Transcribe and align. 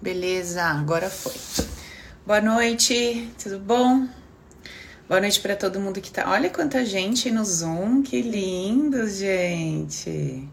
Beleza, 0.00 0.62
agora 0.62 1.08
foi. 1.08 1.34
Boa 2.26 2.40
noite, 2.40 3.30
tudo 3.42 3.58
bom? 3.58 4.06
Boa 5.08 5.20
noite 5.20 5.40
para 5.40 5.56
todo 5.56 5.80
mundo 5.80 6.00
que 6.00 6.10
tá. 6.10 6.24
Olha 6.30 6.50
quanta 6.50 6.84
gente 6.84 7.30
no 7.30 7.44
Zoom, 7.44 8.02
que 8.02 8.20
lindo, 8.20 9.08
gente. 9.08 10.48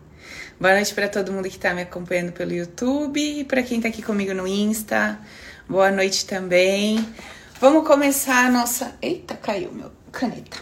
Boa 0.59 0.75
noite 0.75 0.93
para 0.93 1.09
todo 1.09 1.31
mundo 1.31 1.49
que 1.49 1.57
tá 1.57 1.73
me 1.73 1.81
acompanhando 1.81 2.31
pelo 2.31 2.53
YouTube 2.53 3.19
e 3.19 3.43
para 3.43 3.63
quem 3.63 3.81
tá 3.81 3.87
aqui 3.87 4.01
comigo 4.01 4.33
no 4.33 4.47
Insta. 4.47 5.19
Boa 5.67 5.91
noite 5.91 6.25
também. 6.25 7.05
Vamos 7.59 7.85
começar 7.85 8.47
a 8.47 8.51
nossa. 8.51 8.95
Eita, 9.01 9.35
caiu 9.35 9.71
meu 9.71 9.91
caneta. 10.11 10.57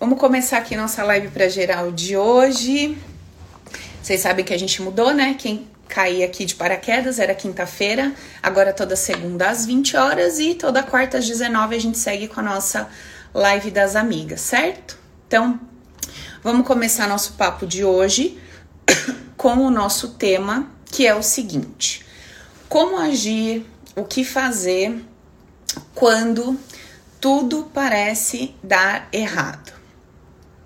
Vamos 0.00 0.18
começar 0.18 0.58
aqui 0.58 0.76
nossa 0.76 1.02
live 1.02 1.28
para 1.28 1.48
geral 1.48 1.92
de 1.92 2.16
hoje. 2.16 2.96
Vocês 4.02 4.20
sabem 4.20 4.44
que 4.44 4.52
a 4.52 4.58
gente 4.58 4.82
mudou, 4.82 5.12
né? 5.14 5.34
Quem 5.38 5.68
cair 5.92 6.24
aqui 6.24 6.46
de 6.46 6.54
paraquedas, 6.54 7.18
era 7.18 7.34
quinta-feira, 7.34 8.14
agora 8.42 8.72
toda 8.72 8.96
segunda 8.96 9.50
às 9.50 9.66
20 9.66 9.94
horas 9.94 10.38
e 10.38 10.54
toda 10.54 10.82
quarta 10.82 11.18
às 11.18 11.26
19 11.26 11.76
a 11.76 11.78
gente 11.78 11.98
segue 11.98 12.28
com 12.28 12.40
a 12.40 12.42
nossa 12.42 12.88
live 13.34 13.70
das 13.70 13.94
amigas, 13.94 14.40
certo? 14.40 14.98
Então, 15.26 15.60
vamos 16.42 16.66
começar 16.66 17.06
nosso 17.06 17.34
papo 17.34 17.66
de 17.66 17.84
hoje 17.84 18.40
com 19.36 19.58
o 19.58 19.70
nosso 19.70 20.14
tema, 20.14 20.70
que 20.86 21.06
é 21.06 21.14
o 21.14 21.22
seguinte: 21.22 22.06
como 22.70 22.96
agir, 22.96 23.66
o 23.94 24.02
que 24.02 24.24
fazer 24.24 25.04
quando 25.94 26.58
tudo 27.20 27.70
parece 27.74 28.54
dar 28.62 29.10
errado. 29.12 29.74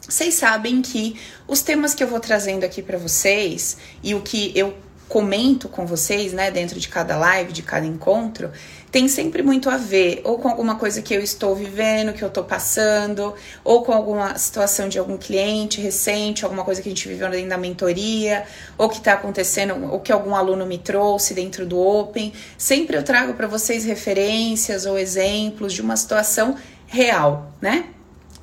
Vocês 0.08 0.34
sabem 0.34 0.82
que 0.82 1.18
os 1.48 1.62
temas 1.62 1.96
que 1.96 2.04
eu 2.04 2.06
vou 2.06 2.20
trazendo 2.20 2.62
aqui 2.62 2.80
para 2.80 2.96
vocês 2.96 3.76
e 4.04 4.14
o 4.14 4.22
que 4.22 4.52
eu 4.54 4.85
comento 5.08 5.68
com 5.68 5.86
vocês, 5.86 6.32
né, 6.32 6.50
dentro 6.50 6.80
de 6.80 6.88
cada 6.88 7.16
live, 7.16 7.52
de 7.52 7.62
cada 7.62 7.86
encontro, 7.86 8.50
tem 8.90 9.08
sempre 9.08 9.42
muito 9.42 9.68
a 9.68 9.76
ver 9.76 10.20
ou 10.24 10.38
com 10.38 10.48
alguma 10.48 10.76
coisa 10.76 11.02
que 11.02 11.14
eu 11.14 11.20
estou 11.20 11.54
vivendo, 11.54 12.12
que 12.12 12.22
eu 12.22 12.28
estou 12.28 12.44
passando, 12.44 13.34
ou 13.62 13.82
com 13.82 13.92
alguma 13.92 14.38
situação 14.38 14.88
de 14.88 14.98
algum 14.98 15.16
cliente 15.16 15.80
recente, 15.80 16.44
alguma 16.44 16.64
coisa 16.64 16.80
que 16.80 16.88
a 16.88 16.92
gente 16.92 17.06
viveu 17.06 17.28
dentro 17.28 17.48
da 17.48 17.58
mentoria, 17.58 18.44
ou 18.78 18.88
que 18.88 18.98
está 18.98 19.12
acontecendo, 19.12 19.92
ou 19.92 20.00
que 20.00 20.10
algum 20.10 20.34
aluno 20.34 20.64
me 20.64 20.78
trouxe 20.78 21.34
dentro 21.34 21.66
do 21.66 21.78
Open. 21.78 22.32
Sempre 22.56 22.96
eu 22.96 23.02
trago 23.02 23.34
para 23.34 23.46
vocês 23.46 23.84
referências 23.84 24.86
ou 24.86 24.98
exemplos 24.98 25.72
de 25.72 25.82
uma 25.82 25.96
situação 25.96 26.56
real, 26.86 27.52
né? 27.60 27.95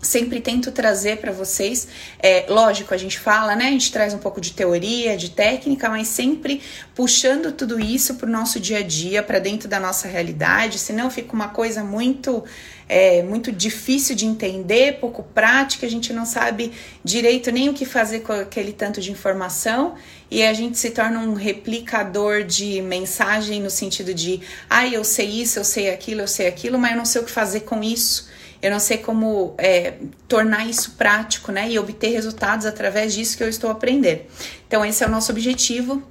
Sempre 0.04 0.42
tento 0.42 0.72
trazer 0.72 1.18
para 1.18 1.32
vocês. 1.32 1.88
É, 2.20 2.46
lógico, 2.50 2.94
a 2.94 2.98
gente 2.98 3.18
fala, 3.18 3.56
né? 3.56 3.68
A 3.68 3.72
gente 3.72 3.92
traz 3.92 4.14
um 4.14 4.20
pouco 4.20 4.40
de 4.40 4.52
teoria, 4.52 5.18
de 5.18 5.32
técnica, 5.32 5.90
mas 5.90 6.08
sempre 6.08 6.62
puxando 6.94 7.52
tudo 7.52 7.80
isso 7.80 8.16
para 8.16 8.28
o 8.28 8.32
nosso 8.32 8.60
dia 8.60 8.80
a 8.80 8.84
dia, 8.84 9.24
para 9.24 9.40
dentro 9.40 9.68
da 9.68 9.80
nossa 9.80 10.08
realidade, 10.08 10.78
senão 10.78 11.10
fica 11.10 11.34
uma 11.34 11.48
coisa 11.48 11.84
muito. 11.84 12.44
É, 12.90 13.24
muito 13.24 13.50
difícil 13.50 14.14
de 14.14 14.26
entender, 14.26 15.00
pouco 15.00 15.24
prática, 15.24 15.86
a 15.86 15.90
gente 15.90 16.12
não 16.12 16.26
sabe 16.26 16.74
direito 17.02 17.50
nem 17.50 17.70
o 17.70 17.74
que 17.74 17.86
fazer 17.86 18.20
com 18.20 18.34
aquele 18.34 18.74
tanto 18.74 19.00
de 19.00 19.10
informação 19.10 19.96
e 20.30 20.44
a 20.44 20.54
gente 20.54 20.78
se 20.78 20.92
torna 20.92 21.20
um 21.20 21.34
replicador 21.34 22.44
de 22.44 22.82
mensagem 22.82 23.62
no 23.62 23.70
sentido 23.70 24.14
de, 24.14 24.42
ah, 24.70 24.86
eu 24.86 25.04
sei 25.06 25.28
isso, 25.30 25.60
eu 25.60 25.64
sei 25.64 25.92
aquilo, 25.92 26.22
eu 26.22 26.28
sei 26.28 26.46
aquilo, 26.46 26.78
mas 26.78 26.92
eu 26.92 26.98
não 26.98 27.06
sei 27.06 27.22
o 27.22 27.24
que 27.24 27.32
fazer 27.32 27.62
com 27.62 27.82
isso 27.82 28.28
eu 28.64 28.72
não 28.72 28.80
sei 28.80 28.98
como 28.98 29.54
é, 29.58 29.96
tornar 30.26 30.66
isso 30.66 30.92
prático, 30.92 31.52
né? 31.52 31.70
E 31.70 31.78
obter 31.78 32.12
resultados 32.12 32.66
através 32.66 33.14
disso 33.14 33.36
que 33.36 33.44
eu 33.44 33.50
estou 33.50 33.70
aprendendo. 33.70 34.22
Então, 34.66 34.86
esse 34.86 35.04
é 35.04 35.08
o 35.08 35.10
nosso 35.10 35.34
objetivo 35.34 36.02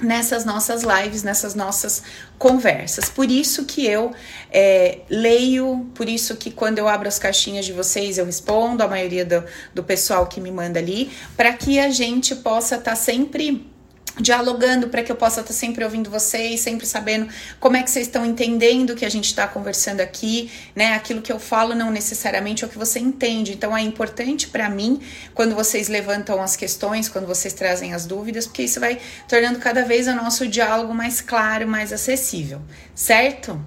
nessas 0.00 0.44
nossas 0.44 0.82
lives, 0.82 1.22
nessas 1.22 1.54
nossas 1.54 2.02
conversas. 2.36 3.08
Por 3.08 3.30
isso 3.30 3.66
que 3.66 3.86
eu 3.86 4.12
é, 4.50 5.02
leio, 5.08 5.86
por 5.94 6.08
isso 6.08 6.34
que 6.34 6.50
quando 6.50 6.78
eu 6.78 6.88
abro 6.88 7.06
as 7.06 7.20
caixinhas 7.20 7.64
de 7.64 7.72
vocês 7.72 8.18
eu 8.18 8.26
respondo, 8.26 8.82
a 8.82 8.88
maioria 8.88 9.24
do, 9.24 9.44
do 9.72 9.84
pessoal 9.84 10.26
que 10.26 10.40
me 10.40 10.50
manda 10.50 10.80
ali, 10.80 11.08
para 11.36 11.52
que 11.52 11.78
a 11.78 11.88
gente 11.88 12.34
possa 12.34 12.74
estar 12.74 12.90
tá 12.90 12.96
sempre 12.96 13.71
dialogando 14.18 14.88
para 14.88 15.02
que 15.02 15.10
eu 15.10 15.16
possa 15.16 15.40
estar 15.40 15.52
sempre 15.52 15.84
ouvindo 15.84 16.10
vocês, 16.10 16.60
sempre 16.60 16.86
sabendo 16.86 17.28
como 17.58 17.76
é 17.76 17.82
que 17.82 17.90
vocês 17.90 18.06
estão 18.06 18.24
entendendo 18.26 18.90
o 18.90 18.96
que 18.96 19.04
a 19.04 19.10
gente 19.10 19.26
está 19.26 19.46
conversando 19.46 20.00
aqui, 20.00 20.50
né? 20.74 20.94
Aquilo 20.94 21.22
que 21.22 21.32
eu 21.32 21.38
falo 21.38 21.74
não 21.74 21.90
necessariamente 21.90 22.64
é 22.64 22.66
o 22.66 22.70
que 22.70 22.78
você 22.78 22.98
entende. 22.98 23.52
Então 23.52 23.76
é 23.76 23.80
importante 23.80 24.48
para 24.48 24.68
mim 24.68 25.00
quando 25.34 25.54
vocês 25.54 25.88
levantam 25.88 26.42
as 26.42 26.56
questões, 26.56 27.08
quando 27.08 27.26
vocês 27.26 27.54
trazem 27.54 27.94
as 27.94 28.06
dúvidas, 28.06 28.46
porque 28.46 28.62
isso 28.62 28.80
vai 28.80 29.00
tornando 29.28 29.58
cada 29.58 29.84
vez 29.84 30.06
o 30.06 30.14
nosso 30.14 30.46
diálogo 30.46 30.92
mais 30.92 31.20
claro, 31.20 31.66
mais 31.66 31.92
acessível, 31.92 32.60
certo? 32.94 33.60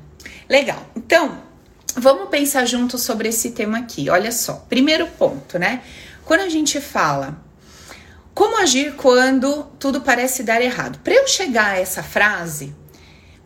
Legal. 0.48 0.88
Então, 0.96 1.42
vamos 1.96 2.30
pensar 2.30 2.66
juntos 2.66 3.02
sobre 3.02 3.30
esse 3.30 3.52
tema 3.52 3.80
aqui. 3.80 4.10
Olha 4.10 4.32
só. 4.32 4.66
Primeiro 4.70 5.08
ponto, 5.08 5.58
né? 5.58 5.82
Quando 6.24 6.42
a 6.42 6.50
gente 6.50 6.80
fala 6.80 7.45
como 8.36 8.58
agir 8.58 8.96
quando 8.98 9.64
tudo 9.80 10.02
parece 10.02 10.44
dar 10.44 10.62
errado? 10.62 11.00
Para 11.00 11.14
eu 11.14 11.26
chegar 11.26 11.76
a 11.76 11.80
essa 11.80 12.04
frase, 12.04 12.76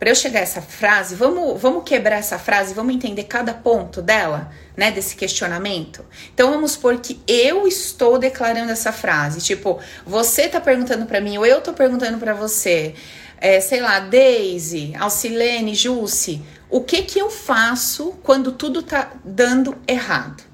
para 0.00 0.10
eu 0.10 0.16
chegar 0.16 0.40
a 0.40 0.42
essa 0.42 0.60
frase, 0.60 1.14
vamos, 1.14 1.62
vamos 1.62 1.84
quebrar 1.84 2.16
essa 2.16 2.40
frase, 2.40 2.74
vamos 2.74 2.92
entender 2.92 3.22
cada 3.22 3.54
ponto 3.54 4.02
dela, 4.02 4.50
né, 4.76 4.90
desse 4.90 5.14
questionamento. 5.14 6.04
Então 6.34 6.50
vamos 6.50 6.72
supor 6.72 6.98
que 6.98 7.20
eu 7.28 7.68
estou 7.68 8.18
declarando 8.18 8.72
essa 8.72 8.90
frase, 8.90 9.40
tipo, 9.40 9.78
você 10.04 10.48
tá 10.48 10.60
perguntando 10.60 11.06
para 11.06 11.20
mim 11.20 11.38
ou 11.38 11.46
eu 11.46 11.60
tô 11.60 11.72
perguntando 11.72 12.18
para 12.18 12.34
você, 12.34 12.96
é, 13.40 13.60
sei 13.60 13.80
lá, 13.80 14.00
Daisy, 14.00 14.92
Alcilene, 14.98 15.72
Jusce, 15.72 16.42
o 16.68 16.80
que 16.80 17.02
que 17.02 17.20
eu 17.20 17.30
faço 17.30 18.18
quando 18.24 18.50
tudo 18.50 18.82
tá 18.82 19.12
dando 19.24 19.78
errado? 19.86 20.49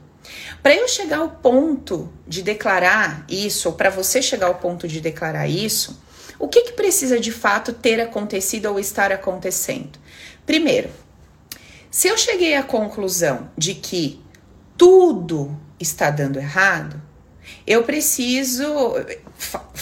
Para 0.66 0.74
eu 0.74 0.88
chegar 0.88 1.18
ao 1.18 1.28
ponto 1.28 2.12
de 2.26 2.42
declarar 2.42 3.24
isso, 3.28 3.68
ou 3.68 3.76
para 3.76 3.88
você 3.88 4.20
chegar 4.20 4.48
ao 4.48 4.56
ponto 4.56 4.88
de 4.88 5.00
declarar 5.00 5.46
isso, 5.46 6.02
o 6.40 6.48
que, 6.48 6.62
que 6.62 6.72
precisa 6.72 7.20
de 7.20 7.30
fato 7.30 7.72
ter 7.72 8.00
acontecido 8.00 8.66
ou 8.66 8.80
estar 8.80 9.12
acontecendo? 9.12 9.96
Primeiro, 10.44 10.90
se 11.88 12.08
eu 12.08 12.18
cheguei 12.18 12.56
à 12.56 12.64
conclusão 12.64 13.48
de 13.56 13.76
que 13.76 14.20
tudo 14.76 15.56
está 15.78 16.10
dando 16.10 16.40
errado, 16.40 17.00
eu 17.64 17.84
preciso. 17.84 18.64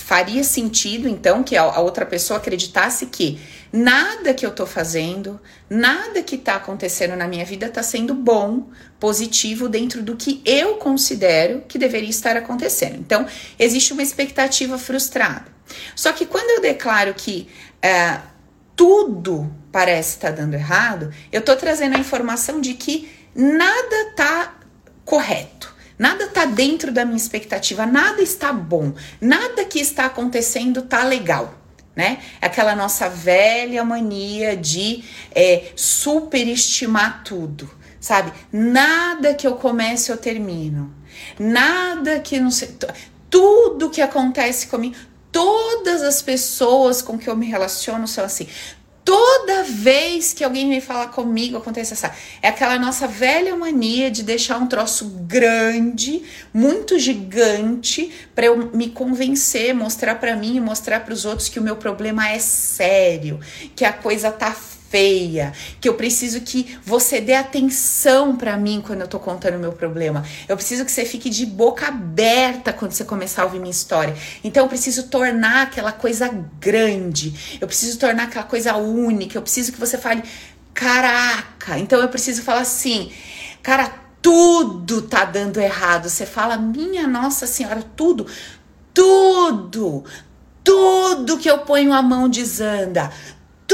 Faria 0.04 0.44
sentido 0.44 1.08
então 1.08 1.42
que 1.42 1.56
a 1.56 1.80
outra 1.80 2.04
pessoa 2.04 2.38
acreditasse 2.38 3.06
que 3.06 3.40
nada 3.72 4.34
que 4.34 4.44
eu 4.44 4.50
tô 4.50 4.66
fazendo, 4.66 5.40
nada 5.68 6.22
que 6.22 6.36
tá 6.36 6.56
acontecendo 6.56 7.16
na 7.16 7.26
minha 7.26 7.42
vida 7.46 7.70
tá 7.70 7.82
sendo 7.82 8.12
bom, 8.12 8.68
positivo 9.00 9.66
dentro 9.66 10.02
do 10.02 10.14
que 10.14 10.42
eu 10.44 10.74
considero 10.74 11.62
que 11.66 11.78
deveria 11.78 12.10
estar 12.10 12.36
acontecendo. 12.36 12.96
Então, 12.96 13.26
existe 13.58 13.94
uma 13.94 14.02
expectativa 14.02 14.76
frustrada. 14.76 15.46
Só 15.96 16.12
que 16.12 16.26
quando 16.26 16.50
eu 16.50 16.60
declaro 16.60 17.14
que 17.14 17.48
é, 17.80 18.20
tudo 18.76 19.50
parece 19.72 20.16
estar 20.16 20.32
tá 20.32 20.36
dando 20.36 20.52
errado, 20.52 21.10
eu 21.32 21.40
tô 21.40 21.56
trazendo 21.56 21.96
a 21.96 21.98
informação 21.98 22.60
de 22.60 22.74
que 22.74 23.10
nada 23.34 24.12
tá 24.14 24.54
correto. 25.02 25.73
Nada 25.98 26.26
tá 26.28 26.44
dentro 26.44 26.90
da 26.92 27.04
minha 27.04 27.16
expectativa, 27.16 27.86
nada 27.86 28.20
está 28.20 28.52
bom, 28.52 28.92
nada 29.20 29.64
que 29.64 29.78
está 29.78 30.06
acontecendo 30.06 30.82
tá 30.82 31.04
legal 31.04 31.64
né? 31.94 32.18
Aquela 32.40 32.74
nossa 32.74 33.08
velha 33.08 33.84
mania 33.84 34.56
de 34.56 35.04
é, 35.34 35.72
superestimar 35.76 37.22
tudo, 37.22 37.70
sabe? 38.00 38.32
Nada 38.52 39.34
que 39.34 39.46
eu 39.46 39.54
comece 39.56 40.10
eu 40.10 40.16
termino, 40.16 40.92
nada 41.38 42.18
que 42.20 42.40
não 42.40 42.50
sei, 42.50 42.76
tudo 43.30 43.90
que 43.90 44.00
acontece 44.00 44.66
comigo, 44.66 44.96
todas 45.30 46.02
as 46.02 46.20
pessoas 46.20 47.00
com 47.00 47.18
que 47.18 47.28
eu 47.28 47.36
me 47.36 47.46
relaciono 47.46 48.06
são 48.06 48.24
assim. 48.24 48.48
Toda 49.04 49.64
vez 49.64 50.32
que 50.32 50.42
alguém 50.42 50.66
me 50.66 50.80
fala 50.80 51.08
comigo, 51.08 51.58
acontece 51.58 51.92
essa. 51.92 52.14
É 52.40 52.48
aquela 52.48 52.78
nossa 52.78 53.06
velha 53.06 53.54
mania 53.54 54.10
de 54.10 54.22
deixar 54.22 54.56
um 54.56 54.66
troço 54.66 55.06
grande, 55.26 56.22
muito 56.54 56.98
gigante, 56.98 58.10
para 58.34 58.46
eu 58.46 58.70
me 58.72 58.88
convencer, 58.88 59.74
mostrar 59.74 60.14
para 60.14 60.34
mim 60.34 60.56
e 60.56 60.60
mostrar 60.60 61.00
para 61.00 61.12
os 61.12 61.26
outros 61.26 61.50
que 61.50 61.58
o 61.58 61.62
meu 61.62 61.76
problema 61.76 62.30
é 62.30 62.38
sério, 62.38 63.38
que 63.76 63.84
a 63.84 63.92
coisa 63.92 64.30
tá 64.30 64.56
feia, 64.94 65.52
que 65.80 65.88
eu 65.88 65.94
preciso 65.94 66.40
que 66.42 66.78
você 66.84 67.20
dê 67.20 67.34
atenção 67.34 68.36
para 68.36 68.56
mim 68.56 68.80
quando 68.80 69.00
eu 69.00 69.08
tô 69.08 69.18
contando 69.18 69.56
o 69.56 69.58
meu 69.58 69.72
problema. 69.72 70.24
Eu 70.48 70.54
preciso 70.54 70.84
que 70.84 70.92
você 70.92 71.04
fique 71.04 71.28
de 71.28 71.44
boca 71.44 71.88
aberta 71.88 72.72
quando 72.72 72.92
você 72.92 73.04
começar 73.04 73.42
a 73.42 73.46
ouvir 73.46 73.58
minha 73.58 73.72
história. 73.72 74.14
Então 74.44 74.62
eu 74.62 74.68
preciso 74.68 75.08
tornar 75.08 75.62
aquela 75.62 75.90
coisa 75.90 76.28
grande. 76.60 77.58
Eu 77.60 77.66
preciso 77.66 77.98
tornar 77.98 78.24
aquela 78.24 78.44
coisa 78.44 78.76
única. 78.76 79.36
Eu 79.36 79.42
preciso 79.42 79.72
que 79.72 79.80
você 79.80 79.98
fale, 79.98 80.22
caraca. 80.72 81.76
Então 81.76 82.00
eu 82.00 82.08
preciso 82.08 82.42
falar 82.42 82.60
assim, 82.60 83.10
cara, 83.64 83.92
tudo 84.22 85.02
tá 85.02 85.24
dando 85.24 85.58
errado. 85.58 86.08
Você 86.08 86.24
fala, 86.24 86.56
minha 86.56 87.08
Nossa 87.08 87.48
Senhora, 87.48 87.82
tudo, 87.96 88.28
tudo, 88.94 90.04
tudo 90.62 91.36
que 91.36 91.50
eu 91.50 91.58
ponho 91.58 91.92
a 91.92 92.00
mão 92.00 92.28
desanda, 92.28 93.10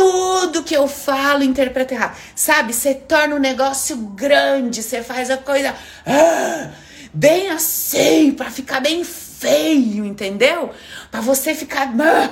tudo 0.00 0.62
que 0.62 0.75
eu 0.75 0.88
falo 0.88 1.44
interpreta 1.44 1.93
errado. 1.93 2.17
Sabe? 2.35 2.73
Você 2.73 2.94
torna 2.94 3.35
o 3.35 3.38
um 3.38 3.41
negócio 3.41 3.94
grande, 3.97 4.82
você 4.82 5.02
faz 5.02 5.31
a 5.31 5.37
coisa 5.37 5.75
ah, 6.06 6.70
bem 7.12 7.50
assim, 7.50 8.32
para 8.32 8.50
ficar 8.50 8.81
bem 8.81 9.05
feio, 9.05 10.06
entendeu? 10.06 10.70
Para 11.11 11.20
você 11.20 11.55
ficar, 11.55 11.93
ah, 12.00 12.31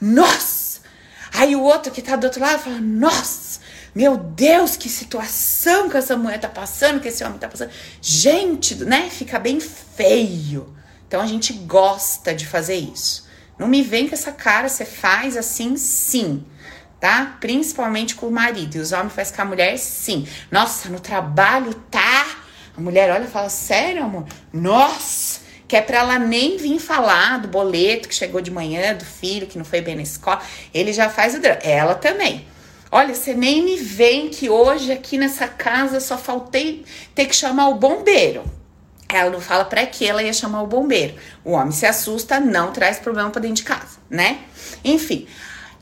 nossa! 0.00 0.82
Aí 1.34 1.56
o 1.56 1.62
outro 1.62 1.90
que 1.90 2.00
tá 2.00 2.14
do 2.14 2.24
outro 2.24 2.40
lado 2.40 2.60
fala, 2.60 2.80
nossa! 2.80 3.58
Meu 3.92 4.16
Deus, 4.16 4.76
que 4.76 4.88
situação 4.88 5.90
que 5.90 5.96
essa 5.96 6.16
mulher 6.16 6.38
tá 6.38 6.48
passando, 6.48 7.00
que 7.00 7.08
esse 7.08 7.24
homem 7.24 7.40
tá 7.40 7.48
passando. 7.48 7.72
Gente, 8.00 8.76
né? 8.84 9.10
Fica 9.10 9.36
bem 9.36 9.58
feio. 9.58 10.76
Então 11.08 11.20
a 11.20 11.26
gente 11.26 11.52
gosta 11.52 12.32
de 12.32 12.46
fazer 12.46 12.76
isso. 12.76 13.28
Não 13.58 13.66
me 13.66 13.82
vem 13.82 14.08
com 14.08 14.14
essa 14.14 14.30
cara, 14.30 14.68
você 14.68 14.84
faz 14.84 15.36
assim, 15.36 15.76
sim 15.76 16.46
tá? 17.00 17.36
Principalmente 17.40 18.14
com 18.14 18.26
o 18.26 18.30
marido. 18.30 18.76
E 18.76 18.78
os 18.78 18.92
homens 18.92 19.12
fazem 19.12 19.34
com 19.34 19.42
a 19.42 19.44
mulher, 19.46 19.76
sim. 19.78 20.28
Nossa, 20.50 20.88
no 20.88 21.00
trabalho 21.00 21.72
tá. 21.90 22.26
A 22.76 22.80
mulher 22.80 23.10
olha 23.10 23.24
e 23.24 23.28
fala: 23.28 23.48
Sério, 23.48 24.04
amor? 24.04 24.26
Nossa! 24.52 25.40
Que 25.66 25.76
é 25.76 25.80
pra 25.80 25.98
ela 25.98 26.18
nem 26.18 26.56
vir 26.56 26.80
falar 26.80 27.38
do 27.38 27.48
boleto 27.48 28.08
que 28.08 28.14
chegou 28.14 28.40
de 28.40 28.50
manhã, 28.50 28.92
do 28.92 29.04
filho 29.04 29.46
que 29.46 29.56
não 29.56 29.64
foi 29.64 29.80
bem 29.80 29.94
na 29.94 30.02
escola. 30.02 30.42
Ele 30.74 30.92
já 30.92 31.08
faz 31.08 31.34
o 31.34 31.40
drama. 31.40 31.60
Ela 31.62 31.94
também. 31.94 32.44
Olha, 32.92 33.14
você 33.14 33.34
nem 33.34 33.62
me 33.62 33.76
vem 33.76 34.28
que 34.28 34.50
hoje 34.50 34.90
aqui 34.90 35.16
nessa 35.16 35.46
casa 35.46 36.00
só 36.00 36.18
faltei 36.18 36.84
ter 37.14 37.26
que 37.26 37.36
chamar 37.36 37.68
o 37.68 37.76
bombeiro. 37.76 38.42
Ela 39.08 39.30
não 39.30 39.40
fala 39.40 39.64
para 39.64 39.86
que 39.86 40.06
ela 40.06 40.22
ia 40.22 40.32
chamar 40.32 40.62
o 40.62 40.66
bombeiro. 40.66 41.14
O 41.44 41.52
homem 41.52 41.70
se 41.70 41.86
assusta, 41.86 42.40
não 42.40 42.72
traz 42.72 42.98
problema 42.98 43.30
para 43.30 43.42
dentro 43.42 43.56
de 43.56 43.62
casa, 43.62 43.98
né? 44.08 44.40
Enfim, 44.84 45.26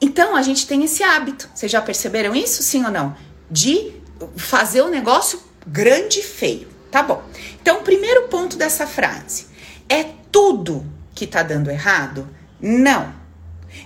então 0.01 0.37
a 0.37 0.43
gente 0.43 0.67
tem 0.67 0.85
esse 0.85 1.03
hábito. 1.03 1.49
Vocês 1.55 1.71
já 1.71 1.83
perceberam 1.83 2.35
isso, 2.35 2.63
sim 2.63 2.85
ou 2.85 2.91
não? 2.91 3.17
De 3.51 3.93
fazer 4.37 4.83
o 4.83 4.89
negócio 4.89 5.41
grande 5.67 6.21
e 6.21 6.23
feio. 6.23 6.69
Tá 6.91 7.03
bom. 7.03 7.23
Então, 7.61 7.81
o 7.81 7.83
primeiro 7.83 8.29
ponto 8.29 8.57
dessa 8.57 8.87
frase 8.87 9.47
é 9.89 10.05
tudo 10.33 10.87
que 11.15 11.27
tá 11.27 11.43
dando 11.43 11.71
errado? 11.71 12.29
Não. 12.61 13.13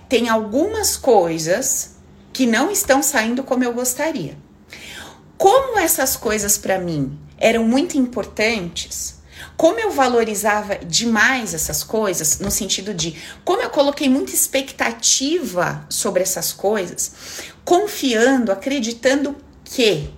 Tem 0.09 0.29
algumas 0.29 0.97
coisas 0.97 1.97
que 2.33 2.47
não 2.47 2.71
estão 2.71 3.03
saindo 3.03 3.43
como 3.43 3.65
eu 3.65 3.73
gostaria. 3.73 4.37
Como 5.37 5.79
essas 5.79 6.17
coisas 6.17 6.57
para 6.57 6.79
mim 6.79 7.19
eram 7.37 7.65
muito 7.65 7.99
importantes, 7.99 9.21
como 9.63 9.79
eu 9.79 9.93
valorizava 9.93 10.75
demais 10.79 11.55
essas 11.55 11.85
coisas, 11.85 12.41
no 12.41 12.51
sentido 12.51 12.93
de 12.93 13.17
como 13.45 13.63
eu 13.63 13.71
coloquei 13.71 14.09
muita 14.09 14.33
expectativa 14.33 15.87
sobre 15.89 16.21
essas 16.21 16.53
coisas, 16.53 17.13
confiando, 17.65 18.51
acreditando 18.51 19.37
que 19.63 20.11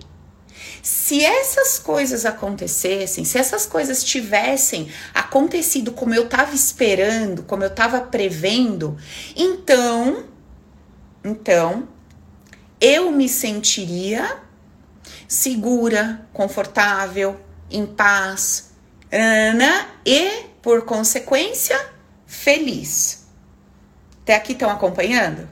se 0.81 1.23
essas 1.23 1.77
coisas 1.77 2.25
acontecessem, 2.25 3.23
se 3.23 3.37
essas 3.37 3.67
coisas 3.67 4.03
tivessem 4.03 4.91
acontecido 5.13 5.91
como 5.91 6.15
eu 6.15 6.23
estava 6.23 6.55
esperando, 6.55 7.43
como 7.43 7.63
eu 7.63 7.69
estava 7.69 8.01
prevendo, 8.01 8.97
então, 9.35 10.23
então 11.23 11.87
eu 12.81 13.11
me 13.11 13.29
sentiria 13.29 14.37
segura, 15.27 16.27
confortável, 16.33 17.39
em 17.69 17.85
paz, 17.85 18.73
e, 20.05 20.45
por 20.61 20.83
consequência, 20.83 21.79
feliz. 22.25 23.25
Até 24.23 24.35
aqui 24.35 24.53
estão 24.53 24.69
acompanhando? 24.69 25.49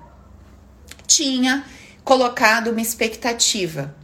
Tinha 1.05 1.63
colocado 2.03 2.69
uma 2.69 2.81
expectativa 2.81 3.95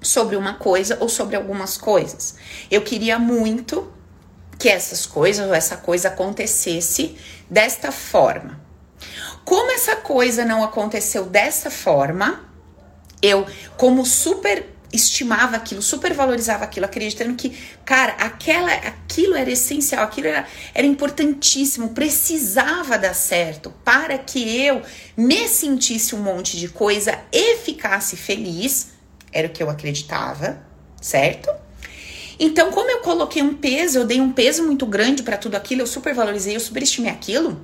sobre 0.00 0.36
uma 0.36 0.54
coisa 0.54 0.98
ou 1.00 1.08
sobre 1.08 1.36
algumas 1.36 1.76
coisas. 1.76 2.34
Eu 2.70 2.82
queria 2.82 3.18
muito 3.18 3.92
que 4.58 4.68
essas 4.68 5.06
coisas 5.06 5.46
ou 5.46 5.54
essa 5.54 5.76
coisa 5.76 6.08
acontecesse 6.08 7.16
desta 7.48 7.90
forma. 7.90 8.60
Como 9.44 9.72
essa 9.72 9.96
coisa 9.96 10.44
não 10.44 10.62
aconteceu 10.62 11.24
dessa 11.26 11.70
forma, 11.70 12.48
eu, 13.20 13.46
como 13.76 14.04
super 14.04 14.68
estimava 14.92 15.56
aquilo, 15.56 15.80
supervalorizava 15.80 16.64
aquilo, 16.64 16.84
acreditando 16.86 17.34
que, 17.34 17.56
cara, 17.84 18.12
aquela, 18.18 18.72
aquilo 18.72 19.34
era 19.34 19.50
essencial, 19.50 20.04
aquilo 20.04 20.28
era, 20.28 20.46
era 20.74 20.86
importantíssimo, 20.86 21.90
precisava 21.90 22.98
dar 22.98 23.14
certo 23.14 23.72
para 23.84 24.18
que 24.18 24.60
eu 24.60 24.82
me 25.16 25.48
sentisse 25.48 26.14
um 26.14 26.18
monte 26.18 26.58
de 26.58 26.68
coisa 26.68 27.18
e 27.32 27.56
ficasse 27.58 28.16
feliz, 28.16 28.88
era 29.32 29.48
o 29.48 29.50
que 29.50 29.62
eu 29.62 29.70
acreditava, 29.70 30.62
certo? 31.00 31.50
Então, 32.38 32.70
como 32.70 32.90
eu 32.90 32.98
coloquei 33.00 33.42
um 33.42 33.54
peso, 33.54 33.98
eu 33.98 34.04
dei 34.04 34.20
um 34.20 34.32
peso 34.32 34.62
muito 34.64 34.84
grande 34.84 35.22
para 35.22 35.36
tudo 35.36 35.54
aquilo, 35.54 35.82
eu 35.82 35.86
supervalorizei, 35.86 36.54
eu 36.54 36.60
superestimei 36.60 37.10
aquilo. 37.10 37.60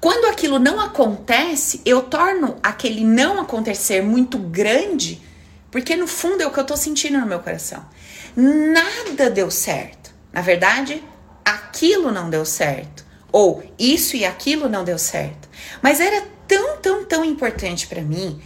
Quando 0.00 0.26
aquilo 0.26 0.58
não 0.60 0.80
acontece, 0.80 1.82
eu 1.84 2.02
torno 2.02 2.56
aquele 2.62 3.02
não 3.02 3.40
acontecer 3.40 4.00
muito 4.00 4.38
grande 4.38 5.20
porque 5.70 5.96
no 5.96 6.06
fundo 6.06 6.42
é 6.42 6.46
o 6.46 6.50
que 6.50 6.60
eu 6.60 6.64
tô 6.64 6.76
sentindo 6.76 7.18
no 7.18 7.26
meu 7.26 7.40
coração. 7.40 7.84
Nada 8.34 9.30
deu 9.30 9.50
certo. 9.50 10.10
Na 10.32 10.40
verdade, 10.40 11.02
aquilo 11.44 12.10
não 12.10 12.30
deu 12.30 12.44
certo. 12.44 13.04
Ou 13.30 13.62
isso 13.78 14.16
e 14.16 14.24
aquilo 14.24 14.68
não 14.68 14.84
deu 14.84 14.98
certo. 14.98 15.48
Mas 15.82 16.00
era 16.00 16.26
tão, 16.46 16.78
tão, 16.78 17.04
tão 17.04 17.24
importante 17.24 17.86
para 17.86 18.00
mim 18.00 18.40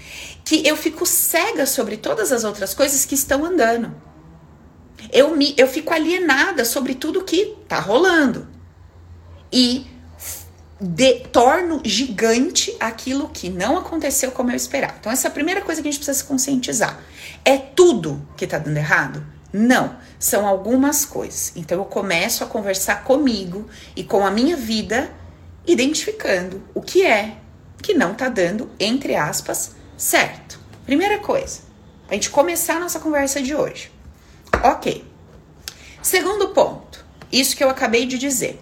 que 0.45 0.67
eu 0.67 0.77
fico 0.77 1.07
cega 1.07 1.67
sobre 1.67 1.97
todas 1.97 2.33
as 2.33 2.43
outras 2.43 2.75
coisas 2.75 3.05
que 3.05 3.15
estão 3.15 3.45
andando. 3.45 3.95
Eu, 5.13 5.37
me, 5.37 5.55
eu 5.57 5.69
fico 5.69 5.93
alienada 5.93 6.65
sobre 6.65 6.95
tudo 6.95 7.25
que 7.25 7.57
tá 7.69 7.79
rolando. 7.79 8.49
E 9.53 9.87
de, 10.83 11.21
torno 11.29 11.81
gigante 11.85 12.77
aquilo 12.81 13.29
que 13.29 13.49
não 13.49 13.79
aconteceu 13.79 14.33
como 14.33 14.51
eu 14.51 14.57
esperava. 14.57 14.95
Então, 14.99 15.13
essa 15.13 15.29
é 15.29 15.31
a 15.31 15.33
primeira 15.33 15.61
coisa 15.61 15.81
que 15.81 15.89
a 15.89 15.91
gente 15.91 16.01
precisa 16.01 16.19
se 16.19 16.25
conscientizar. 16.25 16.99
É 17.45 17.57
tudo 17.57 18.27
que 18.37 18.47
tá 18.47 18.59
dando 18.59 18.77
errado? 18.77 19.25
Não, 19.53 19.97
são 20.19 20.47
algumas 20.47 21.05
coisas. 21.05 21.53
Então, 21.55 21.79
eu 21.79 21.85
começo 21.85 22.43
a 22.43 22.49
conversar 22.49 23.05
comigo 23.05 23.69
e 23.95 24.03
com 24.03 24.27
a 24.27 24.31
minha 24.31 24.57
vida, 24.57 25.13
identificando 25.65 26.61
o 26.75 26.83
que 26.83 27.07
é 27.07 27.37
que 27.81 27.95
não 27.95 28.15
tá 28.15 28.29
dando, 28.29 28.69
entre 28.81 29.15
aspas, 29.15 29.77
certo. 29.97 30.59
Primeira 30.85 31.19
coisa, 31.19 31.61
a 32.09 32.15
gente 32.15 32.31
começar 32.31 32.77
a 32.77 32.81
nossa 32.81 32.99
conversa 32.99 33.41
de 33.41 33.55
hoje. 33.55 33.91
Ok. 34.65 35.05
Segundo 36.03 36.49
ponto, 36.49 37.05
isso 37.31 37.57
que 37.57 37.63
eu 37.63 37.71
acabei 37.71 38.05
de 38.05 38.19
dizer 38.19 38.61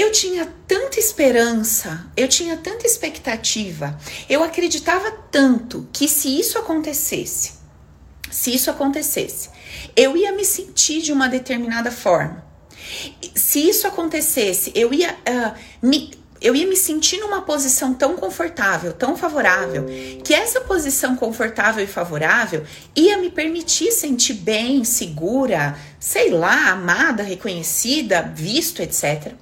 eu 0.00 0.10
tinha 0.10 0.50
tanta 0.66 0.98
esperança, 0.98 2.06
eu 2.16 2.26
tinha 2.26 2.56
tanta 2.56 2.86
expectativa, 2.86 3.98
eu 4.30 4.42
acreditava 4.42 5.10
tanto 5.30 5.86
que 5.92 6.08
se 6.08 6.40
isso 6.40 6.58
acontecesse, 6.58 7.52
se 8.30 8.54
isso 8.54 8.70
acontecesse, 8.70 9.50
eu 9.94 10.16
ia 10.16 10.32
me 10.32 10.44
sentir 10.44 11.02
de 11.02 11.12
uma 11.12 11.28
determinada 11.28 11.90
forma. 11.90 12.42
Se 13.34 13.68
isso 13.68 13.86
acontecesse, 13.86 14.72
eu 14.74 14.92
ia 14.94 15.12
uh, 15.12 15.86
me 15.86 16.18
eu 16.40 16.56
ia 16.56 16.66
me 16.66 16.74
sentir 16.74 17.18
numa 17.18 17.42
posição 17.42 17.92
tão 17.92 18.16
confortável, 18.16 18.94
tão 18.94 19.14
favorável, 19.14 19.84
que 20.24 20.32
essa 20.32 20.62
posição 20.62 21.14
confortável 21.14 21.84
e 21.84 21.86
favorável 21.86 22.64
ia 22.96 23.18
me 23.18 23.30
permitir 23.30 23.92
sentir 23.92 24.32
bem, 24.32 24.82
segura, 24.82 25.76
sei 25.98 26.30
lá, 26.30 26.70
amada, 26.70 27.22
reconhecida, 27.22 28.22
visto, 28.22 28.80
etc. 28.80 29.34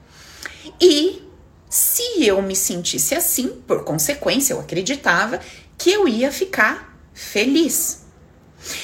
E 0.81 1.23
se 1.69 2.25
eu 2.25 2.41
me 2.41 2.57
sentisse 2.57 3.15
assim, 3.15 3.49
por 3.67 3.85
consequência, 3.85 4.55
eu 4.55 4.61
acreditava 4.61 5.41
que 5.77 5.91
eu 5.91 6.09
ia 6.09 6.33
ficar 6.33 6.99
feliz. 7.13 8.07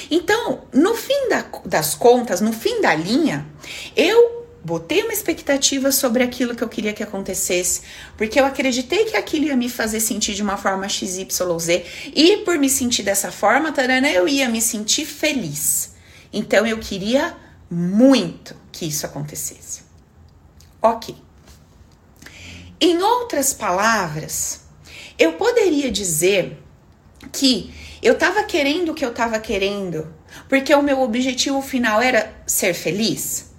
Então, 0.09 0.63
no 0.73 0.95
fim 0.95 1.29
da, 1.29 1.45
das 1.65 1.95
contas, 1.95 2.41
no 2.41 2.53
fim 2.53 2.81
da 2.81 2.95
linha, 2.95 3.45
eu 3.95 4.45
botei 4.63 5.03
uma 5.03 5.13
expectativa 5.13 5.91
sobre 5.91 6.23
aquilo 6.23 6.55
que 6.55 6.63
eu 6.63 6.69
queria 6.69 6.93
que 6.93 7.03
acontecesse, 7.03 7.81
porque 8.17 8.39
eu 8.39 8.45
acreditei 8.45 9.05
que 9.05 9.15
aquilo 9.15 9.45
ia 9.45 9.55
me 9.55 9.69
fazer 9.69 9.99
sentir 9.99 10.33
de 10.33 10.41
uma 10.41 10.57
forma 10.57 10.87
XYZ, 10.89 11.27
e 12.15 12.37
por 12.37 12.57
me 12.57 12.69
sentir 12.69 13.03
dessa 13.03 13.31
forma, 13.31 13.71
tarana, 13.71 14.09
eu 14.09 14.27
ia 14.27 14.49
me 14.49 14.61
sentir 14.61 15.05
feliz. 15.05 15.93
Então, 16.31 16.65
eu 16.65 16.79
queria 16.79 17.35
muito 17.69 18.55
que 18.71 18.85
isso 18.85 19.05
acontecesse. 19.05 19.83
Ok. 20.81 21.24
Em 22.79 23.01
outras 23.01 23.53
palavras, 23.53 24.61
eu 25.17 25.33
poderia 25.33 25.89
dizer 25.89 26.57
que 27.31 27.73
eu 28.01 28.13
estava 28.13 28.43
querendo 28.43 28.91
o 28.91 28.93
que 28.93 29.05
eu 29.05 29.09
estava 29.09 29.39
querendo 29.39 30.13
porque 30.49 30.73
o 30.73 30.81
meu 30.81 31.01
objetivo 31.01 31.61
final 31.61 32.01
era 32.01 32.33
ser 32.45 32.73
feliz? 32.73 33.51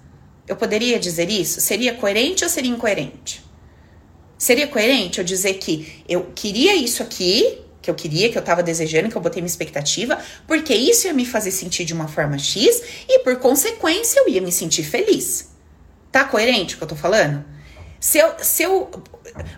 Eu 0.47 0.55
poderia 0.55 0.99
dizer 0.99 1.29
isso? 1.29 1.59
Seria 1.59 1.95
coerente 1.95 2.43
ou 2.43 2.49
seria 2.49 2.71
incoerente? 2.71 3.43
Seria 4.37 4.67
coerente 4.67 5.17
eu 5.19 5.25
dizer 5.25 5.55
que 5.55 6.03
eu 6.07 6.31
queria 6.35 6.75
isso 6.75 7.01
aqui 7.01 7.63
que 7.81 7.89
eu 7.89 7.95
queria, 7.95 8.29
que 8.29 8.37
eu 8.37 8.41
tava 8.41 8.61
desejando, 8.61 9.07
que 9.07 9.15
eu 9.15 9.21
botei 9.21 9.41
minha 9.41 9.49
expectativa, 9.49 10.19
porque 10.45 10.75
isso 10.75 11.07
ia 11.07 11.13
me 11.13 11.25
fazer 11.25 11.51
sentir 11.51 11.85
de 11.85 11.93
uma 11.93 12.09
forma 12.09 12.37
X 12.37 12.81
e 13.07 13.19
por 13.19 13.37
consequência 13.37 14.19
eu 14.19 14.27
ia 14.27 14.41
me 14.41 14.51
sentir 14.51 14.83
feliz. 14.83 15.51
Tá 16.11 16.25
coerente 16.25 16.75
o 16.75 16.77
que 16.77 16.83
eu 16.83 16.87
tô 16.87 16.97
falando? 16.97 17.45
Se 17.99 18.19
eu, 18.19 18.33
se 18.39 18.63
eu, 18.63 18.91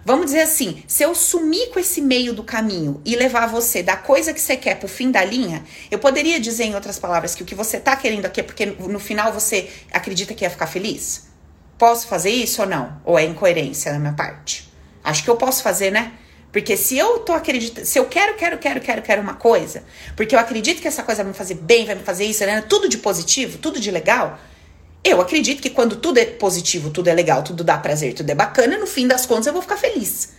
vamos 0.06 0.28
dizer 0.28 0.42
assim, 0.42 0.84
se 0.88 1.04
eu 1.04 1.14
sumir 1.14 1.70
com 1.72 1.80
esse 1.80 2.02
meio 2.02 2.34
do 2.34 2.44
caminho 2.44 3.02
e 3.06 3.16
levar 3.16 3.48
você 3.48 3.84
da 3.84 3.98
coisa 3.98 4.34
que 4.34 4.40
você 4.40 4.56
quer 4.56 4.76
pro 4.76 4.88
fim 4.88 5.12
da 5.12 5.24
linha, 5.24 5.64
eu 5.92 6.00
poderia 6.00 6.40
dizer 6.40 6.66
em 6.66 6.76
outras 6.76 6.98
palavras 6.98 7.36
que 7.36 7.44
o 7.44 7.46
que 7.46 7.56
você 7.56 7.80
tá 7.80 7.96
querendo 7.96 8.26
aqui 8.26 8.40
é 8.40 8.44
porque 8.44 8.66
no 8.66 9.00
final 9.00 9.34
você 9.34 9.70
acredita 9.92 10.34
que 10.34 10.46
ia 10.46 10.50
ficar 10.50 10.68
feliz? 10.68 11.28
Posso 11.78 12.08
fazer 12.08 12.30
isso 12.30 12.62
ou 12.62 12.68
não? 12.68 13.02
Ou 13.04 13.20
é 13.20 13.26
incoerência 13.26 13.92
da 13.92 14.00
minha 14.00 14.14
parte? 14.14 14.70
Acho 15.04 15.24
que 15.24 15.30
eu 15.30 15.36
posso 15.36 15.62
fazer, 15.62 15.92
né? 15.92 16.14
Porque 16.52 16.76
se 16.76 16.98
eu 16.98 17.20
tô 17.20 17.34
acreditando, 17.34 17.86
se 17.86 18.00
eu 18.00 18.06
quero, 18.06 18.36
quero, 18.36 18.58
quero, 18.58 18.82
quero, 18.82 19.02
quero 19.02 19.22
uma 19.22 19.36
coisa, 19.36 19.84
porque 20.16 20.34
eu 20.34 20.40
acredito 20.40 20.82
que 20.82 20.88
essa 20.88 21.04
coisa 21.04 21.24
vai 21.24 21.32
me 21.32 21.38
fazer 21.38 21.56
bem, 21.56 21.86
vai 21.86 21.96
me 21.96 22.04
fazer 22.04 22.26
isso, 22.26 22.44
né? 22.46 22.62
Tudo 22.68 22.90
de 22.90 22.98
positivo, 22.98 23.60
tudo 23.60 23.80
de 23.80 23.92
legal, 23.92 24.40
eu 25.04 25.22
acredito 25.22 25.62
que 25.62 25.70
quando 25.70 25.96
tudo 25.96 26.18
é 26.18 26.26
positivo, 26.26 26.90
tudo 26.90 27.08
é 27.08 27.14
legal, 27.14 27.44
tudo 27.44 27.64
dá 27.64 27.78
prazer, 27.78 28.14
tudo 28.14 28.30
é 28.30 28.36
bacana, 28.36 28.78
no 28.78 28.88
fim 28.88 29.08
das 29.08 29.26
contas 29.26 29.48
eu 29.48 29.54
vou 29.54 29.62
ficar 29.62 29.78
feliz. 29.78 30.34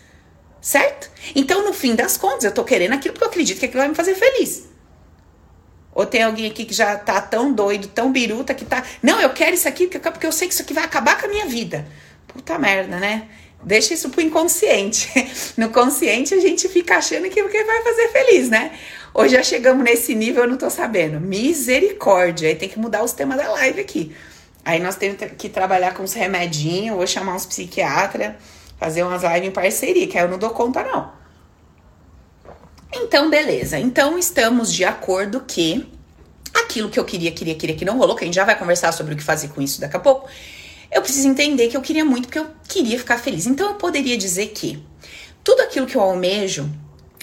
Certo? 0.61 1.11
Então, 1.35 1.64
no 1.64 1.73
fim 1.73 1.95
das 1.95 2.19
contas, 2.19 2.45
eu 2.45 2.52
tô 2.52 2.62
querendo 2.62 2.93
aquilo 2.93 3.14
porque 3.14 3.25
eu 3.25 3.31
acredito 3.31 3.59
que 3.59 3.64
aquilo 3.64 3.81
vai 3.81 3.88
me 3.88 3.95
fazer 3.95 4.14
feliz. 4.14 4.69
Ou 5.93 6.05
tem 6.07 6.23
alguém 6.23 6.47
aqui 6.47 6.64
que 6.64 6.75
já 6.75 6.97
tá 6.97 7.21
tão 7.21 7.52
doido, 7.52 7.88
tão 7.88 8.12
biruta, 8.12 8.55
que 8.55 8.64
tá. 8.64 8.85
Não, 9.02 9.21
eu 9.21 9.31
quero 9.31 9.55
isso 9.55 9.67
aqui 9.67 9.87
porque 9.87 10.26
eu 10.26 10.33
sei 10.33 10.47
que 10.47 10.55
isso 10.55 10.62
aqui 10.62 10.75
vai 10.75 10.85
acabar 10.85 11.19
com 11.19 11.26
a 11.26 11.29
minha 11.29 11.47
vida. 11.47 11.87
Puta 12.29 12.59
merda, 12.59 12.99
né? 12.99 13.29
Deixa 13.62 13.95
isso 13.95 14.09
pro 14.11 14.21
inconsciente. 14.21 15.11
No 15.57 15.69
consciente 15.71 16.33
a 16.33 16.40
gente 16.40 16.69
fica 16.69 16.97
achando 16.97 17.29
que 17.29 17.43
o 17.43 17.49
que 17.49 17.64
vai 17.64 17.83
fazer 17.83 18.09
feliz, 18.09 18.49
né? 18.49 18.73
Hoje 19.12 19.35
já 19.35 19.43
chegamos 19.43 19.85
nesse 19.85 20.14
nível, 20.14 20.45
eu 20.45 20.49
não 20.49 20.57
tô 20.57 20.71
sabendo. 20.71 21.21
Misericórdia. 21.21 22.49
Aí 22.49 22.55
tem 22.55 22.69
que 22.69 22.79
mudar 22.79 23.02
os 23.02 23.12
temas 23.12 23.37
da 23.37 23.50
live 23.52 23.81
aqui. 23.81 24.14
Aí 24.70 24.78
nós 24.78 24.94
temos 24.94 25.18
que 25.36 25.48
trabalhar 25.48 25.94
com 25.94 26.04
os 26.04 26.12
remedinhos, 26.12 26.96
vou 26.96 27.04
chamar 27.04 27.34
uns 27.34 27.44
psiquiatras, 27.44 28.34
fazer 28.78 29.02
umas 29.02 29.24
lives 29.24 29.48
em 29.48 29.50
parceria, 29.50 30.06
que 30.06 30.16
aí 30.16 30.22
eu 30.22 30.30
não 30.30 30.38
dou 30.38 30.50
conta, 30.50 30.84
não. 30.84 31.10
Então, 32.94 33.28
beleza. 33.28 33.80
Então, 33.80 34.16
estamos 34.16 34.72
de 34.72 34.84
acordo 34.84 35.40
que 35.40 35.92
aquilo 36.54 36.88
que 36.88 37.00
eu 37.00 37.04
queria, 37.04 37.32
queria, 37.32 37.56
queria, 37.56 37.74
que 37.74 37.84
não 37.84 37.98
rolou, 37.98 38.14
que 38.14 38.22
a 38.22 38.26
gente 38.26 38.36
já 38.36 38.44
vai 38.44 38.56
conversar 38.56 38.92
sobre 38.92 39.14
o 39.14 39.16
que 39.16 39.24
fazer 39.24 39.48
com 39.48 39.60
isso 39.60 39.80
daqui 39.80 39.96
a 39.96 40.00
pouco. 40.00 40.28
Eu 40.88 41.02
preciso 41.02 41.26
entender 41.26 41.66
que 41.66 41.76
eu 41.76 41.82
queria 41.82 42.04
muito, 42.04 42.28
porque 42.28 42.38
eu 42.38 42.46
queria 42.68 42.96
ficar 42.96 43.18
feliz. 43.18 43.46
Então, 43.46 43.70
eu 43.70 43.74
poderia 43.74 44.16
dizer 44.16 44.50
que 44.50 44.80
tudo 45.42 45.62
aquilo 45.62 45.86
que 45.88 45.96
eu 45.96 46.00
almejo 46.00 46.70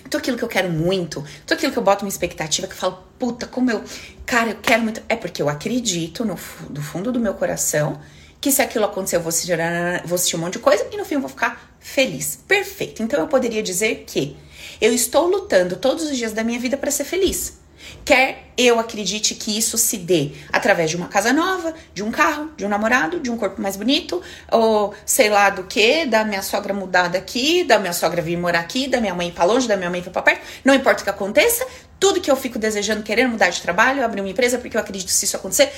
tudo 0.09 0.21
aquilo 0.21 0.37
que 0.37 0.43
eu 0.43 0.47
quero 0.47 0.69
muito, 0.69 1.23
tudo 1.45 1.57
aquilo 1.57 1.71
que 1.71 1.77
eu 1.77 1.83
boto 1.83 2.03
uma 2.05 2.09
expectativa, 2.09 2.67
que 2.67 2.73
eu 2.73 2.77
falo, 2.77 3.03
puta, 3.17 3.45
como 3.45 3.71
eu, 3.71 3.83
cara, 4.25 4.51
eu 4.51 4.57
quero 4.61 4.83
muito. 4.83 5.01
É 5.07 5.15
porque 5.15 5.41
eu 5.41 5.49
acredito 5.49 6.25
no 6.25 6.37
do 6.69 6.81
fundo 6.81 7.11
do 7.11 7.19
meu 7.19 7.33
coração 7.33 7.99
que 8.39 8.51
se 8.51 8.61
aquilo 8.61 8.85
acontecer, 8.85 9.15
eu 9.15 9.21
vou 9.21 9.29
assistir, 9.29 9.57
vou 10.05 10.15
assistir 10.15 10.35
um 10.35 10.39
monte 10.39 10.53
de 10.53 10.59
coisa 10.59 10.87
e 10.91 10.97
no 10.97 11.05
fim 11.05 11.15
eu 11.15 11.21
vou 11.21 11.29
ficar 11.29 11.75
feliz. 11.79 12.39
Perfeito. 12.47 13.01
Então 13.01 13.19
eu 13.19 13.27
poderia 13.27 13.63
dizer 13.63 14.03
que 14.05 14.37
eu 14.79 14.93
estou 14.93 15.27
lutando 15.27 15.75
todos 15.75 16.03
os 16.03 16.15
dias 16.15 16.33
da 16.33 16.43
minha 16.43 16.59
vida 16.59 16.77
para 16.77 16.91
ser 16.91 17.03
feliz. 17.03 17.56
Quer 18.03 18.47
eu 18.57 18.79
acredite 18.79 19.35
que 19.35 19.55
isso 19.55 19.77
se 19.77 19.97
dê 19.97 20.31
através 20.51 20.89
de 20.89 20.97
uma 20.97 21.07
casa 21.07 21.31
nova, 21.31 21.75
de 21.93 22.01
um 22.01 22.09
carro, 22.09 22.49
de 22.57 22.65
um 22.65 22.69
namorado, 22.69 23.19
de 23.19 23.29
um 23.29 23.37
corpo 23.37 23.61
mais 23.61 23.77
bonito, 23.77 24.21
ou 24.51 24.95
sei 25.05 25.29
lá 25.29 25.51
do 25.51 25.63
que, 25.63 26.05
da 26.05 26.25
minha 26.25 26.41
sogra 26.41 26.73
mudar 26.73 27.07
daqui, 27.07 27.63
da 27.63 27.77
minha 27.77 27.93
sogra 27.93 28.19
vir 28.19 28.35
morar 28.35 28.61
aqui, 28.61 28.87
da 28.87 28.99
minha 28.99 29.13
mãe 29.13 29.27
ir 29.27 29.31
pra 29.31 29.43
longe, 29.43 29.67
da 29.67 29.77
minha 29.77 29.91
mãe 29.91 29.99
ir 29.99 30.09
pra 30.09 30.23
perto, 30.23 30.41
não 30.65 30.73
importa 30.73 31.01
o 31.01 31.03
que 31.03 31.09
aconteça, 31.09 31.67
tudo 31.99 32.19
que 32.19 32.31
eu 32.31 32.35
fico 32.35 32.57
desejando, 32.57 33.03
querendo 33.03 33.29
mudar 33.29 33.49
de 33.49 33.61
trabalho, 33.61 34.03
abrir 34.03 34.21
uma 34.21 34.29
empresa, 34.29 34.57
porque 34.57 34.75
eu 34.75 34.81
acredito 34.81 35.07
que 35.07 35.13
se 35.13 35.25
isso 35.25 35.35
acontecer, 35.35 35.71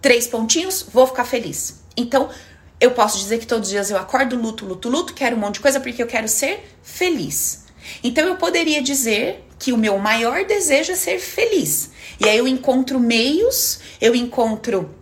três 0.00 0.28
pontinhos, 0.28 0.86
vou 0.92 1.08
ficar 1.08 1.24
feliz. 1.24 1.82
Então, 1.96 2.28
eu 2.80 2.92
posso 2.92 3.18
dizer 3.18 3.38
que 3.38 3.46
todos 3.46 3.68
os 3.68 3.72
dias 3.72 3.90
eu 3.90 3.98
acordo, 3.98 4.36
luto, 4.36 4.64
luto, 4.64 4.88
luto, 4.88 5.14
quero 5.14 5.36
um 5.36 5.38
monte 5.40 5.54
de 5.54 5.60
coisa 5.60 5.80
porque 5.80 6.02
eu 6.02 6.06
quero 6.06 6.28
ser 6.28 6.64
feliz. 6.82 7.64
Então 8.02 8.26
eu 8.26 8.36
poderia 8.36 8.82
dizer 8.82 9.44
que 9.58 9.72
o 9.72 9.76
meu 9.76 9.98
maior 9.98 10.44
desejo 10.44 10.92
é 10.92 10.96
ser 10.96 11.18
feliz. 11.18 11.90
E 12.18 12.28
aí 12.28 12.38
eu 12.38 12.48
encontro 12.48 12.98
meios, 12.98 13.80
eu 14.00 14.14
encontro 14.14 14.94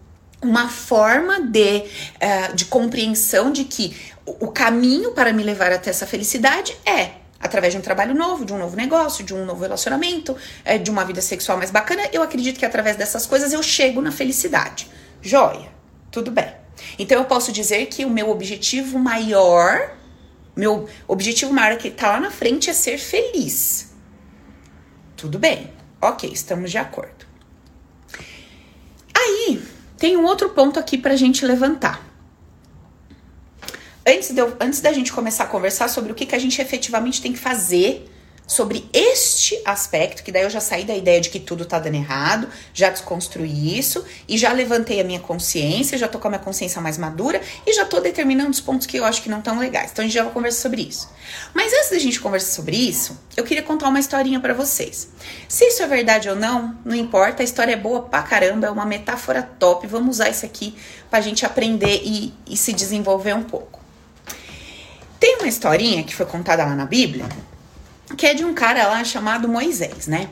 uma 0.43 0.69
forma 0.69 1.41
de, 1.41 1.79
uh, 1.79 2.55
de 2.55 2.65
compreensão 2.67 3.51
de 3.51 3.65
que 3.65 3.97
o 4.25 4.49
caminho 4.49 5.13
para 5.13 5.33
me 5.33 5.43
levar 5.43 5.73
até 5.73 5.91
essa 5.91 6.07
felicidade 6.07 6.77
é 6.85 7.13
através 7.41 7.73
de 7.73 7.79
um 7.79 7.83
trabalho 7.83 8.15
novo, 8.15 8.45
de 8.45 8.53
um 8.53 8.59
novo 8.59 8.77
negócio, 8.77 9.25
de 9.25 9.33
um 9.33 9.45
novo 9.45 9.63
relacionamento, 9.63 10.37
é, 10.65 10.77
de 10.77 10.91
uma 10.91 11.05
vida 11.05 11.21
sexual 11.21 11.57
mais 11.57 11.71
bacana. 11.71 12.03
Eu 12.13 12.23
acredito 12.23 12.59
que 12.59 12.67
através 12.67 12.97
dessas 12.97 13.27
coisas 13.27 13.53
eu 13.53 13.63
chego 13.63 14.01
na 14.01 14.11
felicidade. 14.11 14.89
Joia, 15.23 15.69
tudo 16.11 16.31
bem. 16.31 16.53
Então 16.99 17.19
eu 17.19 17.25
posso 17.25 17.53
dizer 17.53 17.87
que 17.87 18.05
o 18.05 18.11
meu 18.11 18.31
objetivo 18.31 18.99
maior, 18.99 19.97
meu 20.59 20.89
objetivo 21.07 21.53
maior 21.53 21.79
que 21.79 21.87
está 21.87 22.11
lá 22.11 22.21
na 22.21 22.33
frente 22.33 22.69
é 22.69 22.73
ser 22.73 22.99
feliz. 22.99 23.93
Tudo 25.17 25.39
bem, 25.39 25.73
ok, 26.03 26.29
estamos 26.33 26.73
de 26.73 26.79
acordo. 26.79 27.25
Aí, 29.17 29.63
tem 29.97 30.17
um 30.17 30.25
outro 30.25 30.51
ponto 30.51 30.77
aqui 30.77 30.99
para 30.99 31.15
a 31.15 31.17
gente 31.17 31.47
levantar. 31.47 32.05
Antes, 34.05 34.31
de 34.31 34.41
eu, 34.41 34.57
antes 34.59 34.81
da 34.81 34.93
gente 34.93 35.13
começar 35.13 35.45
a 35.45 35.47
conversar 35.47 35.87
sobre 35.89 36.11
o 36.11 36.15
que, 36.15 36.27
que 36.27 36.35
a 36.35 36.39
gente 36.41 36.61
efetivamente 36.61 37.23
tem 37.23 37.33
que 37.33 37.39
fazer 37.39 38.11
sobre 38.49 38.89
este 38.95 39.61
aspecto, 39.63 40.23
que 40.23 40.33
daí 40.33 40.43
eu 40.43 40.51
já 40.51 40.59
saí 40.59 40.83
da 40.83 40.97
ideia 40.97 41.21
de 41.21 41.29
que 41.29 41.39
tudo 41.39 41.67
tá 41.67 41.79
dando 41.79 41.97
errado, 41.97 42.49
já 42.73 42.89
desconstruí 42.89 43.79
isso 43.79 44.03
e 44.27 44.39
já 44.39 44.51
levantei 44.53 45.01
a 45.01 45.05
minha 45.05 45.21
consciência, 45.21 45.99
já 45.99 46.09
tô 46.09 46.19
com 46.19 46.29
a 46.29 46.31
minha 46.31 46.43
consciência 46.43 46.81
mais 46.81 46.97
madura 46.97 47.43
e 47.67 47.75
já 47.75 47.85
tô 47.85 48.01
determinando 48.01 48.51
os 48.51 48.61
pontos 48.61 48.87
que 48.87 48.97
eu 48.97 49.05
acho 49.05 49.23
que 49.23 49.29
não 49.29 49.43
tão 49.43 49.59
legais. 49.59 49.91
Então 49.93 50.03
a 50.03 50.09
gente 50.09 50.15
já 50.15 50.25
vai 50.25 50.33
conversar 50.33 50.63
sobre 50.63 50.81
isso. 50.81 51.11
Mas 51.53 51.71
antes 51.75 51.91
da 51.91 51.99
gente 51.99 52.19
conversar 52.19 52.53
sobre 52.53 52.75
isso, 52.75 53.21
eu 53.37 53.45
queria 53.45 53.63
contar 53.63 53.87
uma 53.87 54.01
historinha 54.01 54.41
para 54.41 54.55
vocês. 54.55 55.11
Se 55.47 55.67
isso 55.67 55.83
é 55.83 55.87
verdade 55.87 56.31
ou 56.31 56.35
não, 56.35 56.75
não 56.87 56.97
importa, 56.97 57.43
a 57.43 57.45
história 57.45 57.75
é 57.75 57.77
boa 57.77 58.01
pra 58.01 58.23
caramba, 58.23 58.67
é 58.67 58.71
uma 58.71 58.87
metáfora 58.87 59.43
top. 59.43 59.87
Vamos 59.87 60.17
usar 60.17 60.31
isso 60.31 60.47
aqui 60.47 60.75
pra 61.11 61.21
gente 61.21 61.45
aprender 61.45 62.01
e, 62.03 62.33
e 62.49 62.57
se 62.57 62.73
desenvolver 62.73 63.35
um 63.35 63.43
pouco. 63.43 63.79
Tem 65.21 65.37
uma 65.37 65.49
historinha 65.49 66.03
que 66.03 66.15
foi 66.15 66.25
contada 66.25 66.65
lá 66.65 66.75
na 66.75 66.87
Bíblia 66.87 67.27
que 68.17 68.27
é 68.27 68.35
de 68.35 68.45
um 68.45 68.55
cara 68.55 68.87
lá 68.89 69.05
chamado 69.05 69.49
Moisés, 69.49 70.07
né? 70.07 70.31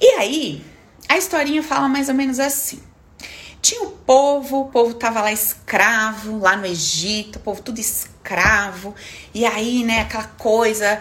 E 0.00 0.06
aí, 0.18 0.64
a 1.08 1.16
historinha 1.16 1.62
fala 1.62 1.88
mais 1.88 2.08
ou 2.08 2.14
menos 2.14 2.38
assim. 2.38 2.80
Tinha 3.62 3.82
o 3.82 3.90
povo, 3.90 4.60
o 4.60 4.68
povo 4.68 4.94
tava 4.94 5.20
lá 5.20 5.32
escravo, 5.32 6.38
lá 6.38 6.56
no 6.56 6.66
Egito, 6.66 7.36
o 7.36 7.40
povo 7.40 7.62
tudo 7.62 7.80
escravo. 7.80 8.94
E 9.34 9.44
aí, 9.44 9.82
né, 9.82 10.02
aquela 10.02 10.24
coisa, 10.24 11.00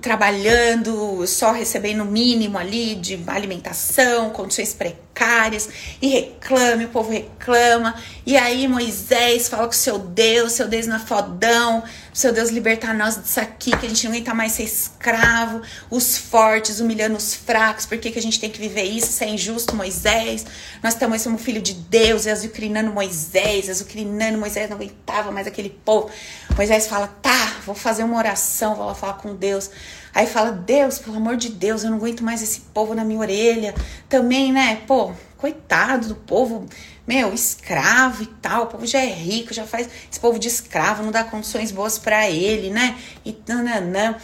trabalhando, 0.00 1.26
só 1.26 1.52
recebendo 1.52 2.02
o 2.02 2.06
mínimo 2.06 2.56
ali 2.56 2.94
de 2.94 3.18
alimentação, 3.26 4.30
condições 4.30 4.74
precárias, 4.74 5.68
e 6.00 6.08
reclame, 6.08 6.84
o 6.84 6.88
povo 6.88 7.10
reclama. 7.10 7.94
E 8.24 8.36
aí 8.36 8.68
Moisés 8.68 9.48
fala 9.48 9.68
o 9.68 9.72
seu 9.72 9.98
Deus, 9.98 10.52
seu 10.52 10.68
Deus 10.68 10.86
não 10.86 10.96
é 10.96 11.00
fodão, 11.00 11.82
seu 12.12 12.32
Deus, 12.32 12.50
libertar 12.50 12.94
nós 12.94 13.16
disso 13.22 13.40
aqui, 13.40 13.70
que 13.70 13.86
a 13.86 13.88
gente 13.88 14.04
não 14.04 14.12
aguenta 14.12 14.34
mais 14.34 14.52
ser 14.52 14.64
escravo, 14.64 15.62
os 15.90 16.18
fortes 16.18 16.78
humilhando 16.78 17.16
os 17.16 17.34
fracos, 17.34 17.86
por 17.86 17.96
que, 17.96 18.10
que 18.10 18.18
a 18.18 18.22
gente 18.22 18.38
tem 18.38 18.50
que 18.50 18.60
viver 18.60 18.82
isso? 18.82 19.08
Isso 19.10 19.24
é 19.24 19.28
injusto, 19.28 19.74
Moisés. 19.74 20.44
Nós 20.82 20.92
estamos 20.94 21.22
somos 21.22 21.40
filho 21.40 21.62
de 21.62 21.72
Deus, 21.72 22.26
e 22.26 22.30
azucrinando 22.30 22.92
Moisés, 22.92 23.70
azucrinando 23.70 24.36
Moisés, 24.36 24.68
não 24.68 24.76
aguentava 24.76 25.30
mais 25.30 25.46
aquele 25.46 25.70
povo. 25.70 26.10
Moisés 26.56 26.86
fala: 26.86 27.06
tá, 27.06 27.56
vou 27.64 27.74
fazer 27.74 28.04
uma 28.04 28.18
oração, 28.18 28.74
vou 28.74 28.86
lá 28.86 28.94
falar 28.94 29.14
com 29.14 29.34
Deus. 29.34 29.70
Aí 30.14 30.26
fala: 30.26 30.52
Deus, 30.52 30.98
pelo 30.98 31.16
amor 31.16 31.36
de 31.36 31.48
Deus, 31.48 31.82
eu 31.82 31.90
não 31.90 31.96
aguento 31.96 32.22
mais 32.22 32.42
esse 32.42 32.60
povo 32.74 32.94
na 32.94 33.04
minha 33.04 33.20
orelha. 33.20 33.74
Também, 34.08 34.52
né, 34.52 34.82
pô, 34.86 35.12
coitado 35.38 36.08
do 36.08 36.14
povo 36.14 36.66
meu, 37.06 37.34
escravo 37.34 38.22
e 38.22 38.26
tal, 38.26 38.64
o 38.64 38.66
povo 38.66 38.86
já 38.86 39.00
é 39.00 39.12
rico, 39.12 39.52
já 39.52 39.66
faz 39.66 39.88
esse 40.10 40.20
povo 40.20 40.38
de 40.38 40.48
escravo, 40.48 41.02
não 41.02 41.10
dá 41.10 41.24
condições 41.24 41.72
boas 41.72 41.98
para 41.98 42.30
ele, 42.30 42.70
né? 42.70 42.96
E 43.24 43.36
nananã. 43.46 44.16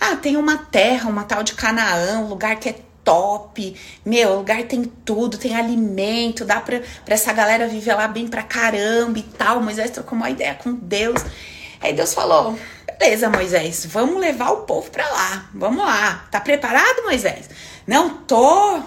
Ah, 0.00 0.16
tem 0.16 0.36
uma 0.36 0.58
terra, 0.58 1.08
uma 1.08 1.24
tal 1.24 1.42
de 1.42 1.54
Canaã, 1.54 2.18
um 2.18 2.28
lugar 2.28 2.56
que 2.56 2.68
é 2.68 2.74
top. 3.02 3.74
Meu, 4.04 4.30
o 4.30 4.36
lugar 4.38 4.64
tem 4.64 4.84
tudo, 4.84 5.38
tem 5.38 5.56
alimento, 5.56 6.44
dá 6.44 6.60
pra, 6.60 6.82
pra 7.04 7.14
essa 7.14 7.32
galera 7.32 7.68
viver 7.68 7.94
lá 7.94 8.08
bem 8.08 8.26
pra 8.26 8.42
caramba 8.42 9.18
e 9.18 9.22
tal. 9.22 9.62
Moisés 9.62 9.90
trocou 9.90 10.18
uma 10.18 10.28
ideia 10.28 10.54
com 10.54 10.74
Deus. 10.74 11.22
Aí 11.80 11.92
Deus 11.92 12.12
falou: 12.12 12.58
beleza, 12.98 13.30
Moisés, 13.30 13.86
vamos 13.86 14.20
levar 14.20 14.50
o 14.50 14.62
povo 14.62 14.90
pra 14.90 15.08
lá. 15.08 15.48
Vamos 15.54 15.84
lá. 15.84 16.26
Tá 16.30 16.40
preparado, 16.40 17.04
Moisés? 17.04 17.48
Não 17.86 18.10
tô. 18.10 18.82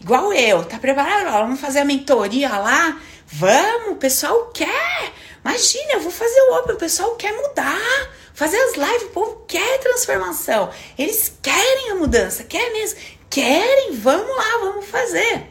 Igual 0.00 0.32
eu, 0.32 0.64
tá 0.64 0.78
preparado? 0.78 1.30
Vamos 1.30 1.60
fazer 1.60 1.80
a 1.80 1.84
mentoria 1.84 2.48
lá? 2.48 2.98
Vamos, 3.26 3.92
o 3.92 3.96
pessoal 3.96 4.46
quer. 4.46 5.12
Imagina, 5.44 5.92
eu 5.92 6.00
vou 6.00 6.10
fazer 6.10 6.40
o 6.40 6.58
Open, 6.58 6.74
o 6.74 6.78
pessoal 6.78 7.14
quer 7.16 7.32
mudar. 7.32 8.10
fazer 8.32 8.56
as 8.56 8.74
lives, 8.74 9.02
o 9.02 9.10
povo 9.10 9.44
quer 9.46 9.78
transformação. 9.80 10.70
Eles 10.98 11.30
querem 11.42 11.90
a 11.90 11.94
mudança, 11.94 12.42
quer 12.44 12.72
mesmo. 12.72 12.98
Querem, 13.28 13.92
vamos 13.92 14.34
lá, 14.34 14.58
vamos 14.60 14.86
fazer. 14.86 15.46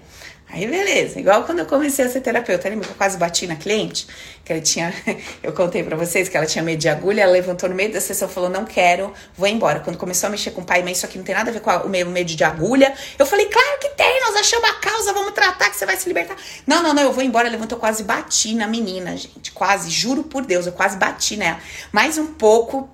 Aí 0.51 0.65
beleza, 0.65 1.19
igual 1.19 1.43
quando 1.43 1.59
eu 1.59 1.65
comecei 1.67 2.03
a 2.03 2.09
ser 2.09 2.21
terapeuta, 2.21 2.67
lembra 2.67 2.87
que 2.87 2.91
eu 2.91 2.97
quase 2.97 3.15
bati 3.19 3.45
na 3.45 3.55
cliente? 3.55 4.07
Que 4.43 4.51
ela 4.51 4.61
tinha, 4.61 4.91
eu 5.43 5.53
contei 5.53 5.83
para 5.83 5.95
vocês 5.95 6.27
que 6.27 6.35
ela 6.35 6.45
tinha 6.47 6.63
medo 6.63 6.79
de 6.79 6.89
agulha, 6.89 7.21
ela 7.21 7.31
levantou 7.31 7.69
no 7.69 7.75
meio 7.75 7.93
da 7.93 8.01
sessão 8.01 8.27
falou: 8.27 8.49
Não 8.49 8.65
quero, 8.65 9.13
vou 9.37 9.47
embora. 9.47 9.79
Quando 9.79 9.97
começou 9.97 10.25
a 10.25 10.29
mexer 10.31 10.49
com 10.49 10.61
o 10.61 10.65
pai 10.65 10.79
e 10.79 10.83
mãe, 10.83 10.93
isso 10.93 11.05
aqui 11.05 11.19
não 11.19 11.23
tem 11.23 11.35
nada 11.35 11.51
a 11.51 11.53
ver 11.53 11.59
com 11.59 11.69
o 11.69 11.87
meu 11.87 12.09
medo 12.09 12.33
de 12.33 12.43
agulha. 12.43 12.91
Eu 13.19 13.27
falei: 13.27 13.45
Claro 13.45 13.79
que 13.79 13.89
tem, 13.89 14.21
nós 14.21 14.35
achamos 14.37 14.67
a 14.67 14.73
causa, 14.73 15.13
vamos 15.13 15.33
tratar 15.33 15.69
que 15.69 15.75
você 15.75 15.85
vai 15.85 15.95
se 15.95 16.07
libertar. 16.07 16.35
Não, 16.65 16.81
não, 16.81 16.95
não, 16.95 17.03
eu 17.03 17.13
vou 17.13 17.23
embora. 17.23 17.47
Levantou, 17.47 17.77
quase 17.77 18.01
bati 18.01 18.55
na 18.55 18.65
menina, 18.65 19.15
gente, 19.15 19.51
quase, 19.51 19.91
juro 19.91 20.23
por 20.23 20.43
Deus, 20.43 20.65
eu 20.65 20.73
quase 20.73 20.97
bati 20.97 21.37
nela. 21.37 21.59
Mais 21.91 22.17
um 22.17 22.25
pouco, 22.25 22.89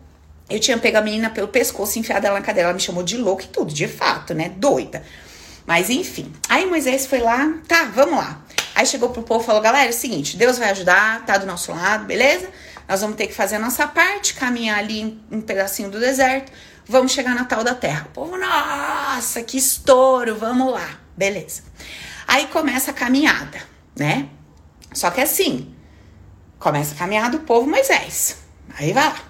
eu 0.49 0.59
tinha 0.59 0.77
pego 0.77 0.97
a 0.97 1.01
menina 1.01 1.29
pelo 1.29 1.47
pescoço, 1.47 1.97
enfiado 1.97 2.27
ela 2.27 2.37
na 2.37 2.45
cadeira, 2.45 2.67
ela 2.67 2.73
me 2.73 2.81
chamou 2.81 3.01
de 3.01 3.15
louca 3.15 3.45
e 3.45 3.47
tudo, 3.47 3.73
de 3.73 3.87
fato, 3.87 4.33
né? 4.33 4.51
Doida. 4.57 5.01
Mas 5.65 5.89
enfim. 5.89 6.31
Aí 6.47 6.65
Moisés 6.65 7.05
foi 7.05 7.19
lá, 7.19 7.53
tá, 7.67 7.85
vamos 7.85 8.17
lá. 8.17 8.41
Aí 8.75 8.85
chegou 8.85 9.09
pro 9.09 9.23
povo 9.23 9.43
e 9.43 9.45
falou: 9.45 9.61
galera, 9.61 9.87
é 9.87 9.89
o 9.89 9.93
seguinte, 9.93 10.37
Deus 10.37 10.57
vai 10.57 10.69
ajudar, 10.71 11.25
tá 11.25 11.37
do 11.37 11.45
nosso 11.45 11.71
lado, 11.71 12.05
beleza? 12.05 12.49
Nós 12.87 13.01
vamos 13.01 13.15
ter 13.15 13.27
que 13.27 13.33
fazer 13.33 13.55
a 13.55 13.59
nossa 13.59 13.87
parte, 13.87 14.35
caminhar 14.35 14.77
ali 14.77 15.19
um 15.31 15.41
pedacinho 15.41 15.89
do 15.89 15.99
deserto, 15.99 16.51
vamos 16.87 17.11
chegar 17.11 17.33
na 17.33 17.45
tal 17.45 17.63
da 17.63 17.73
terra. 17.73 18.05
O 18.09 18.13
povo, 18.13 18.37
nossa, 18.37 19.41
que 19.41 19.57
estouro, 19.57 20.35
vamos 20.35 20.71
lá, 20.71 20.99
beleza. 21.17 21.63
Aí 22.27 22.47
começa 22.47 22.91
a 22.91 22.93
caminhada, 22.93 23.59
né? 23.97 24.29
Só 24.93 25.09
que 25.09 25.21
assim, 25.21 25.73
começa 26.59 26.93
a 26.93 26.97
caminhada 26.97 27.37
do 27.37 27.43
povo 27.43 27.67
Moisés. 27.67 28.37
Aí 28.77 28.93
vai 28.93 29.07
lá. 29.07 29.21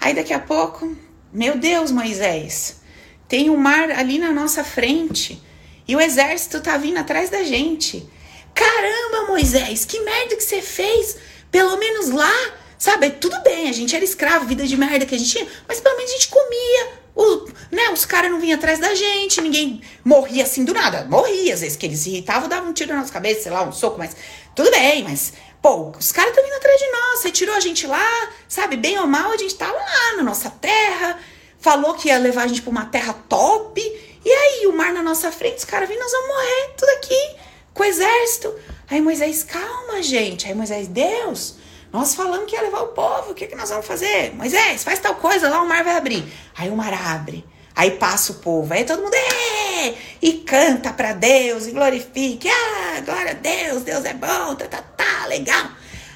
Aí 0.00 0.14
daqui 0.14 0.32
a 0.32 0.38
pouco, 0.38 0.96
meu 1.32 1.58
Deus, 1.58 1.90
Moisés, 1.90 2.80
tem 3.28 3.50
um 3.50 3.56
mar 3.56 3.90
ali 3.90 4.18
na 4.18 4.32
nossa 4.32 4.64
frente. 4.64 5.42
E 5.90 5.96
o 5.96 6.00
exército 6.00 6.60
tá 6.60 6.76
vindo 6.76 6.98
atrás 6.98 7.30
da 7.30 7.42
gente. 7.42 8.08
Caramba, 8.54 9.26
Moisés, 9.26 9.84
que 9.84 9.98
merda 9.98 10.36
que 10.36 10.44
você 10.44 10.62
fez? 10.62 11.16
Pelo 11.50 11.76
menos 11.78 12.10
lá, 12.10 12.32
sabe? 12.78 13.10
Tudo 13.10 13.36
bem, 13.42 13.68
a 13.68 13.72
gente 13.72 13.96
era 13.96 14.04
escravo, 14.04 14.46
vida 14.46 14.64
de 14.64 14.76
merda 14.76 15.04
que 15.04 15.16
a 15.16 15.18
gente 15.18 15.32
tinha, 15.32 15.48
mas 15.66 15.80
pelo 15.80 15.96
menos 15.96 16.12
a 16.12 16.14
gente 16.14 16.28
comia. 16.28 16.92
O, 17.16 17.48
né, 17.72 17.90
os 17.92 18.04
caras 18.04 18.30
não 18.30 18.38
vinham 18.38 18.56
atrás 18.56 18.78
da 18.78 18.94
gente, 18.94 19.40
ninguém 19.40 19.82
morria 20.04 20.44
assim 20.44 20.64
do 20.64 20.72
nada. 20.72 21.08
Morria, 21.10 21.54
às 21.54 21.60
vezes 21.60 21.76
que 21.76 21.86
eles 21.86 21.98
se 21.98 22.10
irritavam, 22.10 22.48
davam 22.48 22.70
um 22.70 22.72
tiro 22.72 22.92
na 22.92 23.00
nossa 23.00 23.12
cabeça, 23.12 23.42
sei 23.42 23.50
lá, 23.50 23.64
um 23.64 23.72
soco, 23.72 23.98
mas 23.98 24.14
tudo 24.54 24.70
bem, 24.70 25.02
mas 25.02 25.32
Pô, 25.60 25.90
os 25.98 26.12
caras 26.12 26.30
estão 26.30 26.44
vindo 26.44 26.54
atrás 26.54 26.78
de 26.78 26.86
nós. 26.86 27.18
Você 27.18 27.32
tirou 27.32 27.56
a 27.56 27.60
gente 27.60 27.84
lá, 27.84 28.30
sabe? 28.48 28.76
Bem 28.76 28.96
ou 29.00 29.08
mal, 29.08 29.32
a 29.32 29.36
gente 29.36 29.56
tava 29.56 29.76
lá 29.76 30.16
na 30.18 30.22
nossa 30.22 30.50
terra. 30.50 31.18
Falou 31.58 31.94
que 31.94 32.08
ia 32.08 32.16
levar 32.16 32.44
a 32.44 32.46
gente 32.46 32.62
pra 32.62 32.70
uma 32.70 32.86
terra 32.86 33.12
top. 33.28 33.99
E 34.24 34.30
aí, 34.30 34.66
o 34.66 34.72
mar 34.72 34.92
na 34.92 35.02
nossa 35.02 35.32
frente, 35.32 35.58
os 35.58 35.64
caras 35.64 35.88
vêm, 35.88 35.98
nós 35.98 36.12
vamos 36.12 36.28
morrer, 36.28 36.74
tudo 36.76 36.90
aqui, 36.90 37.36
com 37.72 37.82
o 37.82 37.86
exército. 37.86 38.54
Aí 38.90 39.00
Moisés, 39.00 39.44
calma, 39.44 40.02
gente. 40.02 40.46
Aí 40.46 40.54
Moisés, 40.54 40.88
Deus, 40.88 41.56
nós 41.92 42.14
falamos 42.14 42.46
que 42.46 42.54
ia 42.54 42.62
levar 42.62 42.82
o 42.82 42.88
povo, 42.88 43.30
o 43.30 43.34
que, 43.34 43.46
que 43.46 43.56
nós 43.56 43.70
vamos 43.70 43.86
fazer? 43.86 44.34
Moisés, 44.34 44.84
faz 44.84 44.98
tal 44.98 45.14
coisa, 45.14 45.48
lá 45.48 45.62
o 45.62 45.68
mar 45.68 45.82
vai 45.82 45.96
abrir. 45.96 46.24
Aí 46.56 46.68
o 46.68 46.76
mar 46.76 46.92
abre. 46.92 47.44
Aí 47.74 47.92
passa 47.92 48.32
o 48.32 48.34
povo, 48.36 48.74
aí 48.74 48.84
todo 48.84 49.02
mundo 49.02 49.14
é, 49.14 49.94
e 50.20 50.32
canta 50.34 50.92
para 50.92 51.12
Deus 51.12 51.66
e 51.66 51.70
glorifique. 51.70 52.48
Ah, 52.48 53.00
glória 53.00 53.30
a 53.30 53.34
Deus, 53.34 53.82
Deus 53.82 54.04
é 54.04 54.12
bom, 54.12 54.54
tá, 54.54 54.66
tá, 54.66 54.82
tá, 54.82 55.26
legal. 55.26 55.70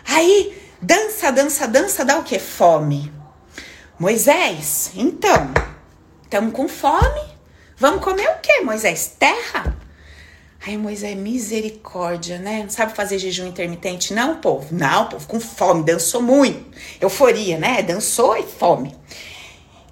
Aí 0.06 0.61
dança, 0.82 1.32
dança, 1.32 1.66
dança, 1.66 2.04
dá 2.04 2.18
o 2.18 2.25
que? 2.25 2.38
Fome. 2.38 3.11
Moisés, 3.99 4.90
então, 4.94 5.54
estamos 6.25 6.52
com 6.52 6.68
fome, 6.68 7.34
Vamos 7.76 8.04
comer 8.04 8.28
o 8.28 8.40
quê, 8.40 8.61
Moisés? 8.61 9.16
Terra? 9.19 9.76
Aí 10.64 10.78
Moisés, 10.78 11.16
misericórdia, 11.16 12.39
né? 12.39 12.63
Não 12.63 12.71
sabe 12.71 12.95
fazer 12.95 13.19
jejum 13.19 13.49
intermitente, 13.49 14.15
não, 14.15 14.37
povo? 14.37 14.69
Não, 14.71 15.08
povo, 15.08 15.26
com 15.26 15.41
fome, 15.41 15.82
dançou 15.82 16.23
muito. 16.23 16.65
Euforia, 17.00 17.58
né? 17.58 17.82
Dançou 17.82 18.37
e 18.37 18.45
fome. 18.45 18.95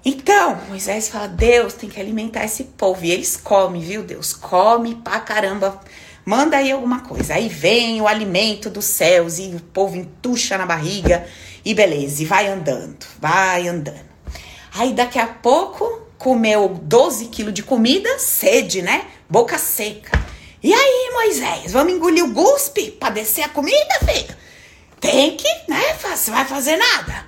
Então, 0.03 0.57
Moisés 0.69 1.09
fala: 1.09 1.27
Deus 1.27 1.73
tem 1.73 1.89
que 1.89 1.99
alimentar 1.99 2.45
esse 2.45 2.63
povo. 2.63 3.03
E 3.03 3.11
eles 3.11 3.35
comem, 3.35 3.81
viu, 3.81 4.01
Deus? 4.01 4.33
Come 4.33 4.95
pra 4.95 5.19
caramba. 5.19 5.79
Manda 6.25 6.57
aí 6.57 6.71
alguma 6.71 7.01
coisa. 7.01 7.35
Aí 7.35 7.49
vem 7.49 8.01
o 8.01 8.07
alimento 8.07 8.69
dos 8.69 8.85
céus 8.85 9.39
e 9.39 9.53
o 9.55 9.59
povo 9.59 9.97
entuxa 9.97 10.57
na 10.57 10.65
barriga. 10.65 11.27
E 11.65 11.73
beleza, 11.73 12.23
e 12.23 12.25
vai 12.25 12.47
andando, 12.47 13.05
vai 13.19 13.67
andando. 13.67 14.13
Aí 14.73 14.93
daqui 14.93 15.19
a 15.19 15.27
pouco 15.27 16.02
comeu 16.23 16.69
12 16.69 17.25
quilos 17.25 17.53
de 17.53 17.61
comida, 17.61 18.17
sede, 18.17 18.81
né? 18.81 19.07
Boca 19.29 19.57
seca. 19.57 20.23
E 20.63 20.73
aí, 20.73 21.11
Moisés, 21.11 21.73
vamos 21.73 21.91
engolir 21.91 22.23
o 22.23 22.31
guspe 22.31 22.91
pra 22.91 23.09
descer 23.09 23.43
a 23.43 23.49
comida, 23.49 23.99
filho? 24.05 24.33
Tem 25.01 25.35
que, 25.35 25.49
né? 25.67 25.97
Você 26.01 26.31
vai 26.31 26.45
fazer 26.45 26.77
nada. 26.77 27.25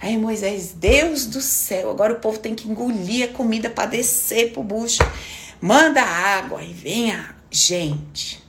Aí 0.00 0.16
Moisés, 0.16 0.72
Deus 0.72 1.26
do 1.26 1.42
céu, 1.42 1.90
agora 1.90 2.14
o 2.14 2.20
povo 2.20 2.38
tem 2.38 2.54
que 2.54 2.66
engolir 2.66 3.28
a 3.28 3.32
comida 3.34 3.68
para 3.68 3.90
descer 3.90 4.52
pro 4.52 4.62
bucho. 4.62 5.02
Manda 5.60 6.00
água 6.00 6.62
e 6.62 6.72
vem 6.72 7.12
gente. 7.50 8.42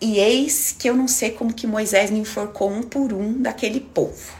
E 0.00 0.18
eis 0.18 0.74
que 0.78 0.88
eu 0.88 0.96
não 0.96 1.08
sei 1.08 1.32
como 1.32 1.52
que 1.52 1.66
Moisés 1.66 2.10
me 2.10 2.20
enforcou 2.20 2.70
um 2.70 2.82
por 2.82 3.12
um 3.12 3.42
daquele 3.42 3.80
povo. 3.80 4.37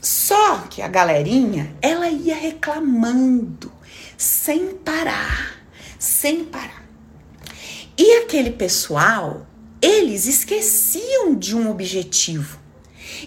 Só 0.00 0.58
que 0.70 0.80
a 0.80 0.88
galerinha, 0.88 1.74
ela 1.82 2.08
ia 2.08 2.36
reclamando, 2.36 3.72
sem 4.16 4.74
parar, 4.74 5.60
sem 5.98 6.44
parar. 6.44 6.86
E 7.96 8.18
aquele 8.18 8.50
pessoal, 8.50 9.46
eles 9.82 10.26
esqueciam 10.26 11.34
de 11.34 11.56
um 11.56 11.70
objetivo. 11.70 12.58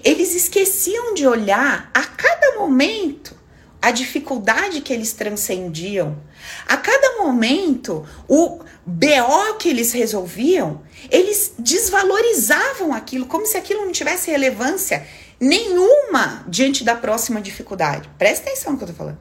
Eles 0.03 0.33
esqueciam 0.33 1.13
de 1.13 1.27
olhar 1.27 1.89
a 1.93 2.03
cada 2.03 2.57
momento 2.57 3.35
a 3.81 3.91
dificuldade 3.91 4.81
que 4.81 4.93
eles 4.93 5.11
transcendiam. 5.11 6.21
A 6.67 6.77
cada 6.77 7.17
momento, 7.17 8.07
o 8.27 8.59
BO 8.85 9.55
que 9.57 9.69
eles 9.69 9.91
resolviam, 9.91 10.83
eles 11.09 11.53
desvalorizavam 11.57 12.93
aquilo, 12.93 13.25
como 13.25 13.45
se 13.45 13.57
aquilo 13.57 13.83
não 13.83 13.91
tivesse 13.91 14.29
relevância 14.29 15.05
nenhuma 15.41 16.45
diante 16.47 16.83
da 16.83 16.95
próxima 16.95 17.41
dificuldade. 17.41 18.07
Presta 18.15 18.47
atenção 18.47 18.73
no 18.73 18.77
que 18.77 18.83
eu 18.83 18.89
tô 18.89 18.93
falando. 18.93 19.19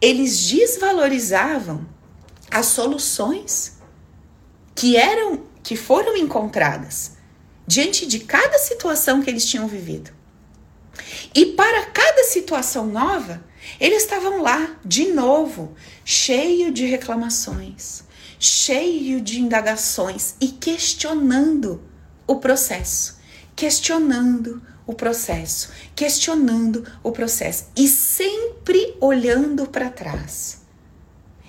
Eles 0.00 0.48
desvalorizavam 0.48 1.86
as 2.50 2.66
soluções 2.66 3.78
que 4.74 4.96
eram 4.96 5.46
que 5.62 5.76
foram 5.76 6.16
encontradas 6.16 7.12
diante 7.66 8.06
de 8.06 8.20
cada 8.20 8.58
situação 8.58 9.22
que 9.22 9.30
eles 9.30 9.44
tinham 9.46 9.68
vivido. 9.68 10.10
E 11.34 11.46
para 11.46 11.86
cada 11.86 12.24
situação 12.24 12.86
nova, 12.86 13.44
eles 13.78 14.02
estavam 14.02 14.40
lá 14.40 14.76
de 14.84 15.08
novo, 15.12 15.74
cheio 16.04 16.72
de 16.72 16.86
reclamações, 16.86 18.02
cheio 18.40 19.20
de 19.20 19.40
indagações 19.40 20.34
e 20.40 20.48
questionando 20.48 21.82
o 22.26 22.36
processo 22.36 23.17
questionando 23.58 24.62
o 24.86 24.94
processo, 24.94 25.72
questionando 25.96 26.86
o 27.02 27.10
processo 27.10 27.66
e 27.76 27.88
sempre 27.88 28.96
olhando 29.00 29.66
para 29.66 29.90
trás. 29.90 30.62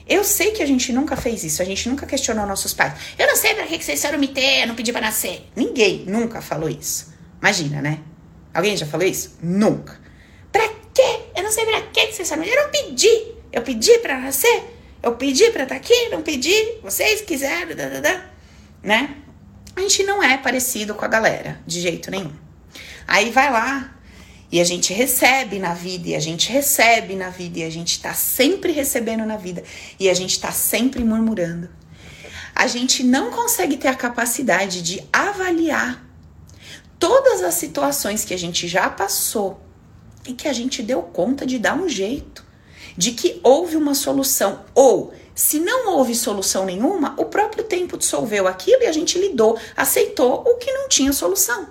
Eu 0.08 0.24
sei 0.24 0.50
que 0.50 0.64
a 0.64 0.66
gente 0.66 0.92
nunca 0.92 1.16
fez 1.16 1.44
isso, 1.44 1.62
a 1.62 1.66
gente 1.66 1.88
nunca 1.88 2.08
questionou 2.08 2.48
nossos 2.48 2.74
pais. 2.74 2.94
Eu 3.16 3.28
não 3.28 3.36
sei 3.36 3.54
para 3.54 3.68
que 3.68 3.80
vocês 3.80 4.02
foram 4.02 4.18
me 4.18 4.28
ter, 4.28 4.64
eu 4.64 4.68
não 4.68 4.74
pedi 4.74 4.92
para 4.92 5.02
nascer. 5.02 5.48
Ninguém 5.56 6.04
nunca 6.08 6.42
falou 6.42 6.68
isso. 6.68 7.14
Imagina, 7.40 7.80
né? 7.80 8.00
Alguém 8.52 8.76
já 8.76 8.88
falou 8.88 9.06
isso? 9.06 9.38
Nunca. 9.44 10.00
Pra 10.52 10.68
quê? 10.92 11.20
Eu 11.38 11.44
não 11.44 11.52
sei 11.52 11.64
pra 11.64 11.82
que 11.84 12.12
vocês 12.12 12.28
foram. 12.28 12.44
Eu 12.44 12.64
não 12.64 12.72
pedi. 12.72 13.36
Eu 13.52 13.62
pedi 13.62 14.00
para 14.00 14.20
nascer. 14.20 14.64
Eu 15.04 15.16
pedi 15.16 15.52
para 15.52 15.62
estar 15.62 15.76
tá 15.76 15.80
aqui, 15.80 16.10
não 16.10 16.24
pedi. 16.24 16.80
Vocês 16.82 17.22
quiseram, 17.22 17.76
né? 18.82 19.16
A 19.80 19.82
gente 19.82 20.04
não 20.04 20.22
é 20.22 20.38
parecido 20.38 20.94
com 20.94 21.06
a 21.06 21.08
galera, 21.08 21.60
de 21.66 21.80
jeito 21.80 22.12
nenhum. 22.12 22.34
Aí 23.08 23.32
vai 23.32 23.52
lá 23.52 23.96
e 24.52 24.60
a 24.60 24.64
gente 24.64 24.94
recebe 24.94 25.58
na 25.58 25.74
vida, 25.74 26.10
e 26.10 26.16
a 26.16 26.20
gente 26.20 26.52
recebe 26.52 27.16
na 27.16 27.30
vida, 27.30 27.60
e 27.60 27.64
a 27.64 27.70
gente 27.70 28.02
tá 28.02 28.14
sempre 28.14 28.72
recebendo 28.72 29.26
na 29.26 29.38
vida, 29.38 29.64
e 30.00 30.10
a 30.10 30.14
gente 30.14 30.40
tá 30.40 30.52
sempre 30.52 31.04
murmurando. 31.04 31.70
A 32.56 32.68
gente 32.68 33.04
não 33.04 33.32
consegue 33.32 33.78
ter 33.78 33.88
a 33.88 33.96
capacidade 33.96 34.82
de 34.82 35.02
avaliar 35.14 36.04
todas 36.98 37.42
as 37.42 37.54
situações 37.54 38.26
que 38.26 38.34
a 38.34 38.38
gente 38.38 38.68
já 38.68 38.90
passou 38.90 39.62
e 40.28 40.34
que 40.34 40.48
a 40.48 40.54
gente 40.54 40.84
deu 40.84 41.02
conta 41.04 41.46
de 41.46 41.58
dar 41.58 41.76
um 41.76 41.88
jeito, 41.88 42.44
de 42.98 43.12
que 43.14 43.40
houve 43.44 43.78
uma 43.78 43.96
solução 43.96 44.66
ou 44.76 45.14
se 45.40 45.58
não 45.58 45.88
houve 45.88 46.14
solução 46.16 46.66
nenhuma, 46.66 47.16
o 47.18 47.24
próprio 47.24 47.64
tempo 47.64 47.98
dissolveu 47.98 48.46
aquilo 48.46 48.84
e 48.84 48.88
a 48.88 48.92
gente 48.92 49.18
lidou, 49.18 49.58
aceitou 49.74 50.44
o 50.46 50.58
que 50.58 50.70
não 50.70 50.90
tinha 50.90 51.14
solução. 51.14 51.70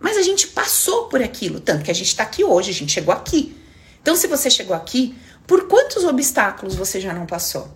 Mas 0.00 0.16
a 0.16 0.22
gente 0.22 0.48
passou 0.48 1.04
por 1.04 1.22
aquilo, 1.22 1.60
tanto 1.60 1.84
que 1.84 1.90
a 1.92 1.94
gente 1.94 2.08
está 2.08 2.24
aqui 2.24 2.42
hoje, 2.42 2.70
a 2.70 2.74
gente 2.74 2.90
chegou 2.90 3.14
aqui. 3.14 3.56
Então, 4.02 4.16
se 4.16 4.26
você 4.26 4.50
chegou 4.50 4.74
aqui, 4.74 5.16
por 5.46 5.68
quantos 5.68 6.02
obstáculos 6.02 6.74
você 6.74 7.00
já 7.00 7.14
não 7.14 7.26
passou? 7.26 7.72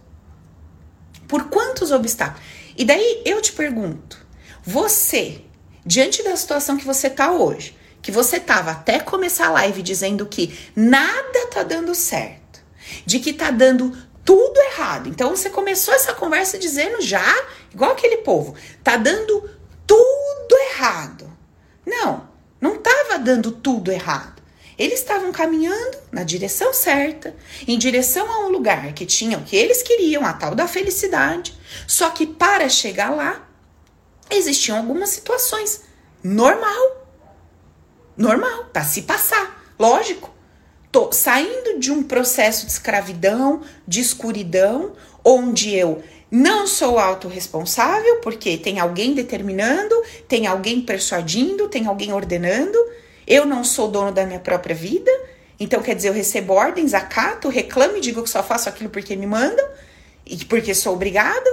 Por 1.29 1.45
quantos 1.45 1.93
obstáculos? 1.93 2.43
E 2.77 2.85
daí 2.85 3.23
eu 3.25 3.41
te 3.41 3.53
pergunto, 3.53 4.19
você, 4.65 5.43
diante 5.87 6.25
da 6.25 6.35
situação 6.35 6.77
que 6.77 6.85
você 6.85 7.09
tá 7.09 7.31
hoje, 7.31 7.79
que 8.03 8.11
você 8.11 8.41
tava 8.41 8.73
até 8.73 8.99
começar 8.99 9.47
a 9.47 9.53
live 9.53 9.81
dizendo 9.81 10.27
que 10.27 10.59
nada 10.75 11.47
tá 11.53 11.63
dando 11.63 11.95
certo, 11.95 12.61
de 13.07 13.21
que 13.21 13.33
tá 13.33 13.53
dando 13.53 13.97
tudo 14.25 14.61
errado. 14.61 15.09
Então 15.09 15.31
você 15.31 15.51
começou 15.51 15.95
essa 15.95 16.15
conversa 16.15 16.59
dizendo 16.59 17.01
já, 17.01 17.25
igual 17.73 17.93
aquele 17.93 18.19
povo, 18.19 18.55
tá 18.83 18.97
dando 18.97 19.49
tudo 19.87 20.57
errado. 20.71 21.31
Não, 21.87 22.29
não 22.61 22.79
tava 22.79 23.19
dando 23.19 23.51
tudo 23.51 23.91
errado. 23.91 24.43
Eles 24.79 25.01
estavam 25.01 25.31
caminhando 25.33 25.99
na 26.11 26.23
direção 26.23 26.73
certa, 26.73 27.37
em 27.69 27.79
direção 27.79 28.31
a 28.31 28.47
um 28.47 28.49
lugar 28.49 28.93
que 28.95 29.05
tinha 29.05 29.39
o 29.39 29.45
que 29.45 29.55
eles 29.55 29.83
queriam, 29.83 30.25
a 30.25 30.33
tal 30.33 30.55
da 30.55 30.67
felicidade. 30.67 31.57
Só 31.87 32.11
que 32.11 32.27
para 32.27 32.69
chegar 32.69 33.11
lá, 33.11 33.47
existiam 34.31 34.79
algumas 34.79 35.11
situações. 35.11 35.83
Normal. 36.23 37.07
Normal, 38.17 38.67
para 38.73 38.85
se 38.85 39.03
passar. 39.03 39.63
Lógico. 39.79 40.32
Tô 40.93 41.11
saindo 41.11 41.81
de 41.81 41.91
um 41.91 42.03
processo 42.03 42.67
de 42.67 42.73
escravidão, 42.73 43.63
de 43.89 43.99
escuridão, 43.99 44.93
onde 45.25 45.75
eu 45.75 46.03
não 46.31 46.67
sou 46.67 46.99
autorresponsável, 46.99 48.17
porque 48.17 48.59
tem 48.59 48.79
alguém 48.79 49.15
determinando, 49.15 49.95
tem 50.29 50.47
alguém 50.47 50.83
persuadindo, 50.83 51.67
tem 51.67 51.87
alguém 51.87 52.13
ordenando. 52.13 52.79
Eu 53.27 53.47
não 53.47 53.65
sou 53.65 53.89
dono 53.89 54.13
da 54.13 54.27
minha 54.27 54.39
própria 54.39 54.75
vida. 54.75 55.11
Então, 55.59 55.81
quer 55.81 55.95
dizer, 55.95 56.09
eu 56.09 56.13
recebo 56.13 56.53
ordens, 56.53 56.93
acato, 56.93 57.49
reclamo 57.49 57.97
e 57.97 58.01
digo 58.01 58.23
que 58.23 58.29
só 58.29 58.43
faço 58.43 58.69
aquilo 58.69 58.91
porque 58.91 59.17
me 59.17 59.27
mandam 59.27 59.67
e 60.27 60.45
porque 60.45 60.75
sou 60.75 60.93
obrigado. 60.93 61.49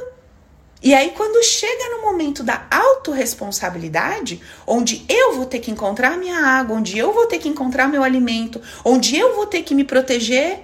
E 0.82 0.94
aí, 0.94 1.12
quando 1.16 1.44
chega 1.44 1.98
no 1.98 2.04
momento 2.04 2.42
da 2.42 2.66
autorresponsabilidade, 2.72 4.42
onde 4.66 5.04
eu 5.10 5.34
vou 5.34 5.46
ter 5.46 5.60
que 5.60 5.72
encontrar 5.72 6.18
minha 6.18 6.40
água, 6.40 6.78
onde 6.78 6.98
eu 6.98 7.12
vou 7.12 7.26
ter 7.26 7.38
que 7.38 7.50
encontrar 7.50 7.88
meu 7.88 8.02
alimento, 8.02 8.62
onde 8.86 9.18
eu 9.18 9.36
vou 9.36 9.46
ter 9.46 9.62
que 9.64 9.76
me 9.76 9.84
proteger 9.84 10.62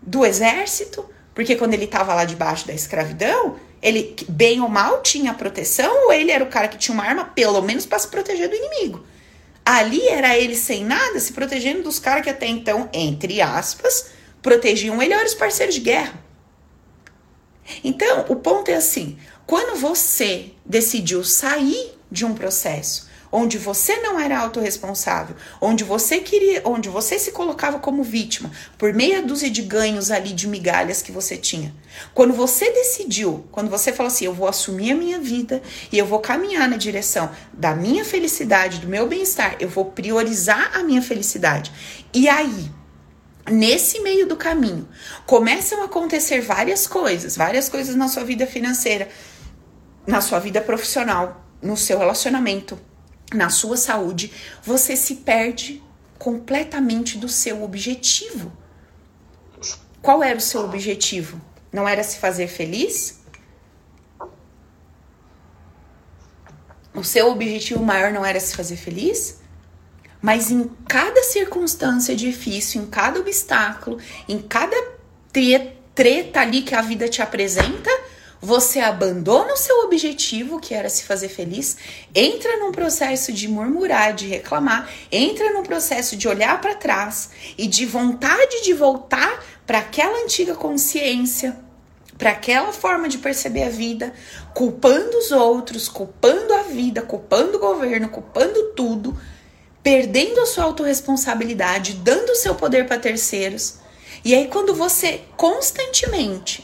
do 0.00 0.24
exército, 0.24 1.04
porque 1.34 1.56
quando 1.56 1.74
ele 1.74 1.84
estava 1.84 2.14
lá 2.14 2.24
debaixo 2.24 2.66
da 2.66 2.72
escravidão, 2.72 3.56
ele, 3.82 4.16
bem 4.28 4.62
ou 4.62 4.68
mal, 4.68 5.02
tinha 5.02 5.34
proteção, 5.34 6.06
ou 6.06 6.12
ele 6.12 6.30
era 6.30 6.42
o 6.42 6.48
cara 6.48 6.66
que 6.66 6.78
tinha 6.78 6.94
uma 6.94 7.04
arma, 7.04 7.26
pelo 7.26 7.60
menos 7.60 7.84
para 7.84 7.98
se 7.98 8.08
proteger 8.08 8.48
do 8.48 8.56
inimigo. 8.56 9.04
Ali 9.64 10.08
era 10.08 10.38
ele 10.38 10.56
sem 10.56 10.82
nada, 10.82 11.20
se 11.20 11.34
protegendo 11.34 11.82
dos 11.82 11.98
caras 11.98 12.24
que 12.24 12.30
até 12.30 12.46
então, 12.46 12.88
entre 12.94 13.42
aspas, 13.42 14.06
protegiam 14.40 15.02
ele, 15.02 15.12
eram 15.12 15.26
os 15.26 15.34
parceiros 15.34 15.74
de 15.74 15.82
guerra. 15.82 16.27
Então, 17.82 18.26
o 18.28 18.36
ponto 18.36 18.70
é 18.70 18.74
assim: 18.74 19.18
quando 19.46 19.78
você 19.78 20.52
decidiu 20.64 21.24
sair 21.24 21.94
de 22.10 22.24
um 22.24 22.34
processo 22.34 23.08
onde 23.30 23.58
você 23.58 23.96
não 23.96 24.18
era 24.18 24.38
autorresponsável, 24.38 25.36
onde 25.60 25.84
você 25.84 26.18
queria, 26.20 26.62
onde 26.64 26.88
você 26.88 27.18
se 27.18 27.32
colocava 27.32 27.78
como 27.78 28.02
vítima 28.02 28.50
por 28.76 28.92
meia 28.92 29.22
dúzia 29.22 29.50
de 29.50 29.62
ganhos 29.62 30.10
ali 30.10 30.32
de 30.32 30.48
migalhas 30.48 31.02
que 31.02 31.12
você 31.12 31.36
tinha. 31.36 31.74
Quando 32.14 32.32
você 32.32 32.70
decidiu, 32.72 33.44
quando 33.52 33.70
você 33.70 33.92
falou 33.92 34.08
assim, 34.08 34.24
eu 34.24 34.34
vou 34.34 34.48
assumir 34.48 34.92
a 34.92 34.96
minha 34.96 35.18
vida 35.18 35.62
e 35.92 35.98
eu 35.98 36.06
vou 36.06 36.20
caminhar 36.20 36.68
na 36.68 36.76
direção 36.76 37.30
da 37.52 37.74
minha 37.74 38.04
felicidade, 38.04 38.78
do 38.78 38.88
meu 38.88 39.06
bem-estar, 39.06 39.56
eu 39.60 39.68
vou 39.68 39.86
priorizar 39.86 40.70
a 40.74 40.82
minha 40.82 41.02
felicidade. 41.02 41.72
E 42.14 42.28
aí, 42.28 42.70
nesse 43.50 44.00
meio 44.00 44.26
do 44.26 44.36
caminho 44.36 44.88
começam 45.26 45.82
a 45.82 45.86
acontecer 45.86 46.40
várias 46.40 46.86
coisas, 46.86 47.36
várias 47.36 47.68
coisas 47.68 47.94
na 47.94 48.08
sua 48.08 48.24
vida 48.24 48.46
financeira, 48.46 49.08
na 50.06 50.20
sua 50.20 50.38
vida 50.38 50.60
profissional, 50.60 51.44
no 51.60 51.76
seu 51.76 51.98
relacionamento, 51.98 52.78
na 53.32 53.50
sua 53.50 53.76
saúde, 53.76 54.32
você 54.62 54.96
se 54.96 55.16
perde 55.16 55.82
completamente 56.18 57.18
do 57.18 57.28
seu 57.28 57.62
objetivo. 57.62 58.52
Qual 60.00 60.22
era 60.22 60.38
o 60.38 60.40
seu 60.40 60.64
objetivo? 60.64 61.40
Não 61.72 61.88
era 61.88 62.02
se 62.02 62.18
fazer 62.18 62.48
feliz? 62.48 63.20
O 66.94 67.04
seu 67.04 67.30
objetivo 67.30 67.82
maior 67.84 68.10
não 68.10 68.24
era 68.24 68.40
se 68.40 68.56
fazer 68.56 68.76
feliz? 68.76 69.40
Mas 70.20 70.50
em 70.50 70.70
cada 70.88 71.22
circunstância 71.22 72.14
difícil, 72.14 72.82
em 72.82 72.86
cada 72.86 73.20
obstáculo, 73.20 73.98
em 74.28 74.38
cada 74.38 74.76
treta 75.94 76.40
ali 76.40 76.62
que 76.62 76.74
a 76.74 76.82
vida 76.82 77.08
te 77.08 77.22
apresenta, 77.22 77.90
você 78.40 78.78
abandona 78.78 79.52
o 79.52 79.56
seu 79.56 79.80
objetivo, 79.80 80.60
que 80.60 80.72
era 80.72 80.88
se 80.88 81.04
fazer 81.04 81.28
feliz, 81.28 81.76
entra 82.14 82.56
num 82.58 82.70
processo 82.70 83.32
de 83.32 83.48
murmurar, 83.48 84.14
de 84.14 84.26
reclamar, 84.26 84.88
entra 85.10 85.52
num 85.52 85.62
processo 85.62 86.16
de 86.16 86.28
olhar 86.28 86.60
para 86.60 86.74
trás 86.74 87.30
e 87.56 87.66
de 87.66 87.84
vontade 87.84 88.62
de 88.62 88.72
voltar 88.72 89.44
para 89.66 89.78
aquela 89.78 90.22
antiga 90.22 90.54
consciência, 90.54 91.58
para 92.16 92.30
aquela 92.30 92.72
forma 92.72 93.08
de 93.08 93.18
perceber 93.18 93.64
a 93.64 93.70
vida, 93.70 94.12
culpando 94.54 95.18
os 95.18 95.30
outros, 95.30 95.88
culpando 95.88 96.54
a 96.54 96.62
vida, 96.62 97.02
culpando 97.02 97.56
o 97.56 97.60
governo, 97.60 98.08
culpando 98.08 98.72
tudo 98.74 99.18
perdendo 99.88 100.38
a 100.42 100.44
sua 100.44 100.64
autorresponsabilidade, 100.64 101.94
dando 101.94 102.32
o 102.32 102.34
seu 102.34 102.54
poder 102.54 102.86
para 102.86 102.98
terceiros. 102.98 103.76
E 104.22 104.34
aí, 104.34 104.46
quando 104.46 104.74
você 104.74 105.22
constantemente, 105.34 106.62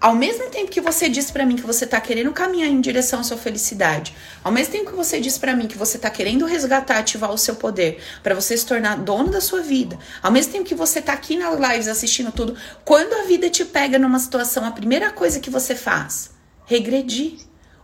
ao 0.00 0.14
mesmo 0.14 0.48
tempo 0.48 0.70
que 0.70 0.80
você 0.80 1.06
diz 1.06 1.30
para 1.30 1.44
mim 1.44 1.54
que 1.54 1.66
você 1.66 1.86
tá 1.86 2.00
querendo 2.00 2.32
caminhar 2.32 2.70
em 2.70 2.80
direção 2.80 3.20
à 3.20 3.24
sua 3.24 3.36
felicidade, 3.36 4.16
ao 4.42 4.50
mesmo 4.50 4.72
tempo 4.72 4.88
que 4.88 4.96
você 4.96 5.20
diz 5.20 5.36
para 5.36 5.54
mim 5.54 5.66
que 5.66 5.76
você 5.76 5.98
tá 5.98 6.08
querendo 6.08 6.46
resgatar, 6.46 6.96
ativar 6.96 7.30
o 7.30 7.36
seu 7.36 7.56
poder 7.56 8.02
para 8.22 8.34
você 8.34 8.56
se 8.56 8.64
tornar 8.64 8.96
dono 8.96 9.30
da 9.30 9.42
sua 9.42 9.60
vida, 9.60 9.98
ao 10.22 10.32
mesmo 10.32 10.52
tempo 10.52 10.64
que 10.64 10.74
você 10.74 11.02
tá 11.02 11.12
aqui 11.12 11.36
nas 11.36 11.60
lives 11.60 11.88
assistindo 11.88 12.32
tudo, 12.32 12.56
quando 12.86 13.12
a 13.12 13.24
vida 13.24 13.50
te 13.50 13.66
pega 13.66 13.98
numa 13.98 14.18
situação, 14.18 14.64
a 14.64 14.70
primeira 14.70 15.10
coisa 15.10 15.40
que 15.40 15.50
você 15.50 15.74
faz, 15.74 16.30
regredir, 16.64 17.34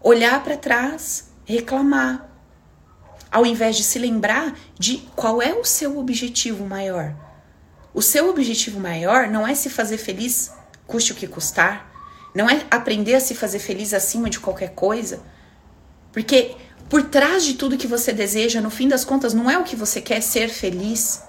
olhar 0.02 0.42
para 0.42 0.56
trás, 0.56 1.28
reclamar, 1.44 2.27
ao 3.30 3.44
invés 3.44 3.76
de 3.76 3.84
se 3.84 3.98
lembrar 3.98 4.58
de 4.78 4.98
qual 5.14 5.42
é 5.42 5.52
o 5.52 5.64
seu 5.64 5.98
objetivo 5.98 6.64
maior. 6.66 7.14
O 7.92 8.02
seu 8.02 8.28
objetivo 8.28 8.80
maior 8.80 9.28
não 9.28 9.46
é 9.46 9.54
se 9.54 9.68
fazer 9.68 9.98
feliz, 9.98 10.52
custe 10.86 11.12
o 11.12 11.14
que 11.14 11.26
custar, 11.26 11.90
não 12.34 12.48
é 12.48 12.64
aprender 12.70 13.14
a 13.14 13.20
se 13.20 13.34
fazer 13.34 13.58
feliz 13.58 13.92
acima 13.92 14.30
de 14.30 14.38
qualquer 14.38 14.70
coisa, 14.70 15.22
porque 16.12 16.56
por 16.88 17.02
trás 17.02 17.44
de 17.44 17.54
tudo 17.54 17.76
que 17.76 17.86
você 17.86 18.12
deseja, 18.12 18.60
no 18.60 18.70
fim 18.70 18.88
das 18.88 19.04
contas, 19.04 19.34
não 19.34 19.50
é 19.50 19.58
o 19.58 19.64
que 19.64 19.76
você 19.76 20.00
quer 20.00 20.22
ser 20.22 20.48
feliz. 20.48 21.22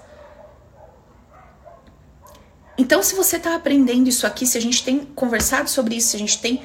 Então, 2.78 3.02
se 3.02 3.14
você 3.14 3.36
está 3.36 3.54
aprendendo 3.54 4.08
isso 4.08 4.26
aqui, 4.26 4.46
se 4.46 4.56
a 4.56 4.60
gente 4.60 4.82
tem 4.82 5.04
conversado 5.04 5.68
sobre 5.68 5.96
isso, 5.96 6.08
se 6.08 6.16
a 6.16 6.18
gente 6.18 6.40
tem 6.40 6.62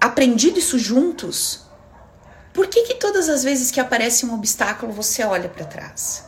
aprendido 0.00 0.58
isso 0.58 0.78
juntos, 0.78 1.69
por 2.52 2.66
que, 2.66 2.82
que 2.82 2.94
todas 2.94 3.28
as 3.28 3.42
vezes 3.42 3.70
que 3.70 3.80
aparece 3.80 4.26
um 4.26 4.34
obstáculo 4.34 4.92
você 4.92 5.24
olha 5.24 5.48
para 5.48 5.64
trás? 5.64 6.24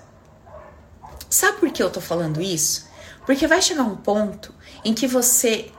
Sabe 1.28 1.58
por 1.58 1.70
que 1.70 1.82
eu 1.82 1.90
tô 1.90 2.00
falando 2.00 2.40
isso? 2.40 2.86
Porque 3.26 3.46
vai 3.46 3.62
chegar 3.62 3.82
um 3.82 3.96
ponto 3.96 4.54
em 4.84 4.92
que 4.92 5.06
você 5.06 5.70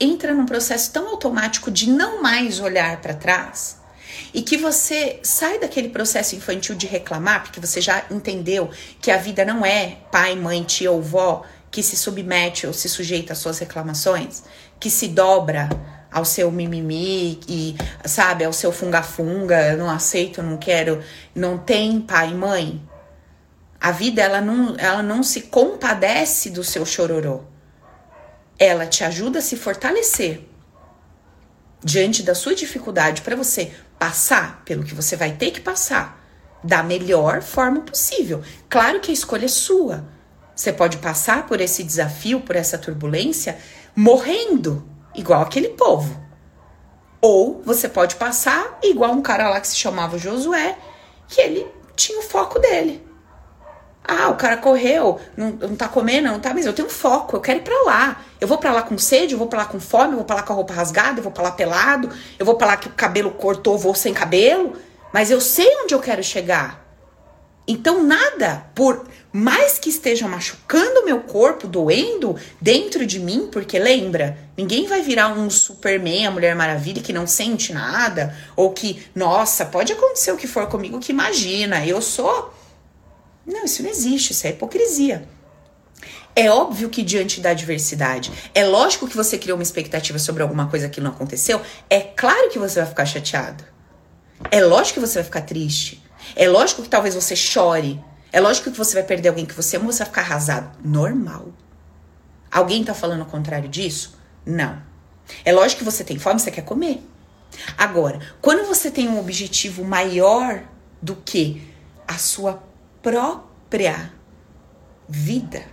entra 0.00 0.34
num 0.34 0.46
processo 0.46 0.92
tão 0.92 1.08
automático 1.08 1.70
de 1.70 1.90
não 1.90 2.22
mais 2.22 2.60
olhar 2.60 3.00
para 3.00 3.14
trás 3.14 3.80
e 4.34 4.42
que 4.42 4.56
você 4.56 5.20
sai 5.22 5.58
daquele 5.58 5.88
processo 5.88 6.34
infantil 6.34 6.74
de 6.74 6.86
reclamar, 6.86 7.42
porque 7.42 7.60
você 7.60 7.80
já 7.80 8.04
entendeu 8.10 8.70
que 9.00 9.10
a 9.10 9.16
vida 9.16 9.44
não 9.44 9.64
é 9.64 9.98
pai, 10.10 10.34
mãe, 10.34 10.62
tia 10.64 10.90
ou 10.90 11.02
vó 11.02 11.44
que 11.70 11.82
se 11.82 11.96
submete 11.96 12.66
ou 12.66 12.72
se 12.72 12.88
sujeita 12.88 13.32
às 13.32 13.38
suas 13.38 13.58
reclamações, 13.58 14.42
que 14.78 14.90
se 14.90 15.08
dobra 15.08 15.68
ao 16.12 16.24
seu 16.24 16.52
mimimi 16.52 17.40
e, 17.48 17.74
sabe, 18.04 18.44
ao 18.44 18.52
seu 18.52 18.70
funga-funga, 18.70 19.74
não 19.76 19.90
aceito, 19.90 20.42
não 20.42 20.58
quero, 20.58 21.02
não 21.34 21.56
tem 21.56 22.00
pai 22.00 22.30
e 22.30 22.34
mãe. 22.34 22.88
A 23.80 23.90
vida, 23.90 24.22
ela 24.22 24.40
não, 24.40 24.76
ela 24.78 25.02
não 25.02 25.22
se 25.22 25.42
compadece 25.42 26.50
do 26.50 26.62
seu 26.62 26.84
chororô. 26.84 27.42
Ela 28.58 28.86
te 28.86 29.02
ajuda 29.02 29.38
a 29.38 29.42
se 29.42 29.56
fortalecer 29.56 30.46
diante 31.82 32.22
da 32.22 32.34
sua 32.34 32.54
dificuldade 32.54 33.22
para 33.22 33.34
você 33.34 33.72
passar 33.98 34.62
pelo 34.64 34.84
que 34.84 34.94
você 34.94 35.16
vai 35.16 35.32
ter 35.32 35.50
que 35.50 35.60
passar 35.60 36.20
da 36.62 36.82
melhor 36.82 37.42
forma 37.42 37.80
possível. 37.80 38.42
Claro 38.68 39.00
que 39.00 39.10
a 39.10 39.14
escolha 39.14 39.46
é 39.46 39.48
sua. 39.48 40.04
Você 40.54 40.72
pode 40.72 40.98
passar 40.98 41.46
por 41.46 41.60
esse 41.60 41.82
desafio, 41.82 42.40
por 42.40 42.54
essa 42.54 42.78
turbulência, 42.78 43.58
morrendo, 43.96 44.86
igual 45.14 45.42
aquele 45.42 45.70
povo. 45.70 46.20
Ou 47.20 47.62
você 47.64 47.88
pode 47.88 48.16
passar 48.16 48.78
igual 48.82 49.12
um 49.12 49.22
cara 49.22 49.48
lá 49.48 49.60
que 49.60 49.68
se 49.68 49.76
chamava 49.76 50.18
Josué, 50.18 50.76
que 51.28 51.40
ele 51.40 51.66
tinha 51.94 52.18
o 52.18 52.22
foco 52.22 52.58
dele. 52.58 53.06
Ah, 54.04 54.28
o 54.28 54.36
cara 54.36 54.56
correu, 54.56 55.20
não, 55.36 55.50
não 55.50 55.76
tá 55.76 55.86
comendo, 55.86 56.26
não 56.26 56.40
tá, 56.40 56.52
mas 56.52 56.66
eu 56.66 56.72
tenho 56.72 56.88
foco, 56.88 57.36
eu 57.36 57.40
quero 57.40 57.60
ir 57.60 57.62
pra 57.62 57.82
lá. 57.82 58.20
Eu 58.40 58.48
vou 58.48 58.58
pra 58.58 58.72
lá 58.72 58.82
com 58.82 58.98
sede, 58.98 59.34
eu 59.34 59.38
vou 59.38 59.46
pra 59.46 59.60
lá 59.60 59.64
com 59.66 59.78
fome, 59.78 60.10
eu 60.10 60.16
vou 60.16 60.24
pra 60.24 60.36
lá 60.36 60.42
com 60.42 60.52
a 60.52 60.56
roupa 60.56 60.74
rasgada, 60.74 61.20
eu 61.20 61.22
vou 61.22 61.30
pra 61.30 61.44
lá 61.44 61.52
pelado, 61.52 62.10
eu 62.36 62.44
vou 62.44 62.56
pra 62.56 62.66
lá 62.66 62.76
que 62.76 62.88
o 62.88 62.92
cabelo 62.92 63.30
cortou, 63.30 63.78
vou 63.78 63.94
sem 63.94 64.12
cabelo, 64.12 64.72
mas 65.12 65.30
eu 65.30 65.40
sei 65.40 65.68
onde 65.84 65.94
eu 65.94 66.00
quero 66.00 66.22
chegar. 66.24 66.84
Então, 67.68 68.02
nada, 68.02 68.66
por 68.74 69.06
mais 69.32 69.78
que 69.78 69.88
esteja 69.88 70.28
machucando 70.28 71.04
meu 71.04 71.20
corpo, 71.20 71.66
doendo 71.66 72.36
dentro 72.60 73.06
de 73.06 73.18
mim, 73.18 73.48
porque 73.50 73.78
lembra, 73.78 74.36
ninguém 74.56 74.86
vai 74.86 75.00
virar 75.00 75.28
um 75.28 75.48
Superman, 75.48 76.26
a 76.26 76.30
Mulher 76.30 76.54
Maravilha, 76.54 77.02
que 77.02 77.12
não 77.12 77.26
sente 77.26 77.72
nada, 77.72 78.36
ou 78.54 78.72
que, 78.72 79.02
nossa, 79.14 79.64
pode 79.64 79.92
acontecer 79.92 80.32
o 80.32 80.36
que 80.36 80.46
for 80.46 80.66
comigo, 80.66 81.00
que 81.00 81.12
imagina, 81.12 81.86
eu 81.86 82.02
sou 82.02 82.52
não, 83.46 83.64
isso 83.64 83.82
não 83.82 83.90
existe, 83.90 84.32
isso 84.32 84.46
é 84.46 84.50
hipocrisia. 84.50 85.28
É 86.34 86.50
óbvio 86.50 86.88
que 86.88 87.02
diante 87.02 87.40
da 87.40 87.50
adversidade, 87.50 88.32
é 88.54 88.64
lógico 88.64 89.06
que 89.06 89.16
você 89.16 89.36
criou 89.36 89.56
uma 89.58 89.62
expectativa 89.62 90.18
sobre 90.18 90.42
alguma 90.42 90.68
coisa 90.68 90.88
que 90.88 91.00
não 91.00 91.10
aconteceu, 91.10 91.60
é 91.90 92.00
claro 92.00 92.48
que 92.50 92.58
você 92.58 92.80
vai 92.80 92.88
ficar 92.88 93.04
chateado. 93.04 93.64
É 94.50 94.64
lógico 94.64 95.00
que 95.00 95.06
você 95.06 95.14
vai 95.14 95.24
ficar 95.24 95.42
triste. 95.42 96.02
É 96.34 96.48
lógico 96.48 96.82
que 96.82 96.88
talvez 96.88 97.14
você 97.14 97.36
chore. 97.36 98.02
É 98.32 98.40
lógico 98.40 98.70
que 98.70 98.78
você 98.78 98.94
vai 98.94 99.02
perder 99.02 99.28
alguém 99.28 99.44
que 99.44 99.54
você 99.54 99.76
ama, 99.76 99.92
você 99.92 99.98
vai 99.98 100.06
ficar 100.08 100.22
arrasado. 100.22 100.78
Normal. 100.82 101.48
Alguém 102.50 102.82
tá 102.82 102.94
falando 102.94 103.22
o 103.22 103.26
contrário 103.26 103.68
disso? 103.68 104.18
Não. 104.44 104.82
É 105.44 105.52
lógico 105.52 105.80
que 105.80 105.84
você 105.84 106.02
tem 106.02 106.18
fome, 106.18 106.40
você 106.40 106.50
quer 106.50 106.62
comer. 106.62 107.06
Agora, 107.76 108.18
quando 108.40 108.66
você 108.66 108.90
tem 108.90 109.08
um 109.08 109.20
objetivo 109.20 109.84
maior 109.84 110.62
do 111.00 111.16
que 111.16 111.62
a 112.08 112.16
sua 112.16 112.62
própria 113.02 114.12
vida. 115.08 115.64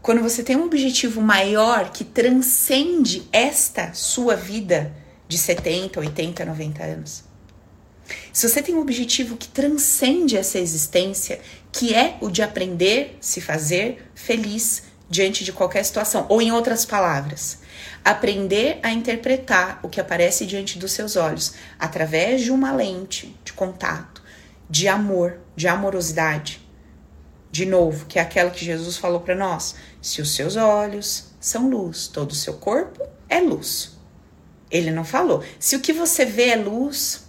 Quando 0.00 0.20
você 0.20 0.42
tem 0.42 0.56
um 0.56 0.64
objetivo 0.64 1.20
maior 1.20 1.90
que 1.90 2.04
transcende 2.04 3.28
esta 3.32 3.92
sua 3.92 4.34
vida 4.34 4.92
de 5.32 5.38
70, 5.38 5.98
80, 5.98 6.44
90 6.44 6.84
anos. 6.84 7.24
Se 8.32 8.46
você 8.46 8.60
tem 8.60 8.74
um 8.74 8.82
objetivo 8.82 9.38
que 9.38 9.48
transcende 9.48 10.36
essa 10.36 10.58
existência, 10.58 11.40
que 11.72 11.94
é 11.94 12.18
o 12.20 12.28
de 12.28 12.42
aprender 12.42 13.16
se 13.18 13.40
fazer 13.40 14.10
feliz 14.14 14.82
diante 15.08 15.42
de 15.42 15.50
qualquer 15.50 15.84
situação, 15.84 16.26
ou 16.28 16.42
em 16.42 16.52
outras 16.52 16.84
palavras, 16.84 17.60
aprender 18.04 18.78
a 18.82 18.90
interpretar 18.92 19.80
o 19.82 19.88
que 19.88 20.00
aparece 20.00 20.44
diante 20.44 20.78
dos 20.78 20.92
seus 20.92 21.16
olhos 21.16 21.54
através 21.78 22.42
de 22.42 22.50
uma 22.50 22.72
lente 22.72 23.34
de 23.42 23.54
contato, 23.54 24.22
de 24.68 24.86
amor, 24.86 25.38
de 25.56 25.66
amorosidade. 25.66 26.60
De 27.50 27.64
novo, 27.64 28.04
que 28.04 28.18
é 28.18 28.22
aquela 28.22 28.50
que 28.50 28.64
Jesus 28.64 28.98
falou 28.98 29.20
para 29.20 29.34
nós: 29.34 29.76
se 30.00 30.20
os 30.20 30.34
seus 30.34 30.56
olhos 30.56 31.32
são 31.40 31.70
luz, 31.70 32.06
todo 32.06 32.32
o 32.32 32.34
seu 32.34 32.54
corpo 32.54 33.02
é 33.30 33.40
luz. 33.40 34.01
Ele 34.72 34.90
não 34.90 35.04
falou. 35.04 35.44
Se 35.60 35.76
o 35.76 35.80
que 35.80 35.92
você 35.92 36.24
vê 36.24 36.48
é 36.48 36.56
luz, 36.56 37.24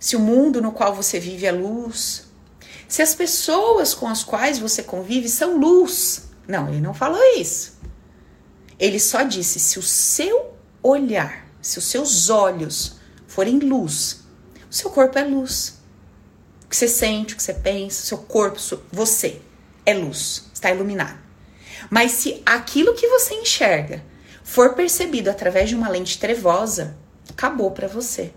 se 0.00 0.16
o 0.16 0.20
mundo 0.20 0.62
no 0.62 0.72
qual 0.72 0.94
você 0.94 1.20
vive 1.20 1.44
é 1.44 1.52
luz, 1.52 2.24
se 2.88 3.02
as 3.02 3.14
pessoas 3.14 3.92
com 3.92 4.08
as 4.08 4.24
quais 4.24 4.58
você 4.58 4.82
convive 4.82 5.28
são 5.28 5.58
luz. 5.58 6.30
Não, 6.48 6.68
ele 6.68 6.80
não 6.80 6.94
falou 6.94 7.20
isso. 7.36 7.78
Ele 8.78 8.98
só 8.98 9.22
disse: 9.22 9.60
se 9.60 9.78
o 9.78 9.82
seu 9.82 10.54
olhar, 10.82 11.46
se 11.60 11.78
os 11.78 11.84
seus 11.84 12.30
olhos 12.30 12.96
forem 13.26 13.58
luz, 13.58 14.20
o 14.70 14.74
seu 14.74 14.88
corpo 14.88 15.18
é 15.18 15.24
luz. 15.24 15.76
O 16.64 16.68
que 16.68 16.76
você 16.76 16.88
sente, 16.88 17.34
o 17.34 17.36
que 17.36 17.42
você 17.42 17.54
pensa, 17.54 18.02
o 18.02 18.06
seu 18.06 18.18
corpo, 18.18 18.58
você 18.90 19.42
é 19.84 19.92
luz, 19.92 20.44
está 20.54 20.70
iluminado. 20.70 21.18
Mas 21.90 22.12
se 22.12 22.42
aquilo 22.46 22.94
que 22.94 23.06
você 23.06 23.34
enxerga 23.34 24.02
for 24.46 24.74
percebido 24.74 25.28
através 25.28 25.68
de 25.68 25.74
uma 25.74 25.88
lente 25.88 26.18
trevosa, 26.18 26.96
acabou 27.28 27.72
para 27.72 27.88
você. 27.88 28.32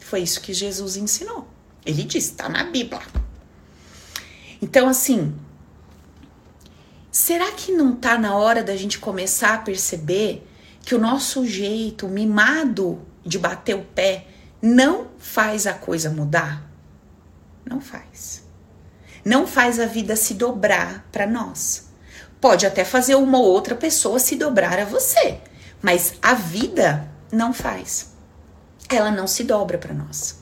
Foi 0.00 0.20
isso 0.20 0.40
que 0.40 0.52
Jesus 0.52 0.96
ensinou. 0.96 1.48
Ele 1.86 2.02
disse, 2.02 2.32
está 2.32 2.48
na 2.48 2.64
Bíblia. 2.64 3.00
Então, 4.60 4.88
assim, 4.88 5.34
Será 7.12 7.52
que 7.52 7.70
não 7.70 7.94
tá 7.94 8.16
na 8.16 8.34
hora 8.34 8.64
da 8.64 8.74
gente 8.74 8.98
começar 8.98 9.52
a 9.52 9.58
perceber 9.58 10.48
que 10.80 10.94
o 10.94 10.98
nosso 10.98 11.46
jeito 11.46 12.08
mimado 12.08 13.02
de 13.22 13.38
bater 13.38 13.76
o 13.76 13.84
pé 13.84 14.28
não 14.62 15.08
faz 15.18 15.66
a 15.66 15.74
coisa 15.74 16.08
mudar? 16.08 16.66
Não 17.66 17.82
faz. 17.82 18.42
Não 19.22 19.46
faz 19.46 19.78
a 19.78 19.84
vida 19.84 20.16
se 20.16 20.32
dobrar 20.32 21.06
para 21.12 21.26
nós. 21.26 21.90
Pode 22.40 22.64
até 22.64 22.82
fazer 22.82 23.14
uma 23.14 23.38
ou 23.38 23.44
outra 23.44 23.74
pessoa 23.74 24.18
se 24.18 24.34
dobrar 24.34 24.78
a 24.78 24.86
você, 24.86 25.38
mas 25.82 26.14
a 26.22 26.34
vida 26.34 27.08
não 27.30 27.52
faz. 27.52 28.12
Ela 28.88 29.10
não 29.10 29.26
se 29.26 29.42
dobra 29.42 29.76
para 29.76 29.92
nós. 29.92 30.40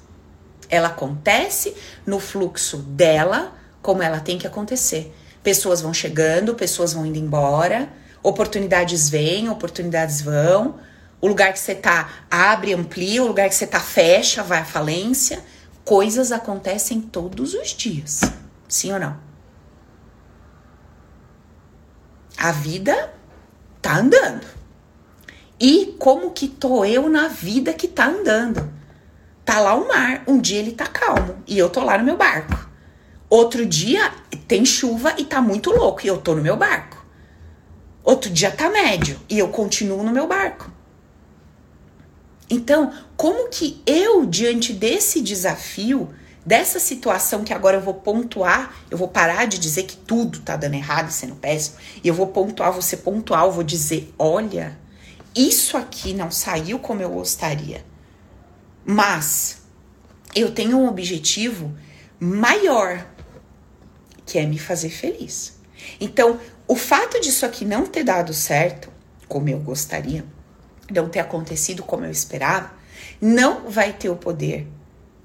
Ela 0.69 0.89
acontece 0.89 1.75
no 2.07 2.21
fluxo 2.21 2.77
dela, 2.79 3.57
como 3.81 4.03
ela 4.03 4.21
tem 4.21 4.39
que 4.39 4.47
acontecer. 4.47 5.15
Pessoas 5.43 5.81
vão 5.81 5.95
chegando, 5.95 6.55
pessoas 6.55 6.93
vão 6.93 7.07
indo 7.07 7.19
embora, 7.19 7.89
oportunidades 8.23 9.09
vêm, 9.09 9.49
oportunidades 9.49 10.21
vão. 10.21 10.79
O 11.21 11.27
lugar 11.27 11.53
que 11.53 11.59
você 11.59 11.75
tá 11.75 12.09
abre, 12.31 12.75
amplia, 12.75 13.23
o 13.23 13.27
lugar 13.27 13.49
que 13.49 13.55
você 13.55 13.67
tá 13.67 13.81
fecha, 13.81 14.43
vai 14.43 14.61
à 14.61 14.65
falência. 14.65 15.43
Coisas 15.85 16.31
acontecem 16.31 17.01
todos 17.01 17.55
os 17.55 17.71
dias. 17.71 18.21
Sim 18.69 18.93
ou 18.93 19.01
não? 19.01 19.17
A 22.37 22.53
vida 22.53 23.13
tá 23.83 23.97
andando. 23.97 24.60
E 25.61 25.95
como 25.99 26.31
que 26.31 26.49
tô 26.49 26.87
eu 26.87 27.07
na 27.11 27.29
vida 27.29 27.75
que 27.75 27.87
tá 27.87 28.07
andando? 28.07 28.73
Tá 29.45 29.61
lá 29.61 29.75
o 29.75 29.87
mar, 29.87 30.23
um 30.27 30.41
dia 30.41 30.59
ele 30.59 30.73
tá 30.73 30.87
calmo 30.87 31.37
e 31.47 31.59
eu 31.59 31.69
tô 31.69 31.85
lá 31.85 31.99
no 31.99 32.05
meu 32.05 32.17
barco. 32.17 32.71
Outro 33.29 33.67
dia 33.67 34.11
tem 34.49 34.65
chuva 34.65 35.15
e 35.19 35.25
tá 35.25 35.43
muito 35.43 35.71
louco 35.71 36.01
e 36.03 36.09
eu 36.09 36.17
tô 36.17 36.35
no 36.35 36.43
meu 36.43 36.57
barco. 36.57 37.05
Outro 38.03 38.31
dia 38.31 38.51
tá 38.51 38.71
médio 38.71 39.21
e 39.29 39.39
eu 39.39 39.49
continuo 39.49 40.03
no 40.03 40.11
meu 40.11 40.27
barco. 40.27 40.71
Então, 42.49 42.93
como 43.17 43.51
que 43.51 43.83
eu, 43.87 44.25
diante 44.25 44.73
desse 44.73 45.21
desafio, 45.21 46.09
dessa 46.45 46.81
situação 46.81 47.45
que 47.45 47.53
agora 47.53 47.77
eu 47.77 47.81
vou 47.83 47.95
pontuar, 47.95 48.75
eu 48.91 48.97
vou 48.97 49.07
parar 49.07 49.45
de 49.45 49.59
dizer 49.59 49.85
que 49.85 49.97
tudo 49.97 50.41
tá 50.41 50.57
dando 50.57 50.75
errado, 50.75 51.11
sendo 51.11 51.37
péssimo, 51.37 51.77
e 52.03 52.09
eu 52.09 52.15
vou 52.15 52.29
pontuar, 52.29 52.81
ser 52.83 52.99
pontual, 52.99 53.53
vou 53.53 53.63
dizer: 53.63 54.13
olha, 54.19 54.77
isso 55.35 55.77
aqui 55.77 56.13
não 56.13 56.31
saiu 56.31 56.79
como 56.79 57.03
eu 57.03 57.11
gostaria, 57.11 57.85
mas 58.85 59.63
eu 60.35 60.53
tenho 60.53 60.79
um 60.79 60.89
objetivo 60.89 61.75
maior 62.19 63.07
que 64.27 64.39
é 64.39 64.47
me 64.47 64.59
fazer 64.59 64.91
feliz. 64.91 65.59
Então, 66.01 66.39
o 66.69 66.77
fato 66.77 67.21
disso 67.21 67.45
aqui 67.45 67.65
não 67.65 67.87
ter 67.87 68.05
dado 68.05 68.33
certo, 68.33 68.91
como 69.27 69.49
eu 69.49 69.59
gostaria, 69.59 70.25
não 70.91 71.09
ter 71.09 71.21
acontecido 71.21 71.83
como 71.83 72.05
eu 72.05 72.11
esperava, 72.11 72.73
não 73.21 73.71
vai 73.71 73.93
ter 73.93 74.09
o 74.09 74.17
poder 74.17 74.67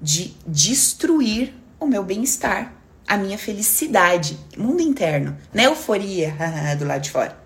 de 0.00 0.36
destruir 0.46 1.54
o 1.78 1.86
meu 1.86 2.02
bem-estar, 2.02 2.74
a 3.06 3.16
minha 3.16 3.38
felicidade, 3.38 4.38
mundo 4.56 4.80
interno, 4.80 5.36
né? 5.52 5.66
euforia 5.66 6.34
do 6.78 6.84
lado 6.84 7.02
de 7.02 7.10
fora. 7.10 7.38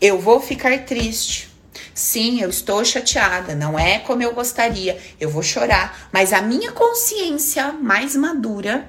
Eu 0.00 0.18
vou 0.18 0.40
ficar 0.40 0.84
triste. 0.84 1.51
Sim, 1.94 2.40
eu 2.40 2.50
estou 2.50 2.84
chateada, 2.84 3.54
não 3.54 3.78
é 3.78 3.98
como 3.98 4.22
eu 4.22 4.34
gostaria, 4.34 4.98
eu 5.20 5.30
vou 5.30 5.42
chorar, 5.42 6.08
mas 6.12 6.32
a 6.32 6.42
minha 6.42 6.72
consciência 6.72 7.72
mais 7.72 8.14
madura 8.14 8.88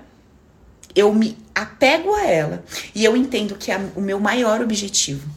eu 0.95 1.13
me 1.13 1.37
apego 1.55 2.13
a 2.13 2.23
ela 2.25 2.63
e 2.93 3.03
eu 3.03 3.17
entendo 3.17 3.55
que 3.55 3.71
a, 3.71 3.79
o 3.95 4.01
meu 4.01 4.19
maior 4.19 4.61
objetivo 4.61 5.27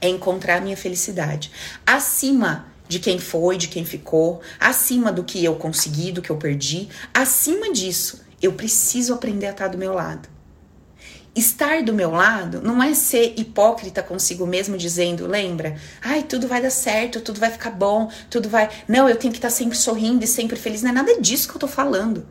é 0.00 0.08
encontrar 0.08 0.56
a 0.56 0.60
minha 0.60 0.76
felicidade 0.76 1.50
acima 1.86 2.66
de 2.88 2.98
quem 2.98 3.18
foi, 3.18 3.56
de 3.56 3.68
quem 3.68 3.84
ficou, 3.84 4.40
acima 4.58 5.12
do 5.12 5.22
que 5.22 5.44
eu 5.44 5.54
consegui, 5.54 6.10
do 6.10 6.20
que 6.20 6.30
eu 6.30 6.36
perdi, 6.36 6.88
acima 7.14 7.72
disso, 7.72 8.20
eu 8.42 8.52
preciso 8.54 9.14
aprender 9.14 9.46
a 9.46 9.50
estar 9.50 9.68
do 9.68 9.78
meu 9.78 9.94
lado. 9.94 10.28
Estar 11.34 11.82
do 11.84 11.94
meu 11.94 12.10
lado 12.10 12.60
não 12.60 12.82
é 12.82 12.92
ser 12.92 13.34
hipócrita 13.36 14.02
consigo 14.02 14.46
mesmo 14.46 14.76
dizendo, 14.76 15.28
lembra? 15.28 15.76
Ai, 16.02 16.24
tudo 16.24 16.48
vai 16.48 16.60
dar 16.60 16.70
certo, 16.70 17.20
tudo 17.20 17.38
vai 17.38 17.50
ficar 17.50 17.70
bom, 17.70 18.10
tudo 18.28 18.48
vai. 18.48 18.68
Não, 18.88 19.08
eu 19.08 19.14
tenho 19.14 19.32
que 19.32 19.38
estar 19.38 19.50
sempre 19.50 19.78
sorrindo 19.78 20.24
e 20.24 20.26
sempre 20.26 20.56
feliz. 20.56 20.82
Não 20.82 20.90
é 20.90 20.94
nada 20.94 21.20
disso 21.20 21.48
que 21.48 21.54
eu 21.54 21.60
tô 21.60 21.68
falando. 21.68 22.26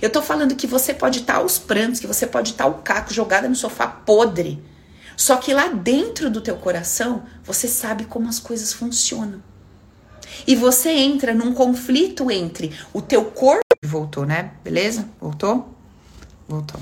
Eu 0.00 0.10
tô 0.10 0.22
falando 0.22 0.54
que 0.54 0.66
você 0.66 0.94
pode 0.94 1.20
estar 1.20 1.36
aos 1.36 1.58
prantos, 1.58 1.98
que 1.98 2.06
você 2.06 2.26
pode 2.26 2.50
estar 2.50 2.66
o 2.66 2.74
caco 2.74 3.12
jogada 3.12 3.48
no 3.48 3.56
sofá 3.56 3.88
podre. 3.88 4.62
Só 5.16 5.36
que 5.36 5.52
lá 5.52 5.68
dentro 5.68 6.30
do 6.30 6.40
teu 6.40 6.56
coração, 6.56 7.24
você 7.42 7.66
sabe 7.66 8.04
como 8.04 8.28
as 8.28 8.38
coisas 8.38 8.72
funcionam. 8.72 9.42
E 10.46 10.54
você 10.54 10.90
entra 10.90 11.34
num 11.34 11.52
conflito 11.52 12.30
entre 12.30 12.72
o 12.92 13.02
teu 13.02 13.24
corpo. 13.24 13.64
Voltou, 13.84 14.24
né? 14.24 14.52
Beleza? 14.62 15.08
Voltou? 15.20 15.74
Voltou. 16.48 16.80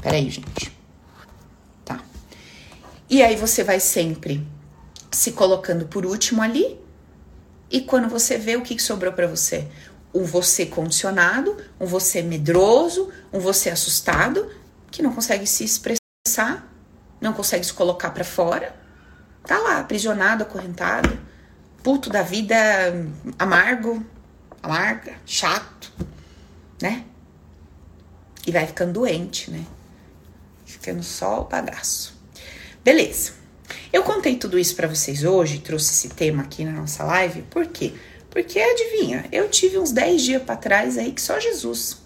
Peraí, 0.00 0.30
gente. 0.30 0.76
Tá. 1.84 2.00
E 3.08 3.22
aí 3.22 3.36
você 3.36 3.62
vai 3.62 3.80
sempre 3.80 4.46
se 5.10 5.32
colocando 5.32 5.86
por 5.86 6.06
último 6.06 6.42
ali. 6.42 6.78
E 7.70 7.80
quando 7.80 8.08
você 8.08 8.36
vê 8.36 8.56
o 8.56 8.62
que 8.62 8.80
sobrou 8.80 9.12
para 9.12 9.26
você? 9.26 9.68
Um 10.12 10.24
você 10.24 10.66
condicionado, 10.66 11.56
um 11.78 11.86
você 11.86 12.20
medroso, 12.22 13.12
um 13.32 13.38
você 13.38 13.70
assustado, 13.70 14.50
que 14.90 15.02
não 15.02 15.12
consegue 15.12 15.46
se 15.46 15.62
expressar, 15.64 16.68
não 17.20 17.32
consegue 17.32 17.64
se 17.64 17.72
colocar 17.72 18.10
para 18.10 18.24
fora. 18.24 18.74
Tá 19.44 19.58
lá, 19.58 19.78
aprisionado, 19.78 20.42
acorrentado, 20.42 21.16
puto 21.82 22.10
da 22.10 22.22
vida, 22.22 22.56
amargo, 23.38 24.04
amarga, 24.62 25.14
chato, 25.24 25.92
né? 26.82 27.04
E 28.46 28.50
vai 28.50 28.66
ficando 28.66 28.94
doente, 28.94 29.50
né? 29.50 29.64
Ficando 30.80 31.02
só 31.02 31.42
o 31.42 31.44
bagaço. 31.44 32.18
Beleza. 32.82 33.32
Eu 33.92 34.02
contei 34.02 34.36
tudo 34.36 34.58
isso 34.58 34.74
para 34.74 34.88
vocês 34.88 35.24
hoje, 35.24 35.58
trouxe 35.58 35.92
esse 35.92 36.08
tema 36.08 36.42
aqui 36.42 36.64
na 36.64 36.72
nossa 36.72 37.04
live, 37.04 37.42
por 37.42 37.66
quê? 37.66 37.92
Porque 38.30 38.58
adivinha, 38.58 39.26
eu 39.30 39.48
tive 39.48 39.78
uns 39.78 39.92
10 39.92 40.22
dias 40.22 40.42
para 40.42 40.56
trás 40.56 40.96
aí 40.96 41.12
que 41.12 41.20
só 41.20 41.38
Jesus. 41.38 41.98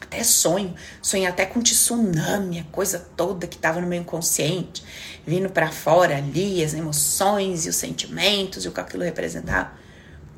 Até 0.00 0.24
sonho, 0.24 0.74
sonhei 1.00 1.26
até 1.26 1.46
com 1.46 1.62
tsunami, 1.62 2.58
a 2.58 2.64
coisa 2.64 2.98
toda 3.16 3.46
que 3.46 3.56
tava 3.56 3.80
no 3.80 3.86
meu 3.86 4.00
inconsciente, 4.00 4.82
vindo 5.24 5.48
para 5.50 5.70
fora 5.70 6.16
ali, 6.16 6.64
as 6.64 6.74
emoções 6.74 7.66
e 7.66 7.68
os 7.68 7.76
sentimentos 7.76 8.64
e 8.64 8.68
o 8.68 8.72
que 8.72 8.80
aquilo 8.80 9.04
representava. 9.04 9.72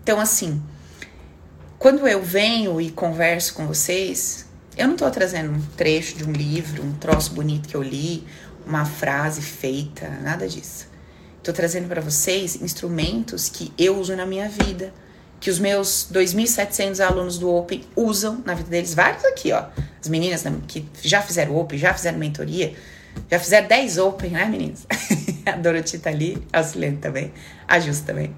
Então, 0.02 0.20
assim, 0.20 0.62
quando 1.78 2.06
eu 2.06 2.22
venho 2.22 2.80
e 2.80 2.90
converso 2.90 3.54
com 3.54 3.66
vocês, 3.66 4.46
eu 4.76 4.88
não 4.88 4.96
tô 4.96 5.10
trazendo 5.10 5.52
um 5.52 5.60
trecho 5.76 6.16
de 6.16 6.24
um 6.24 6.32
livro, 6.32 6.82
um 6.82 6.92
troço 6.94 7.32
bonito 7.32 7.68
que 7.68 7.74
eu 7.74 7.82
li, 7.82 8.24
uma 8.66 8.84
frase 8.84 9.42
feita, 9.42 10.08
nada 10.22 10.48
disso. 10.48 10.86
Estou 11.38 11.52
trazendo 11.52 11.88
para 11.88 12.00
vocês 12.00 12.60
instrumentos 12.62 13.48
que 13.48 13.72
eu 13.76 13.98
uso 13.98 14.14
na 14.14 14.24
minha 14.24 14.48
vida, 14.48 14.94
que 15.40 15.50
os 15.50 15.58
meus 15.58 16.08
2.700 16.12 17.04
alunos 17.04 17.36
do 17.36 17.52
Open 17.52 17.82
usam 17.96 18.40
na 18.46 18.54
vida 18.54 18.70
deles. 18.70 18.94
Vários 18.94 19.24
aqui, 19.24 19.52
ó. 19.52 19.66
As 20.00 20.08
meninas 20.08 20.44
que 20.68 20.86
já 21.02 21.20
fizeram 21.20 21.56
Open, 21.56 21.78
já 21.78 21.92
fizeram 21.92 22.18
mentoria, 22.18 22.74
já 23.30 23.38
fizeram 23.38 23.66
10 23.66 23.98
Open, 23.98 24.30
né, 24.30 24.44
meninas? 24.44 24.86
a 25.44 25.52
Dorothy 25.52 25.98
tá 25.98 26.10
ali, 26.10 26.46
a 26.52 26.62
Silene 26.62 26.98
também, 26.98 27.32
a 27.66 27.80
Justa 27.80 28.06
também, 28.06 28.34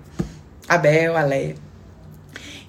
a 0.67 0.79
Bel, 0.79 1.17
a 1.17 1.23
Leia. 1.23 1.55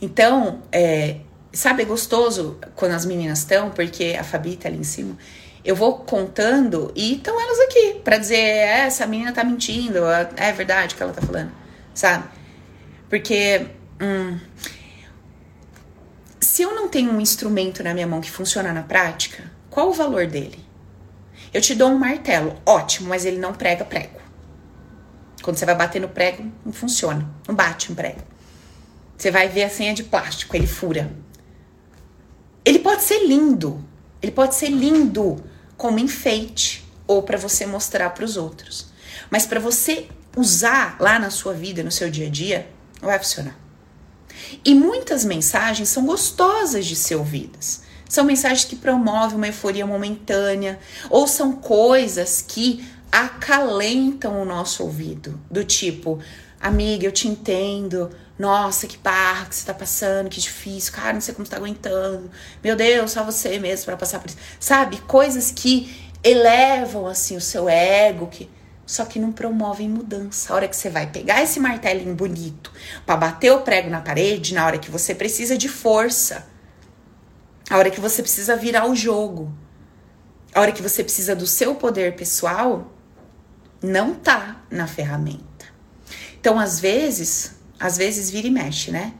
Então, 0.01 0.61
é, 0.71 1.17
sabe, 1.55 1.83
é 1.83 1.85
gostoso 1.85 2.59
quando 2.75 2.91
as 2.91 3.05
meninas 3.05 3.39
estão, 3.39 3.69
porque 3.69 4.15
a 4.19 4.23
Fabi 4.23 4.57
tá 4.57 4.67
ali 4.69 4.77
em 4.77 4.83
cima 4.83 5.17
eu 5.65 5.75
vou 5.75 5.97
contando 5.97 6.91
e 6.95 7.15
estão 7.15 7.41
elas 7.41 7.59
aqui 7.61 7.99
para 8.03 8.19
dizer, 8.19 8.37
é, 8.37 8.81
essa 8.81 9.07
menina 9.07 9.33
tá 9.33 9.43
mentindo, 9.43 9.97
é 10.37 10.51
verdade 10.51 10.93
o 10.93 10.97
que 10.97 11.01
ela 11.01 11.11
tá 11.11 11.23
falando, 11.23 11.51
sabe? 11.91 12.23
Porque 13.09 13.65
hum, 13.99 14.37
se 16.39 16.61
eu 16.61 16.75
não 16.75 16.87
tenho 16.87 17.11
um 17.11 17.19
instrumento 17.19 17.83
na 17.83 17.95
minha 17.95 18.05
mão 18.05 18.21
que 18.21 18.29
funciona 18.29 18.71
na 18.71 18.83
prática, 18.83 19.51
qual 19.71 19.89
o 19.89 19.93
valor 19.93 20.27
dele? 20.27 20.63
Eu 21.51 21.61
te 21.61 21.73
dou 21.73 21.89
um 21.89 21.97
martelo, 21.97 22.55
ótimo, 22.63 23.09
mas 23.09 23.25
ele 23.25 23.39
não 23.39 23.53
prega 23.53 23.83
prego. 23.83 24.21
Quando 25.41 25.57
você 25.57 25.65
vai 25.65 25.75
bater 25.75 25.99
no 25.99 26.09
prego, 26.09 26.45
não 26.63 26.73
funciona, 26.73 27.27
não 27.47 27.55
bate 27.55 27.91
um 27.91 27.95
prego. 27.95 28.21
Você 29.17 29.31
vai 29.31 29.47
ver 29.47 29.63
a 29.63 29.69
senha 29.69 29.93
de 29.95 30.03
plástico, 30.03 30.55
ele 30.55 30.67
fura. 30.67 31.11
Ele 32.65 32.79
pode 32.79 33.03
ser 33.03 33.27
lindo, 33.27 33.85
ele 34.21 34.31
pode 34.31 34.55
ser 34.55 34.69
lindo, 34.69 35.43
como 35.77 35.99
enfeite 35.99 36.83
ou 37.07 37.21
para 37.21 37.37
você 37.37 37.65
mostrar 37.65 38.09
para 38.09 38.25
os 38.25 38.35
outros. 38.35 38.87
Mas 39.29 39.45
para 39.45 39.59
você 39.59 40.07
usar 40.35 40.97
lá 40.99 41.19
na 41.19 41.29
sua 41.29 41.53
vida, 41.53 41.83
no 41.83 41.91
seu 41.91 42.09
dia 42.09 42.27
a 42.27 42.29
dia, 42.29 42.67
não 43.01 43.09
vai 43.09 43.19
funcionar. 43.19 43.57
E 44.63 44.73
muitas 44.73 45.23
mensagens 45.23 45.89
são 45.89 46.05
gostosas 46.05 46.85
de 46.85 46.95
ser 46.95 47.15
ouvidas. 47.15 47.83
São 48.09 48.23
mensagens 48.23 48.65
que 48.65 48.75
promovem 48.75 49.37
uma 49.37 49.47
euforia 49.47 49.85
momentânea 49.85 50.79
ou 51.09 51.27
são 51.27 51.53
coisas 51.53 52.43
que 52.47 52.85
acalentam 53.11 54.41
o 54.41 54.45
nosso 54.45 54.83
ouvido, 54.83 55.39
do 55.49 55.63
tipo, 55.63 56.19
amiga, 56.59 57.05
eu 57.05 57.11
te 57.11 57.27
entendo. 57.27 58.09
Nossa, 58.37 58.85
que 58.85 58.97
barra 58.97 59.45
que 59.45 59.55
você 59.55 59.65
tá 59.65 59.73
passando, 59.73 60.29
que 60.29 60.41
difícil, 60.41 60.91
cara, 60.93 61.13
não 61.13 61.21
sei 61.21 61.33
como 61.33 61.45
você 61.45 61.51
tá 61.51 61.57
aguentando. 61.57 62.29
Meu 62.63 62.75
Deus, 62.75 63.11
só 63.11 63.23
você 63.23 63.57
mesmo 63.59 63.85
para 63.85 63.95
passar 63.95 64.19
por 64.19 64.27
isso. 64.27 64.37
Sabe? 64.59 64.97
Coisas 65.01 65.51
que 65.51 66.11
elevam 66.21 67.07
assim 67.07 67.37
o 67.37 67.41
seu 67.41 67.69
ego, 67.69 68.27
que 68.27 68.49
só 68.85 69.05
que 69.05 69.19
não 69.19 69.31
promovem 69.31 69.89
mudança. 69.89 70.51
A 70.51 70.55
hora 70.55 70.67
que 70.67 70.75
você 70.75 70.89
vai 70.89 71.07
pegar 71.07 71.41
esse 71.41 71.59
martelinho 71.59 72.13
bonito 72.13 72.71
para 73.05 73.15
bater 73.15 73.51
o 73.51 73.61
prego 73.61 73.89
na 73.89 74.01
parede, 74.01 74.53
na 74.53 74.65
hora 74.65 74.77
que 74.77 74.91
você 74.91 75.15
precisa 75.15 75.57
de 75.57 75.69
força, 75.69 76.45
a 77.69 77.77
hora 77.77 77.89
que 77.89 77.99
você 77.99 78.21
precisa 78.21 78.55
virar 78.55 78.85
o 78.85 78.95
jogo, 78.95 79.51
a 80.53 80.61
hora 80.61 80.71
que 80.71 80.81
você 80.81 81.03
precisa 81.03 81.35
do 81.35 81.47
seu 81.47 81.75
poder 81.75 82.15
pessoal, 82.15 82.91
não 83.81 84.13
tá 84.13 84.61
na 84.69 84.87
ferramenta. 84.87 85.65
Então, 86.39 86.59
às 86.59 86.79
vezes, 86.79 87.54
às 87.79 87.97
vezes 87.97 88.29
vira 88.29 88.47
e 88.47 88.51
mexe, 88.51 88.91
né? 88.91 89.13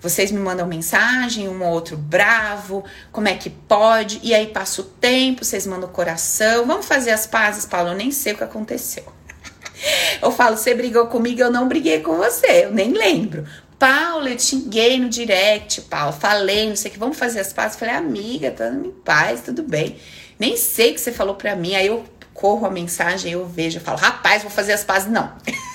Vocês 0.00 0.32
me 0.32 0.38
mandam 0.38 0.66
mensagem, 0.66 1.46
um 1.46 1.62
ou 1.62 1.70
outro 1.70 1.94
bravo, 1.96 2.82
como 3.12 3.28
é 3.28 3.34
que 3.34 3.50
pode? 3.50 4.18
E 4.22 4.34
aí 4.34 4.46
passa 4.46 4.80
o 4.80 4.84
tempo, 4.84 5.44
vocês 5.44 5.66
mandam 5.66 5.90
coração. 5.90 6.66
Vamos 6.66 6.86
fazer 6.86 7.10
as 7.10 7.26
pazes, 7.26 7.66
Paulo? 7.66 7.90
Eu 7.90 7.96
nem 7.96 8.10
sei 8.10 8.32
o 8.32 8.36
que 8.36 8.44
aconteceu. 8.44 9.04
Eu 10.22 10.32
falo, 10.32 10.56
você 10.56 10.74
brigou 10.74 11.06
comigo, 11.06 11.40
eu 11.40 11.50
não 11.50 11.66
briguei 11.66 12.00
com 12.00 12.14
você, 12.16 12.66
eu 12.66 12.70
nem 12.70 12.92
lembro. 12.92 13.46
Paulo, 13.78 14.28
eu 14.28 14.36
te 14.36 14.42
xinguei 14.42 15.00
no 15.00 15.08
direct, 15.08 15.80
Paulo, 15.82 16.12
falei, 16.12 16.68
não 16.68 16.76
sei 16.76 16.90
o 16.90 16.92
que, 16.92 17.00
vamos 17.00 17.16
fazer 17.16 17.40
as 17.40 17.50
pazes. 17.50 17.78
Falei, 17.78 17.94
amiga, 17.94 18.50
tá 18.50 18.68
em 18.68 18.90
paz, 18.90 19.40
tudo 19.40 19.62
bem. 19.62 19.96
Nem 20.38 20.54
sei 20.58 20.90
o 20.90 20.94
que 20.94 21.00
você 21.00 21.12
falou 21.12 21.34
pra 21.34 21.56
mim. 21.56 21.74
Aí 21.74 21.86
eu 21.86 22.04
corro 22.34 22.66
a 22.66 22.70
mensagem, 22.70 23.32
eu 23.32 23.46
vejo, 23.46 23.78
eu 23.78 23.82
falo, 23.82 23.96
rapaz, 23.96 24.42
vou 24.42 24.50
fazer 24.50 24.74
as 24.74 24.84
pazes. 24.84 25.10
Não. 25.10 25.32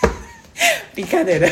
Brincadeira. 0.94 1.48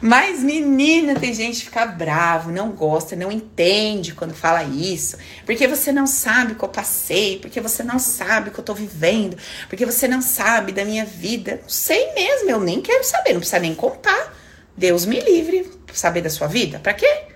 Mas, 0.00 0.42
menina, 0.42 1.14
tem 1.14 1.32
gente 1.32 1.60
que 1.60 1.66
fica 1.66 1.86
bravo, 1.86 2.50
não 2.50 2.72
gosta, 2.72 3.14
não 3.14 3.30
entende 3.30 4.12
quando 4.12 4.34
fala 4.34 4.64
isso. 4.64 5.16
Porque 5.46 5.68
você 5.68 5.92
não 5.92 6.08
sabe 6.08 6.52
o 6.52 6.56
que 6.56 6.64
eu 6.64 6.68
passei, 6.68 7.38
porque 7.38 7.60
você 7.60 7.84
não 7.84 8.00
sabe 8.00 8.48
o 8.48 8.52
que 8.52 8.58
eu 8.58 8.64
tô 8.64 8.74
vivendo, 8.74 9.36
porque 9.68 9.86
você 9.86 10.08
não 10.08 10.20
sabe 10.20 10.72
da 10.72 10.84
minha 10.84 11.04
vida. 11.04 11.60
Não 11.62 11.68
sei 11.68 12.12
mesmo, 12.14 12.50
eu 12.50 12.58
nem 12.58 12.80
quero 12.80 13.04
saber, 13.04 13.32
não 13.32 13.38
precisa 13.38 13.60
nem 13.60 13.76
contar. 13.76 14.36
Deus 14.76 15.06
me 15.06 15.20
livre 15.20 15.70
saber 15.92 16.22
da 16.22 16.30
sua 16.30 16.48
vida. 16.48 16.80
Pra 16.80 16.94
quê? 16.94 17.26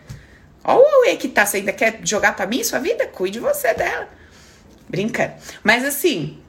Olha 0.65 1.15
o 1.15 1.19
que 1.19 1.29
tá, 1.29 1.47
você 1.47 1.59
ainda 1.59 1.73
quer 1.73 2.01
jogar 2.03 2.35
pra 2.35 2.49
mim 2.49 2.65
sua 2.65 2.81
vida? 2.81 3.07
Cuide 3.07 3.39
você 3.39 3.75
dela. 3.75 4.09
Brincando. 4.89 5.35
Mas 5.63 5.85
assim, 5.85 6.41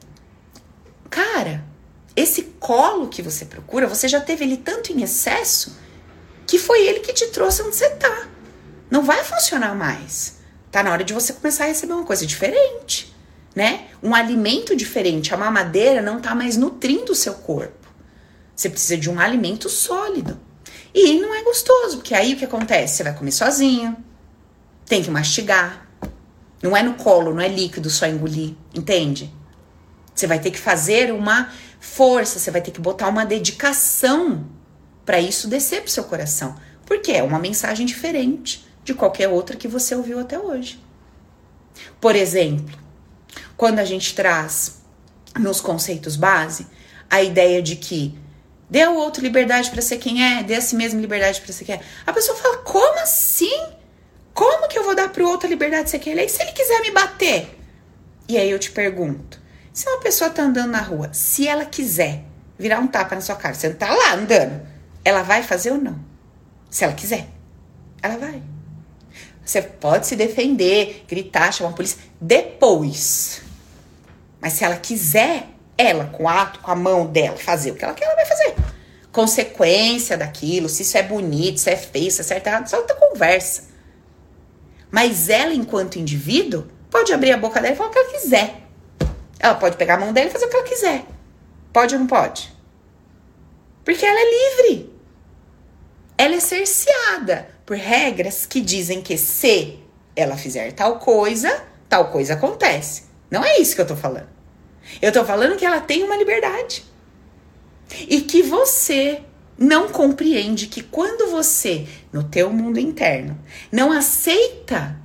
cara, 1.11 1.63
esse 2.17 2.41
colo 2.59 3.07
que 3.09 3.21
você 3.21 3.45
procura, 3.45 3.85
você 3.85 4.07
já 4.07 4.19
teve 4.19 4.43
ele 4.43 4.57
tanto 4.57 4.91
em 4.91 5.03
excesso 5.03 5.77
que 6.47 6.57
foi 6.57 6.87
ele 6.87 7.01
que 7.01 7.13
te 7.13 7.27
trouxe 7.27 7.61
onde 7.61 7.75
você 7.75 7.91
tá. 7.91 8.27
Não 8.89 9.03
vai 9.03 9.23
funcionar 9.23 9.75
mais. 9.75 10.37
Tá 10.71 10.81
na 10.81 10.91
hora 10.91 11.03
de 11.03 11.13
você 11.13 11.31
começar 11.31 11.65
a 11.65 11.67
receber 11.67 11.93
uma 11.93 12.05
coisa 12.05 12.25
diferente, 12.25 13.15
né? 13.55 13.89
Um 14.01 14.15
alimento 14.15 14.75
diferente. 14.75 15.31
A 15.31 15.37
mamadeira 15.37 16.01
não 16.01 16.19
tá 16.19 16.33
mais 16.33 16.57
nutrindo 16.57 17.11
o 17.11 17.15
seu 17.15 17.35
corpo. 17.35 17.87
Você 18.55 18.67
precisa 18.67 18.97
de 18.97 19.11
um 19.11 19.19
alimento 19.19 19.69
sólido. 19.69 20.39
E 20.95 21.19
não 21.19 21.35
é 21.35 21.43
gostoso, 21.43 21.97
porque 21.97 22.15
aí 22.15 22.33
o 22.33 22.37
que 22.37 22.45
acontece? 22.45 22.95
Você 22.95 23.03
vai 23.03 23.13
comer 23.13 23.31
sozinho, 23.31 23.95
tem 24.87 25.03
que 25.03 25.11
mastigar. 25.11 25.87
Não 26.63 26.75
é 26.75 26.81
no 26.81 26.95
colo, 26.95 27.31
não 27.31 27.41
é 27.41 27.47
líquido 27.47 27.91
só 27.91 28.07
engolir, 28.07 28.55
entende? 28.73 29.31
Você 30.15 30.25
vai 30.25 30.39
ter 30.39 30.49
que 30.49 30.57
fazer 30.57 31.13
uma 31.13 31.51
força, 31.87 32.37
você 32.37 32.51
vai 32.51 32.61
ter 32.61 32.71
que 32.71 32.81
botar 32.81 33.07
uma 33.07 33.25
dedicação 33.25 34.45
para 35.05 35.19
isso 35.19 35.47
descer 35.47 35.81
pro 35.81 35.91
seu 35.91 36.03
coração. 36.03 36.55
Porque 36.85 37.11
é 37.11 37.23
uma 37.23 37.39
mensagem 37.39 37.85
diferente 37.85 38.67
de 38.83 38.93
qualquer 38.93 39.29
outra 39.29 39.55
que 39.55 39.67
você 39.67 39.95
ouviu 39.95 40.19
até 40.19 40.37
hoje. 40.37 40.83
Por 41.99 42.15
exemplo, 42.15 42.77
quando 43.55 43.79
a 43.79 43.85
gente 43.85 44.13
traz 44.13 44.81
nos 45.39 45.61
conceitos 45.61 46.15
base 46.15 46.67
a 47.09 47.21
ideia 47.21 47.61
de 47.61 47.75
que 47.75 48.17
dê 48.69 48.81
ao 48.83 48.95
outro 48.95 49.23
liberdade 49.23 49.69
para 49.69 49.81
ser 49.81 49.97
quem 49.97 50.23
é, 50.23 50.43
dê 50.43 50.55
a 50.55 50.61
si 50.61 50.75
mesmo 50.75 50.99
liberdade 50.99 51.41
para 51.41 51.53
ser 51.53 51.65
quem 51.65 51.75
é. 51.75 51.81
A 52.05 52.13
pessoa 52.13 52.37
fala: 52.37 52.57
"Como 52.57 52.99
assim? 52.99 53.65
Como 54.33 54.67
que 54.67 54.77
eu 54.77 54.83
vou 54.83 54.95
dar 54.95 55.09
pro 55.09 55.27
outro 55.27 55.47
a 55.47 55.49
liberdade 55.49 55.85
de 55.85 55.89
ser 55.91 55.99
quem 55.99 56.13
ele 56.13 56.21
é? 56.21 56.25
E 56.25 56.29
se 56.29 56.41
ele 56.41 56.51
quiser 56.51 56.81
me 56.81 56.91
bater?" 56.91 57.57
E 58.27 58.37
aí 58.37 58.49
eu 58.49 58.59
te 58.59 58.71
pergunto: 58.71 59.41
se 59.77 59.87
uma 59.87 59.99
pessoa 59.99 60.31
tá 60.31 60.41
andando 60.41 60.71
na 60.71 60.81
rua, 60.81 61.11
se 61.13 61.47
ela 61.47 61.63
quiser 61.63 62.23
virar 62.57 62.79
um 62.79 62.87
tapa 62.87 63.13
na 63.13 63.21
sua 63.21 63.35
cara, 63.35 63.53
você 63.53 63.69
não 63.69 63.75
tá 63.75 63.93
lá 63.93 64.15
andando, 64.15 64.59
ela 65.05 65.21
vai 65.21 65.43
fazer 65.43 65.69
ou 65.69 65.77
não? 65.77 65.99
Se 66.67 66.83
ela 66.83 66.93
quiser, 66.93 67.27
ela 68.01 68.17
vai. 68.17 68.41
Você 69.45 69.61
pode 69.61 70.07
se 70.07 70.15
defender, 70.15 71.05
gritar, 71.07 71.53
chamar 71.53 71.69
a 71.69 71.73
polícia 71.73 71.99
depois. 72.19 73.43
Mas 74.41 74.53
se 74.53 74.63
ela 74.63 74.77
quiser, 74.77 75.47
ela, 75.77 76.05
com 76.05 76.23
o 76.23 76.27
ato, 76.27 76.59
com 76.59 76.71
a 76.71 76.75
mão 76.75 77.05
dela, 77.05 77.37
fazer 77.37 77.69
o 77.69 77.75
que 77.75 77.85
ela 77.85 77.93
quer, 77.93 78.05
ela 78.05 78.15
vai 78.15 78.25
fazer. 78.25 78.55
Consequência 79.11 80.17
daquilo, 80.17 80.69
se 80.69 80.81
isso 80.81 80.97
é 80.97 81.03
bonito, 81.03 81.59
se 81.59 81.69
é 81.69 81.75
feio, 81.75 82.09
se 82.09 82.21
é 82.21 82.23
certo, 82.23 82.47
errado, 82.47 82.65
isso 82.65 82.75
é 82.75 82.79
outra 82.79 82.95
conversa. 82.95 83.65
Mas 84.89 85.29
ela, 85.29 85.53
enquanto 85.53 85.99
indivíduo, 85.99 86.65
pode 86.89 87.13
abrir 87.13 87.31
a 87.31 87.37
boca 87.37 87.61
dela 87.61 87.75
e 87.75 87.77
falar 87.77 87.89
o 87.89 87.93
que 87.93 87.99
ela 87.99 88.11
quiser. 88.11 88.66
Ela 89.39 89.55
pode 89.55 89.77
pegar 89.77 89.95
a 89.95 89.99
mão 89.99 90.13
dela 90.13 90.29
e 90.29 90.31
fazer 90.31 90.45
o 90.45 90.49
que 90.49 90.55
ela 90.55 90.65
quiser. 90.65 91.05
Pode 91.71 91.93
ou 91.93 91.99
não 91.99 92.07
pode? 92.07 92.51
Porque 93.85 94.05
ela 94.05 94.19
é 94.19 94.63
livre. 94.63 94.93
Ela 96.17 96.35
é 96.35 96.39
cerceada 96.39 97.47
por 97.65 97.77
regras 97.77 98.45
que 98.45 98.59
dizem 98.59 99.01
que 99.01 99.17
se 99.17 99.79
ela 100.15 100.35
fizer 100.35 100.71
tal 100.71 100.99
coisa, 100.99 101.63
tal 101.87 102.11
coisa 102.11 102.33
acontece. 102.33 103.03
Não 103.29 103.43
é 103.43 103.59
isso 103.59 103.75
que 103.75 103.81
eu 103.81 103.87
tô 103.87 103.95
falando. 103.95 104.27
Eu 105.01 105.11
tô 105.11 105.23
falando 105.23 105.57
que 105.57 105.65
ela 105.65 105.79
tem 105.79 106.03
uma 106.03 106.15
liberdade. 106.15 106.83
E 108.07 108.21
que 108.21 108.41
você 108.41 109.21
não 109.57 109.89
compreende 109.89 110.67
que 110.67 110.81
quando 110.81 111.31
você, 111.31 111.87
no 112.11 112.23
teu 112.23 112.51
mundo 112.51 112.79
interno, 112.79 113.37
não 113.71 113.91
aceita 113.91 114.97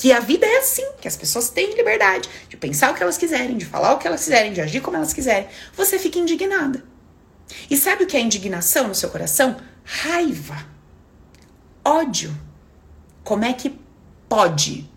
que 0.00 0.14
a 0.14 0.18
vida 0.18 0.46
é 0.46 0.56
assim, 0.56 0.86
que 0.98 1.06
as 1.06 1.14
pessoas 1.14 1.50
têm 1.50 1.74
liberdade 1.76 2.26
de 2.48 2.56
pensar 2.56 2.90
o 2.90 2.94
que 2.94 3.02
elas 3.02 3.18
quiserem, 3.18 3.58
de 3.58 3.66
falar 3.66 3.92
o 3.92 3.98
que 3.98 4.06
elas 4.06 4.24
quiserem, 4.24 4.50
de 4.50 4.62
agir 4.62 4.80
como 4.80 4.96
elas 4.96 5.12
quiserem, 5.12 5.46
você 5.74 5.98
fica 5.98 6.18
indignada. 6.18 6.82
E 7.70 7.76
sabe 7.76 8.04
o 8.04 8.06
que 8.06 8.16
é 8.16 8.20
indignação 8.20 8.88
no 8.88 8.94
seu 8.94 9.10
coração? 9.10 9.58
Raiva, 9.84 10.56
ódio. 11.84 12.34
Como 13.22 13.44
é 13.44 13.52
que 13.52 13.78
pode 14.26 14.90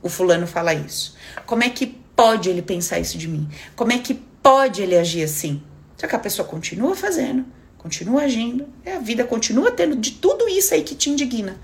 o 0.00 0.08
fulano 0.08 0.46
falar 0.46 0.72
isso? 0.72 1.14
Como 1.44 1.62
é 1.62 1.68
que 1.68 1.88
pode 2.16 2.48
ele 2.48 2.62
pensar 2.62 2.98
isso 2.98 3.18
de 3.18 3.28
mim? 3.28 3.46
Como 3.76 3.92
é 3.92 3.98
que 3.98 4.14
pode 4.14 4.80
ele 4.80 4.96
agir 4.96 5.22
assim? 5.22 5.62
Só 5.98 6.06
que 6.06 6.16
a 6.16 6.18
pessoa 6.18 6.48
continua 6.48 6.96
fazendo, 6.96 7.44
continua 7.76 8.22
agindo, 8.22 8.66
a 8.86 9.00
vida 9.00 9.22
continua 9.22 9.70
tendo 9.70 9.96
de 9.96 10.12
tudo 10.12 10.48
isso 10.48 10.72
aí 10.72 10.82
que 10.82 10.94
te 10.94 11.10
indigna. 11.10 11.60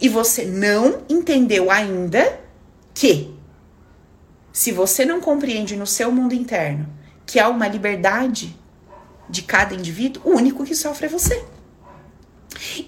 E 0.00 0.08
você 0.08 0.44
não 0.44 1.02
entendeu 1.08 1.70
ainda 1.70 2.40
que 2.94 3.34
se 4.52 4.72
você 4.72 5.04
não 5.04 5.20
compreende 5.20 5.76
no 5.76 5.86
seu 5.86 6.10
mundo 6.10 6.34
interno 6.34 6.88
que 7.26 7.38
há 7.38 7.48
uma 7.48 7.68
liberdade 7.68 8.56
de 9.28 9.42
cada 9.42 9.74
indivíduo, 9.74 10.22
o 10.24 10.36
único 10.36 10.64
que 10.64 10.74
sofre 10.74 11.06
é 11.06 11.08
você. 11.08 11.44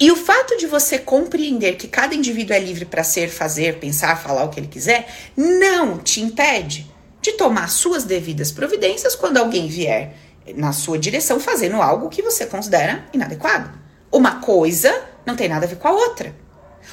E 0.00 0.10
o 0.10 0.16
fato 0.16 0.56
de 0.56 0.66
você 0.66 0.98
compreender 0.98 1.76
que 1.76 1.86
cada 1.86 2.14
indivíduo 2.14 2.56
é 2.56 2.58
livre 2.58 2.84
para 2.84 3.04
ser, 3.04 3.28
fazer, 3.28 3.78
pensar, 3.78 4.16
falar 4.16 4.44
o 4.44 4.48
que 4.48 4.58
ele 4.58 4.66
quiser, 4.66 5.08
não 5.36 5.98
te 5.98 6.20
impede 6.20 6.90
de 7.20 7.32
tomar 7.32 7.68
suas 7.68 8.04
devidas 8.04 8.50
providências 8.50 9.14
quando 9.14 9.36
alguém 9.36 9.68
vier 9.68 10.16
na 10.56 10.72
sua 10.72 10.98
direção 10.98 11.38
fazendo 11.38 11.80
algo 11.80 12.08
que 12.08 12.22
você 12.22 12.46
considera 12.46 13.04
inadequado. 13.12 13.78
Uma 14.10 14.40
coisa 14.40 15.04
não 15.24 15.36
tem 15.36 15.48
nada 15.48 15.66
a 15.66 15.68
ver 15.68 15.76
com 15.76 15.88
a 15.88 15.92
outra. 15.92 16.34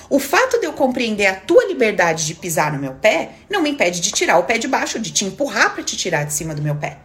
O 0.10 0.20
fato 0.20 0.60
de 0.60 0.66
eu 0.66 0.74
compreender 0.74 1.26
a 1.26 1.36
tua 1.36 1.66
liberdade 1.66 2.26
de 2.26 2.36
pisar 2.36 2.72
no 2.72 2.80
meu 2.80 2.94
pé 2.94 3.32
não 3.50 3.62
me 3.62 3.70
impede 3.70 4.00
de 4.00 4.12
tirar 4.12 4.38
o 4.38 4.44
pé 4.44 4.58
de 4.58 4.68
baixo, 4.68 5.00
de 5.00 5.12
te 5.12 5.26
empurrar 5.26 5.74
para 5.74 5.84
te 5.84 5.98
tirar 5.98 6.26
de 6.26 6.34
cima 6.34 6.54
do 6.54 6.62
meu 6.62 6.76
pé. 6.76 7.00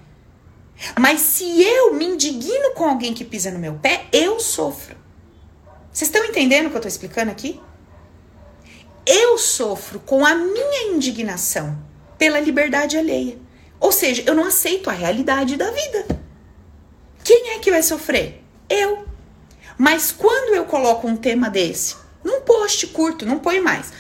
Mas 0.99 1.20
se 1.20 1.62
eu 1.62 1.95
me 1.95 2.05
indigno 2.05 2.72
com 2.74 2.85
alguém 2.85 3.14
que 3.14 3.24
pisa 3.24 3.51
no 3.51 3.59
meu 3.59 3.74
pé, 3.74 4.07
eu 4.12 4.41
sofro. 4.41 4.97
Vocês 5.93 6.09
estão 6.09 6.24
entendendo 6.24 6.66
o 6.66 6.70
que 6.70 6.76
eu 6.76 6.78
estou 6.78 6.89
explicando 6.89 7.30
aqui? 7.30 7.61
Eu 9.05 9.37
sofro 9.37 10.01
com 10.01 10.24
a 10.24 10.35
minha 10.35 10.93
indignação 10.93 11.78
pela 12.16 12.41
liberdade 12.41 12.97
alheia. 12.97 13.39
Ou 13.78 13.91
seja, 13.91 14.22
eu 14.26 14.35
não 14.35 14.45
aceito 14.45 14.89
a 14.89 14.93
realidade 14.93 15.57
da 15.57 15.70
vida. 15.70 16.07
Quem 17.24 17.51
é 17.51 17.59
que 17.59 17.70
vai 17.70 17.83
sofrer? 17.83 18.43
Eu. 18.68 19.07
Mas 19.76 20.12
quando 20.12 20.55
eu 20.55 20.64
coloco 20.64 21.07
um 21.07 21.16
tema 21.16 21.51
desse, 21.51 21.97
num 22.25 22.41
post 22.43 22.87
curto, 22.89 23.27
não 23.27 23.39
põe 23.39 23.61
mais. 23.61 23.93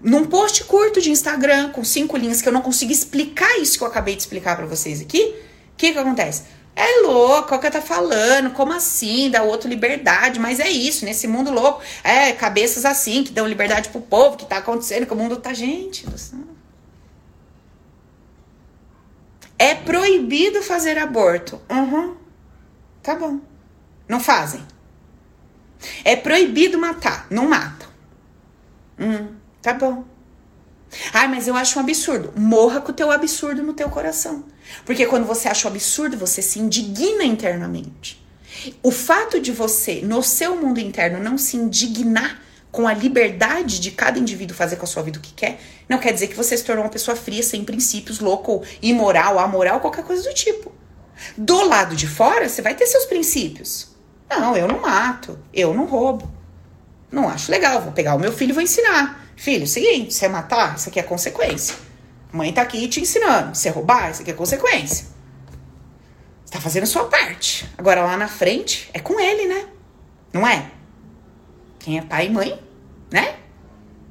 Num 0.00 0.24
post 0.26 0.64
curto 0.64 1.00
de 1.00 1.10
Instagram, 1.10 1.70
com 1.70 1.82
cinco 1.84 2.16
linhas, 2.16 2.42
que 2.42 2.48
eu 2.48 2.52
não 2.52 2.62
consigo 2.62 2.92
explicar 2.92 3.58
isso 3.58 3.78
que 3.78 3.84
eu 3.84 3.88
acabei 3.88 4.14
de 4.14 4.22
explicar 4.22 4.56
para 4.56 4.66
vocês 4.66 5.00
aqui, 5.00 5.34
o 5.72 5.76
que 5.76 5.92
que 5.92 5.98
acontece? 5.98 6.44
É 6.76 7.00
louco, 7.06 7.54
o 7.54 7.58
que 7.58 7.70
tá 7.70 7.80
falando? 7.80 8.50
Como 8.50 8.70
assim? 8.70 9.30
Dá 9.30 9.42
outro 9.42 9.66
liberdade, 9.66 10.38
mas 10.38 10.60
é 10.60 10.68
isso, 10.68 11.06
nesse 11.06 11.26
mundo 11.26 11.50
louco. 11.50 11.80
É, 12.04 12.32
cabeças 12.32 12.84
assim, 12.84 13.24
que 13.24 13.32
dão 13.32 13.46
liberdade 13.46 13.88
pro 13.88 14.00
povo, 14.02 14.36
que 14.36 14.44
tá 14.44 14.58
acontecendo, 14.58 15.06
que 15.06 15.12
o 15.14 15.16
mundo 15.16 15.38
tá. 15.38 15.54
Gente. 15.54 16.06
É 19.58 19.74
proibido 19.74 20.62
fazer 20.62 20.98
aborto. 20.98 21.58
Uhum. 21.70 22.14
Tá 23.02 23.14
bom. 23.14 23.40
Não 24.06 24.20
fazem. 24.20 24.62
É 26.04 26.16
proibido 26.16 26.78
matar. 26.78 27.26
Não 27.30 27.48
matam. 27.48 27.88
Hum, 28.98 29.28
tá 29.60 29.74
bom. 29.74 30.04
Ai, 31.12 31.28
mas 31.28 31.46
eu 31.46 31.56
acho 31.56 31.78
um 31.78 31.82
absurdo. 31.82 32.32
Morra 32.36 32.80
com 32.80 32.90
o 32.90 32.94
teu 32.94 33.10
absurdo 33.10 33.62
no 33.62 33.74
teu 33.74 33.88
coração. 33.88 34.44
Porque 34.84 35.06
quando 35.06 35.26
você 35.26 35.48
acha 35.48 35.68
um 35.68 35.70
absurdo, 35.70 36.16
você 36.16 36.40
se 36.40 36.58
indigna 36.58 37.24
internamente. 37.24 38.24
O 38.82 38.90
fato 38.90 39.40
de 39.40 39.52
você, 39.52 40.00
no 40.02 40.22
seu 40.22 40.56
mundo 40.56 40.80
interno, 40.80 41.22
não 41.22 41.36
se 41.36 41.56
indignar 41.56 42.40
com 42.70 42.86
a 42.86 42.92
liberdade 42.92 43.80
de 43.80 43.90
cada 43.90 44.18
indivíduo 44.18 44.56
fazer 44.56 44.76
com 44.76 44.84
a 44.84 44.88
sua 44.88 45.02
vida 45.02 45.18
o 45.18 45.22
que 45.22 45.32
quer, 45.32 45.58
não 45.88 45.98
quer 45.98 46.12
dizer 46.12 46.26
que 46.26 46.34
você 46.34 46.56
se 46.56 46.64
tornou 46.64 46.84
uma 46.84 46.90
pessoa 46.90 47.16
fria, 47.16 47.42
sem 47.42 47.64
princípios, 47.64 48.18
louco, 48.18 48.62
imoral, 48.82 49.38
amoral, 49.38 49.80
qualquer 49.80 50.04
coisa 50.04 50.22
do 50.22 50.34
tipo. 50.34 50.72
Do 51.36 51.62
lado 51.66 51.96
de 51.96 52.06
fora, 52.06 52.48
você 52.48 52.60
vai 52.60 52.74
ter 52.74 52.86
seus 52.86 53.06
princípios. 53.06 53.95
Não, 54.28 54.56
eu 54.56 54.66
não 54.66 54.80
mato, 54.80 55.38
eu 55.52 55.72
não 55.72 55.86
roubo. 55.86 56.30
Não 57.10 57.28
acho 57.28 57.50
legal, 57.50 57.80
vou 57.80 57.92
pegar 57.92 58.14
o 58.14 58.18
meu 58.18 58.32
filho 58.32 58.50
e 58.50 58.52
vou 58.52 58.62
ensinar. 58.62 59.24
Filho, 59.36 59.64
é 59.64 59.66
seguinte, 59.66 60.14
você 60.14 60.28
matar, 60.28 60.76
isso 60.76 60.88
aqui 60.88 60.98
é 60.98 61.02
consequência. 61.02 61.76
Mãe 62.32 62.52
tá 62.52 62.62
aqui 62.62 62.86
te 62.88 63.00
ensinando. 63.00 63.54
Você 63.54 63.70
roubar, 63.70 64.10
isso 64.10 64.22
aqui 64.22 64.30
é 64.30 64.34
consequência. 64.34 65.06
Você 66.44 66.52
tá 66.52 66.60
fazendo 66.60 66.82
a 66.82 66.86
sua 66.86 67.04
parte. 67.04 67.68
Agora 67.78 68.04
lá 68.04 68.16
na 68.16 68.28
frente 68.28 68.90
é 68.92 68.98
com 68.98 69.18
ele, 69.20 69.46
né? 69.46 69.66
Não 70.32 70.46
é? 70.46 70.70
Quem 71.78 71.98
é 71.98 72.02
pai 72.02 72.26
e 72.26 72.30
mãe, 72.30 72.62
né? 73.10 73.36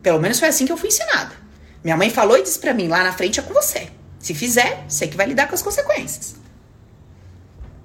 Pelo 0.02 0.20
menos 0.20 0.40
foi 0.40 0.48
assim 0.48 0.66
que 0.66 0.72
eu 0.72 0.78
fui 0.78 0.90
ensinada. 0.90 1.36
Minha 1.84 1.98
mãe 1.98 2.10
falou 2.10 2.38
e 2.38 2.44
disse 2.44 2.60
para 2.60 2.74
mim: 2.74 2.88
lá 2.88 3.04
na 3.04 3.14
frente 3.14 3.40
é 3.40 3.44
com 3.44 3.54
você. 3.54 3.90
Se 4.20 4.34
fizer, 4.34 4.86
você 4.88 5.08
que 5.08 5.18
vai 5.18 5.28
lidar 5.28 5.48
com 5.48 5.56
as 5.56 5.62
consequências. 5.62 6.36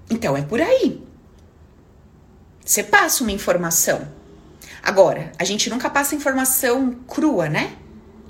Então 0.08 0.36
é 0.36 0.42
por 0.42 0.60
aí. 0.60 1.06
Você 2.70 2.84
passa 2.84 3.24
uma 3.24 3.32
informação. 3.32 4.06
Agora, 4.80 5.32
a 5.36 5.42
gente 5.42 5.68
nunca 5.68 5.90
passa 5.90 6.14
informação 6.14 7.00
crua, 7.04 7.48
né? 7.48 7.72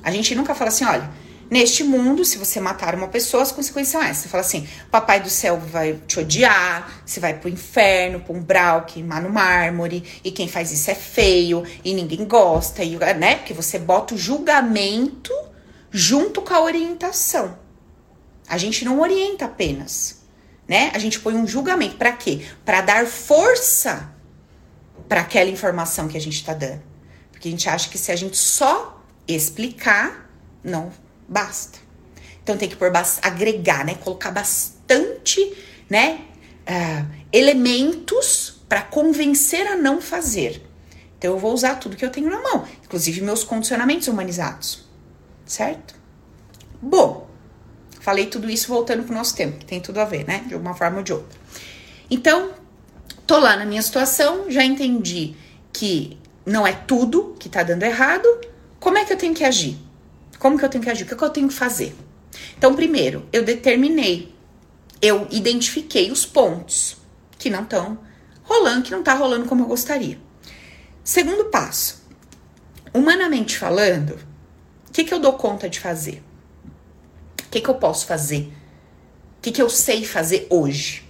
A 0.02 0.10
gente 0.10 0.34
nunca 0.34 0.54
fala 0.54 0.68
assim, 0.68 0.82
olha, 0.82 1.10
neste 1.50 1.84
mundo, 1.84 2.24
se 2.24 2.38
você 2.38 2.58
matar 2.58 2.94
uma 2.94 3.08
pessoa, 3.08 3.42
as 3.42 3.52
consequências 3.52 3.92
são 3.92 4.02
essas. 4.02 4.22
Você 4.22 4.28
fala 4.30 4.40
assim, 4.40 4.66
papai 4.90 5.20
do 5.20 5.28
céu 5.28 5.60
vai 5.60 6.00
te 6.06 6.20
odiar, 6.20 7.02
você 7.04 7.20
vai 7.20 7.34
pro 7.34 7.50
inferno, 7.50 8.20
pro 8.20 8.32
umbral, 8.32 8.86
queimar 8.86 9.20
no 9.20 9.28
mármore, 9.28 10.04
e 10.24 10.30
quem 10.30 10.48
faz 10.48 10.72
isso 10.72 10.90
é 10.90 10.94
feio, 10.94 11.62
e 11.84 11.92
ninguém 11.92 12.24
gosta, 12.24 12.82
e, 12.82 12.96
né? 12.96 13.34
Porque 13.36 13.52
você 13.52 13.78
bota 13.78 14.14
o 14.14 14.18
julgamento 14.18 15.34
junto 15.90 16.40
com 16.40 16.54
a 16.54 16.62
orientação. 16.62 17.58
A 18.48 18.56
gente 18.56 18.86
não 18.86 19.02
orienta 19.02 19.44
apenas, 19.44 20.22
né? 20.66 20.90
A 20.94 20.98
gente 20.98 21.20
põe 21.20 21.34
um 21.34 21.46
julgamento 21.46 21.96
para 21.96 22.12
quê? 22.12 22.46
Para 22.64 22.80
dar 22.80 23.06
força 23.06 24.18
para 25.10 25.22
aquela 25.22 25.50
informação 25.50 26.06
que 26.06 26.16
a 26.16 26.20
gente 26.20 26.36
está 26.36 26.54
dando. 26.54 26.80
Porque 27.32 27.48
a 27.48 27.50
gente 27.50 27.68
acha 27.68 27.90
que 27.90 27.98
se 27.98 28.12
a 28.12 28.16
gente 28.16 28.36
só 28.36 29.02
explicar, 29.26 30.30
não 30.62 30.92
basta. 31.28 31.80
Então 32.40 32.56
tem 32.56 32.68
que 32.68 32.76
por 32.76 32.92
agregar, 33.20 33.84
né? 33.84 33.96
Colocar 33.96 34.30
bastante, 34.30 35.52
né? 35.90 36.20
Uh, 36.60 37.10
elementos 37.32 38.62
para 38.68 38.82
convencer 38.82 39.66
a 39.66 39.74
não 39.74 40.00
fazer. 40.00 40.62
Então 41.18 41.32
eu 41.32 41.38
vou 41.40 41.52
usar 41.52 41.74
tudo 41.74 41.96
que 41.96 42.04
eu 42.04 42.10
tenho 42.10 42.30
na 42.30 42.40
mão, 42.40 42.64
inclusive 42.84 43.20
meus 43.20 43.42
condicionamentos 43.42 44.06
humanizados, 44.06 44.88
certo? 45.44 45.92
Bom, 46.80 47.28
falei 48.00 48.26
tudo 48.26 48.48
isso 48.48 48.68
voltando 48.68 49.02
pro 49.02 49.12
nosso 49.12 49.34
tempo, 49.34 49.58
que 49.58 49.66
tem 49.66 49.80
tudo 49.80 49.98
a 49.98 50.04
ver, 50.04 50.24
né? 50.24 50.44
De 50.46 50.54
uma 50.54 50.72
forma 50.72 50.98
ou 50.98 51.02
de 51.02 51.12
outra. 51.12 51.36
Então, 52.08 52.59
Tô 53.30 53.38
lá 53.38 53.56
na 53.56 53.64
minha 53.64 53.80
situação, 53.80 54.50
já 54.50 54.64
entendi 54.64 55.36
que 55.72 56.18
não 56.44 56.66
é 56.66 56.72
tudo 56.72 57.36
que 57.38 57.48
tá 57.48 57.62
dando 57.62 57.84
errado. 57.84 58.26
Como 58.80 58.98
é 58.98 59.04
que 59.04 59.12
eu 59.12 59.16
tenho 59.16 59.32
que 59.32 59.44
agir? 59.44 59.78
Como 60.36 60.58
que 60.58 60.64
eu 60.64 60.68
tenho 60.68 60.82
que 60.82 60.90
agir? 60.90 61.04
O 61.04 61.06
que, 61.06 61.14
é 61.14 61.16
que 61.16 61.22
eu 61.22 61.30
tenho 61.30 61.46
que 61.46 61.54
fazer? 61.54 61.94
Então, 62.58 62.74
primeiro, 62.74 63.28
eu 63.32 63.44
determinei, 63.44 64.34
eu 65.00 65.28
identifiquei 65.30 66.10
os 66.10 66.26
pontos 66.26 66.96
que 67.38 67.48
não 67.48 67.62
estão 67.62 68.00
rolando, 68.42 68.82
que 68.82 68.90
não 68.90 69.04
tá 69.04 69.14
rolando 69.14 69.46
como 69.46 69.62
eu 69.62 69.68
gostaria. 69.68 70.18
Segundo 71.04 71.44
passo, 71.44 72.02
humanamente 72.92 73.56
falando, 73.56 74.18
o 74.88 74.92
que, 74.92 75.04
que 75.04 75.14
eu 75.14 75.20
dou 75.20 75.34
conta 75.34 75.70
de 75.70 75.78
fazer? 75.78 76.20
O 77.46 77.48
que, 77.48 77.60
que 77.60 77.70
eu 77.70 77.76
posso 77.76 78.06
fazer? 78.06 78.52
O 79.38 79.40
que, 79.40 79.52
que 79.52 79.62
eu 79.62 79.70
sei 79.70 80.04
fazer 80.04 80.48
hoje? 80.50 81.08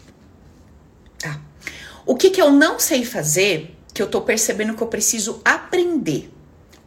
O 2.11 2.17
que, 2.17 2.29
que 2.29 2.43
eu 2.43 2.51
não 2.51 2.81
sei 2.81 3.05
fazer, 3.05 3.79
que 3.95 4.03
eu 4.03 4.09
tô 4.09 4.21
percebendo 4.21 4.75
que 4.75 4.83
eu 4.83 4.89
preciso 4.89 5.41
aprender, 5.45 6.29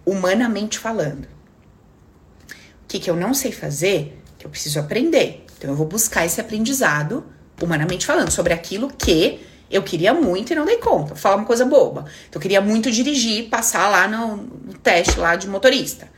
humanamente 0.05 0.77
falando? 0.77 1.23
O 1.23 2.87
que, 2.89 2.99
que 2.99 3.09
eu 3.09 3.15
não 3.15 3.33
sei 3.33 3.53
fazer, 3.53 4.21
que 4.37 4.45
eu 4.45 4.49
preciso 4.49 4.81
aprender? 4.81 5.45
Então 5.57 5.69
eu 5.69 5.77
vou 5.77 5.87
buscar 5.87 6.25
esse 6.25 6.41
aprendizado, 6.41 7.25
humanamente 7.61 8.05
falando, 8.05 8.31
sobre 8.31 8.51
aquilo 8.51 8.91
que 8.91 9.39
eu 9.71 9.81
queria 9.81 10.13
muito 10.13 10.51
e 10.51 10.57
não 10.57 10.65
dei 10.65 10.75
conta. 10.79 11.15
Falar 11.15 11.37
uma 11.37 11.45
coisa 11.45 11.63
boba. 11.63 12.01
Então, 12.27 12.37
eu 12.37 12.41
queria 12.41 12.59
muito 12.59 12.91
dirigir, 12.91 13.47
passar 13.47 13.87
lá 13.87 14.09
no, 14.09 14.35
no 14.35 14.73
teste 14.73 15.17
lá 15.17 15.37
de 15.37 15.47
motorista. 15.47 16.09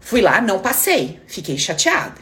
Fui 0.00 0.20
lá, 0.20 0.40
não 0.40 0.58
passei. 0.58 1.20
Fiquei 1.28 1.56
chateada. 1.56 2.20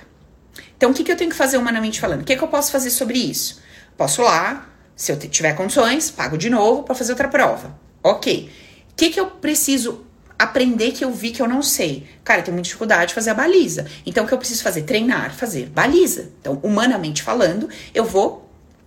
Então, 0.76 0.90
o 0.90 0.92
que, 0.92 1.02
que 1.02 1.10
eu 1.10 1.16
tenho 1.16 1.30
que 1.30 1.36
fazer 1.36 1.56
humanamente 1.56 1.98
falando? 1.98 2.20
O 2.20 2.24
que, 2.24 2.36
que 2.36 2.44
eu 2.44 2.48
posso 2.48 2.70
fazer 2.70 2.90
sobre 2.90 3.16
isso? 3.16 3.62
Posso 3.96 4.20
lá, 4.20 4.73
se 4.96 5.12
eu 5.12 5.18
tiver 5.18 5.54
condições, 5.54 6.10
pago 6.10 6.38
de 6.38 6.48
novo 6.48 6.82
para 6.82 6.94
fazer 6.94 7.12
outra 7.12 7.28
prova. 7.28 7.78
Ok. 8.02 8.50
O 8.90 8.94
que, 8.96 9.10
que 9.10 9.18
eu 9.18 9.26
preciso 9.26 10.04
aprender 10.38 10.92
que 10.92 11.04
eu 11.04 11.10
vi 11.10 11.30
que 11.30 11.42
eu 11.42 11.48
não 11.48 11.62
sei? 11.62 12.06
Cara, 12.22 12.40
eu 12.40 12.44
tenho 12.44 12.54
muita 12.54 12.66
dificuldade 12.66 13.08
de 13.08 13.14
fazer 13.14 13.30
a 13.30 13.34
baliza. 13.34 13.86
Então, 14.06 14.24
o 14.24 14.28
que 14.28 14.34
eu 14.34 14.38
preciso 14.38 14.62
fazer? 14.62 14.82
Treinar, 14.82 15.34
fazer 15.34 15.66
baliza. 15.66 16.30
Então, 16.40 16.60
humanamente 16.62 17.22
falando, 17.22 17.68
eu 17.92 18.04
vou 18.04 18.44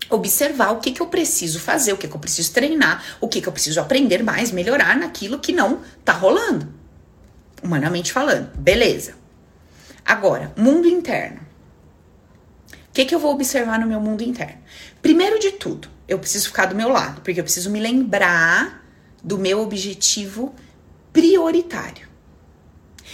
observar 0.10 0.72
o 0.72 0.80
que, 0.80 0.92
que 0.92 1.02
eu 1.02 1.08
preciso 1.08 1.60
fazer, 1.60 1.94
o 1.94 1.98
que, 1.98 2.08
que 2.08 2.16
eu 2.16 2.20
preciso 2.20 2.54
treinar, 2.54 3.04
o 3.20 3.28
que, 3.28 3.42
que 3.42 3.48
eu 3.48 3.54
preciso 3.54 3.80
aprender 3.82 4.24
mais, 4.24 4.52
melhorar 4.52 4.96
naquilo 4.98 5.40
que 5.40 5.52
não 5.52 5.82
tá 6.06 6.14
rolando. 6.14 6.74
Humanamente 7.62 8.14
falando. 8.14 8.56
Beleza. 8.58 9.16
Agora, 10.06 10.54
mundo 10.56 10.88
interno. 10.88 11.42
O 12.72 12.94
que, 12.94 13.06
que 13.06 13.14
eu 13.14 13.20
vou 13.20 13.34
observar 13.34 13.80
no 13.80 13.88
meu 13.88 14.00
mundo 14.00 14.24
interno? 14.24 14.58
Primeiro 15.02 15.38
de 15.40 15.52
tudo, 15.52 15.90
eu 16.08 16.20
preciso 16.20 16.48
ficar 16.48 16.68
do 16.68 16.76
meu 16.76 16.90
lado, 16.90 17.22
porque 17.22 17.40
eu 17.40 17.44
preciso 17.44 17.70
me 17.70 17.80
lembrar 17.80 18.86
do 19.24 19.38
meu 19.38 19.60
objetivo 19.62 20.56
prioritário. 21.12 22.08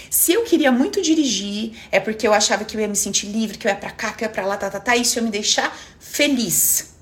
Se 0.09 0.33
eu 0.33 0.43
queria 0.43 0.71
muito 0.71 1.01
dirigir, 1.01 1.75
é 1.91 1.99
porque 1.99 2.27
eu 2.27 2.33
achava 2.33 2.65
que 2.65 2.75
eu 2.75 2.81
ia 2.81 2.87
me 2.87 2.95
sentir 2.95 3.27
livre, 3.27 3.57
que 3.57 3.67
eu 3.67 3.71
ia 3.71 3.77
pra 3.77 3.91
cá, 3.91 4.11
que 4.11 4.23
eu 4.23 4.27
ia 4.27 4.33
pra 4.33 4.45
lá, 4.45 4.57
tá, 4.57 4.69
tá, 4.69 4.79
tá, 4.79 4.95
isso 4.95 5.17
ia 5.17 5.23
me 5.23 5.31
deixar 5.31 5.75
feliz. 5.99 6.93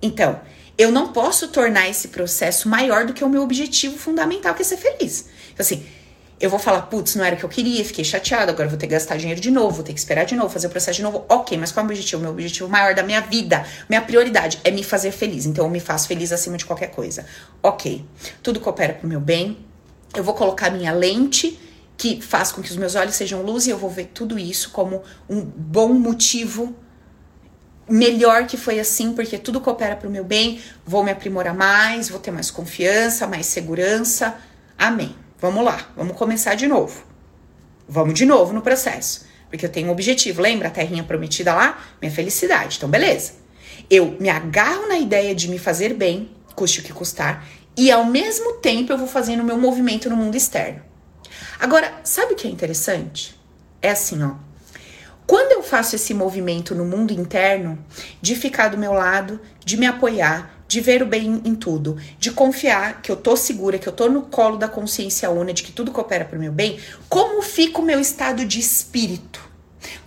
Então, 0.00 0.40
eu 0.76 0.90
não 0.90 1.12
posso 1.12 1.48
tornar 1.48 1.88
esse 1.88 2.08
processo 2.08 2.68
maior 2.68 3.06
do 3.06 3.12
que 3.12 3.24
o 3.24 3.28
meu 3.28 3.42
objetivo 3.42 3.98
fundamental, 3.98 4.54
que 4.54 4.62
é 4.62 4.64
ser 4.64 4.76
feliz. 4.76 5.28
Então, 5.52 5.64
assim, 5.64 5.86
eu 6.42 6.50
vou 6.50 6.58
falar, 6.58 6.82
putz, 6.82 7.14
não 7.14 7.24
era 7.24 7.36
o 7.36 7.38
que 7.38 7.44
eu 7.44 7.48
queria, 7.48 7.84
fiquei 7.84 8.02
chateada, 8.02 8.50
agora 8.50 8.68
vou 8.68 8.76
ter 8.76 8.88
que 8.88 8.92
gastar 8.92 9.16
dinheiro 9.16 9.40
de 9.40 9.48
novo, 9.48 9.76
vou 9.76 9.84
ter 9.84 9.92
que 9.92 10.00
esperar 10.00 10.26
de 10.26 10.34
novo, 10.34 10.48
fazer 10.48 10.66
o 10.66 10.70
processo 10.70 10.96
de 10.96 11.02
novo. 11.04 11.24
Ok, 11.28 11.56
mas 11.56 11.70
qual 11.70 11.82
é 11.82 11.84
o 11.84 11.86
meu 11.86 11.94
objetivo? 11.94 12.20
Meu 12.20 12.32
objetivo 12.32 12.68
maior 12.68 12.96
da 12.96 13.04
minha 13.04 13.20
vida, 13.20 13.64
minha 13.88 14.02
prioridade 14.02 14.58
é 14.64 14.72
me 14.72 14.82
fazer 14.82 15.12
feliz. 15.12 15.46
Então, 15.46 15.64
eu 15.64 15.70
me 15.70 15.78
faço 15.78 16.08
feliz 16.08 16.32
acima 16.32 16.56
de 16.56 16.64
qualquer 16.64 16.88
coisa. 16.88 17.24
Ok, 17.62 18.04
tudo 18.42 18.58
coopera 18.58 18.92
pro 18.92 19.06
meu 19.06 19.20
bem. 19.20 19.56
Eu 20.16 20.24
vou 20.24 20.34
colocar 20.34 20.68
minha 20.68 20.92
lente 20.92 21.56
que 21.96 22.20
faz 22.20 22.50
com 22.50 22.60
que 22.60 22.72
os 22.72 22.76
meus 22.76 22.96
olhos 22.96 23.14
sejam 23.14 23.42
luz 23.42 23.68
e 23.68 23.70
eu 23.70 23.78
vou 23.78 23.88
ver 23.88 24.06
tudo 24.12 24.36
isso 24.36 24.70
como 24.70 25.00
um 25.30 25.42
bom 25.42 25.92
motivo 25.92 26.74
melhor 27.88 28.48
que 28.48 28.56
foi 28.56 28.80
assim, 28.80 29.12
porque 29.12 29.38
tudo 29.38 29.60
coopera 29.60 29.94
para 29.94 30.08
o 30.08 30.10
meu 30.10 30.24
bem, 30.24 30.60
vou 30.84 31.04
me 31.04 31.12
aprimorar 31.12 31.54
mais, 31.54 32.08
vou 32.08 32.18
ter 32.18 32.32
mais 32.32 32.50
confiança, 32.50 33.28
mais 33.28 33.46
segurança. 33.46 34.36
Amém. 34.76 35.21
Vamos 35.42 35.64
lá, 35.64 35.90
vamos 35.96 36.16
começar 36.16 36.54
de 36.54 36.68
novo. 36.68 37.02
Vamos 37.88 38.14
de 38.14 38.24
novo 38.24 38.52
no 38.52 38.62
processo, 38.62 39.26
porque 39.50 39.66
eu 39.66 39.68
tenho 39.68 39.88
um 39.88 39.90
objetivo. 39.90 40.40
Lembra 40.40 40.68
a 40.68 40.70
terrinha 40.70 41.02
prometida 41.02 41.52
lá? 41.52 41.82
Minha 42.00 42.12
felicidade. 42.12 42.76
Então, 42.76 42.88
beleza. 42.88 43.32
Eu 43.90 44.16
me 44.20 44.30
agarro 44.30 44.86
na 44.86 44.96
ideia 44.96 45.34
de 45.34 45.48
me 45.48 45.58
fazer 45.58 45.94
bem, 45.94 46.30
custe 46.54 46.78
o 46.78 46.82
que 46.84 46.92
custar, 46.92 47.44
e 47.76 47.90
ao 47.90 48.04
mesmo 48.04 48.52
tempo 48.58 48.92
eu 48.92 48.96
vou 48.96 49.08
fazendo 49.08 49.40
o 49.40 49.44
meu 49.44 49.58
movimento 49.58 50.08
no 50.08 50.16
mundo 50.16 50.36
externo. 50.36 50.80
Agora, 51.58 51.92
sabe 52.04 52.34
o 52.34 52.36
que 52.36 52.46
é 52.46 52.50
interessante? 52.50 53.36
É 53.82 53.90
assim, 53.90 54.22
ó. 54.22 54.34
Quando 55.26 55.50
eu 55.50 55.62
faço 55.64 55.96
esse 55.96 56.14
movimento 56.14 56.72
no 56.72 56.84
mundo 56.84 57.12
interno, 57.12 57.84
de 58.20 58.36
ficar 58.36 58.68
do 58.68 58.78
meu 58.78 58.92
lado, 58.92 59.40
de 59.64 59.76
me 59.76 59.86
apoiar, 59.86 60.61
de 60.72 60.80
ver 60.80 61.02
o 61.02 61.06
bem 61.06 61.42
em 61.44 61.54
tudo, 61.54 61.96
de 62.18 62.30
confiar 62.30 63.02
que 63.02 63.10
eu 63.10 63.16
tô 63.16 63.36
segura, 63.36 63.78
que 63.78 63.88
eu 63.88 63.92
tô 63.92 64.08
no 64.08 64.22
colo 64.22 64.56
da 64.56 64.68
consciência 64.68 65.30
una, 65.30 65.52
de 65.52 65.62
que 65.62 65.72
tudo 65.72 65.92
coopera 65.92 66.24
para 66.24 66.36
o 66.36 66.40
meu 66.40 66.52
bem, 66.52 66.80
como 67.08 67.42
fica 67.42 67.80
o 67.80 67.84
meu 67.84 68.00
estado 68.00 68.44
de 68.44 68.58
espírito? 68.58 69.40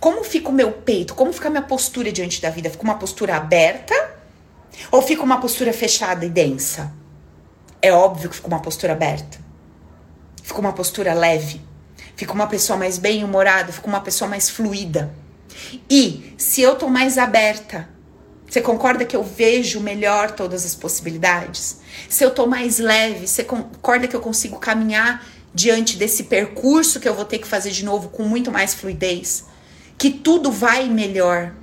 Como 0.00 0.24
fica 0.24 0.48
o 0.48 0.52
meu 0.52 0.72
peito? 0.72 1.14
Como 1.14 1.32
fica 1.32 1.48
a 1.48 1.50
minha 1.50 1.62
postura 1.62 2.10
diante 2.10 2.40
da 2.40 2.50
vida? 2.50 2.70
Fica 2.70 2.82
uma 2.82 2.98
postura 2.98 3.36
aberta 3.36 3.94
ou 4.90 5.02
fica 5.02 5.22
uma 5.22 5.40
postura 5.40 5.72
fechada 5.72 6.24
e 6.24 6.28
densa? 6.28 6.92
É 7.80 7.92
óbvio 7.92 8.30
que 8.30 8.36
fica 8.36 8.48
uma 8.48 8.60
postura 8.60 8.92
aberta 8.92 9.46
fica 10.46 10.60
uma 10.60 10.72
postura 10.72 11.12
leve, 11.12 11.60
fica 12.14 12.32
uma 12.32 12.46
pessoa 12.46 12.78
mais 12.78 12.98
bem-humorada, 12.98 13.72
fica 13.72 13.88
uma 13.88 14.00
pessoa 14.00 14.30
mais 14.30 14.48
fluida. 14.48 15.12
E 15.90 16.34
se 16.38 16.62
eu 16.62 16.76
tô 16.76 16.88
mais 16.88 17.18
aberta, 17.18 17.88
você 18.48 18.60
concorda 18.60 19.04
que 19.04 19.16
eu 19.16 19.22
vejo 19.22 19.80
melhor 19.80 20.30
todas 20.30 20.64
as 20.64 20.74
possibilidades? 20.74 21.78
Se 22.08 22.24
eu 22.24 22.30
tô 22.30 22.46
mais 22.46 22.78
leve, 22.78 23.26
você 23.26 23.42
concorda 23.42 24.06
que 24.06 24.14
eu 24.14 24.20
consigo 24.20 24.58
caminhar 24.58 25.26
diante 25.52 25.96
desse 25.96 26.24
percurso 26.24 27.00
que 27.00 27.08
eu 27.08 27.14
vou 27.14 27.24
ter 27.24 27.38
que 27.38 27.46
fazer 27.46 27.70
de 27.70 27.84
novo 27.84 28.08
com 28.08 28.22
muito 28.22 28.50
mais 28.50 28.74
fluidez? 28.74 29.44
Que 29.98 30.10
tudo 30.10 30.50
vai 30.50 30.88
melhor. 30.88 31.54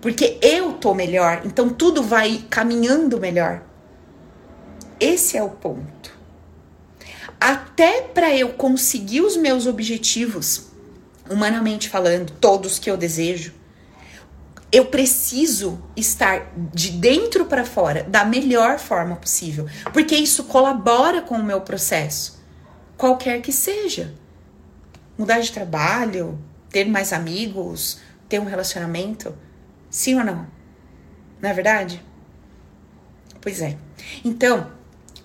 Porque 0.00 0.38
eu 0.40 0.74
tô 0.74 0.94
melhor, 0.94 1.42
então 1.44 1.68
tudo 1.68 2.02
vai 2.02 2.44
caminhando 2.48 3.20
melhor. 3.20 3.62
Esse 4.98 5.36
é 5.36 5.42
o 5.42 5.50
ponto 5.50 6.20
até 7.40 8.02
para 8.02 8.36
eu 8.36 8.50
conseguir 8.50 9.22
os 9.22 9.34
meus 9.34 9.66
objetivos, 9.66 10.66
humanamente 11.28 11.88
falando, 11.88 12.30
todos 12.38 12.78
que 12.78 12.90
eu 12.90 12.98
desejo, 12.98 13.54
eu 14.72 14.86
preciso 14.86 15.82
estar 15.96 16.52
de 16.72 16.92
dentro 16.92 17.44
para 17.44 17.64
fora 17.64 18.04
da 18.04 18.24
melhor 18.24 18.78
forma 18.78 19.16
possível, 19.16 19.68
porque 19.92 20.14
isso 20.14 20.44
colabora 20.44 21.20
com 21.22 21.34
o 21.34 21.42
meu 21.42 21.60
processo, 21.60 22.40
qualquer 22.96 23.40
que 23.40 23.52
seja. 23.52 24.14
Mudar 25.18 25.40
de 25.40 25.52
trabalho, 25.52 26.38
ter 26.70 26.86
mais 26.86 27.12
amigos, 27.12 27.98
ter 28.28 28.38
um 28.40 28.44
relacionamento, 28.44 29.36
sim 29.90 30.14
ou 30.14 30.24
não? 30.24 30.46
Não 31.42 31.50
é 31.50 31.52
verdade? 31.52 32.02
Pois 33.40 33.60
é. 33.60 33.76
Então, 34.24 34.70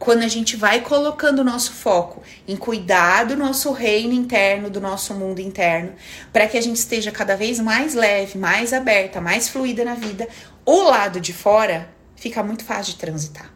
quando 0.05 0.21
a 0.21 0.27
gente 0.27 0.55
vai 0.55 0.81
colocando 0.81 1.39
o 1.39 1.43
nosso 1.43 1.73
foco 1.73 2.21
em 2.47 2.55
cuidar 2.55 3.25
do 3.25 3.35
nosso 3.35 3.71
reino 3.71 4.13
interno, 4.13 4.69
do 4.69 4.79
nosso 4.79 5.15
mundo 5.15 5.39
interno, 5.39 5.93
para 6.31 6.47
que 6.47 6.55
a 6.55 6.61
gente 6.61 6.75
esteja 6.75 7.11
cada 7.11 7.35
vez 7.35 7.59
mais 7.59 7.95
leve, 7.95 8.37
mais 8.37 8.71
aberta, 8.71 9.19
mais 9.19 9.49
fluida 9.49 9.83
na 9.83 9.95
vida, 9.95 10.29
o 10.63 10.83
lado 10.83 11.19
de 11.19 11.33
fora 11.33 11.89
fica 12.15 12.43
muito 12.43 12.63
fácil 12.63 12.93
de 12.93 12.99
transitar. 12.99 13.51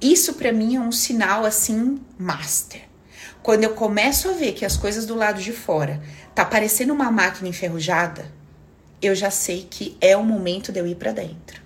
Isso 0.00 0.34
para 0.34 0.52
mim 0.52 0.74
é 0.74 0.80
um 0.80 0.90
sinal 0.90 1.44
assim 1.44 2.00
master. 2.18 2.82
Quando 3.40 3.62
eu 3.62 3.74
começo 3.74 4.28
a 4.28 4.32
ver 4.32 4.54
que 4.54 4.64
as 4.64 4.76
coisas 4.76 5.06
do 5.06 5.14
lado 5.14 5.40
de 5.40 5.52
fora 5.52 6.02
tá 6.34 6.44
parecendo 6.44 6.92
uma 6.92 7.12
máquina 7.12 7.48
enferrujada, 7.48 8.26
eu 9.00 9.14
já 9.14 9.30
sei 9.30 9.64
que 9.70 9.96
é 10.00 10.16
o 10.16 10.24
momento 10.24 10.72
de 10.72 10.80
eu 10.80 10.86
ir 10.88 10.96
para 10.96 11.12
dentro. 11.12 11.62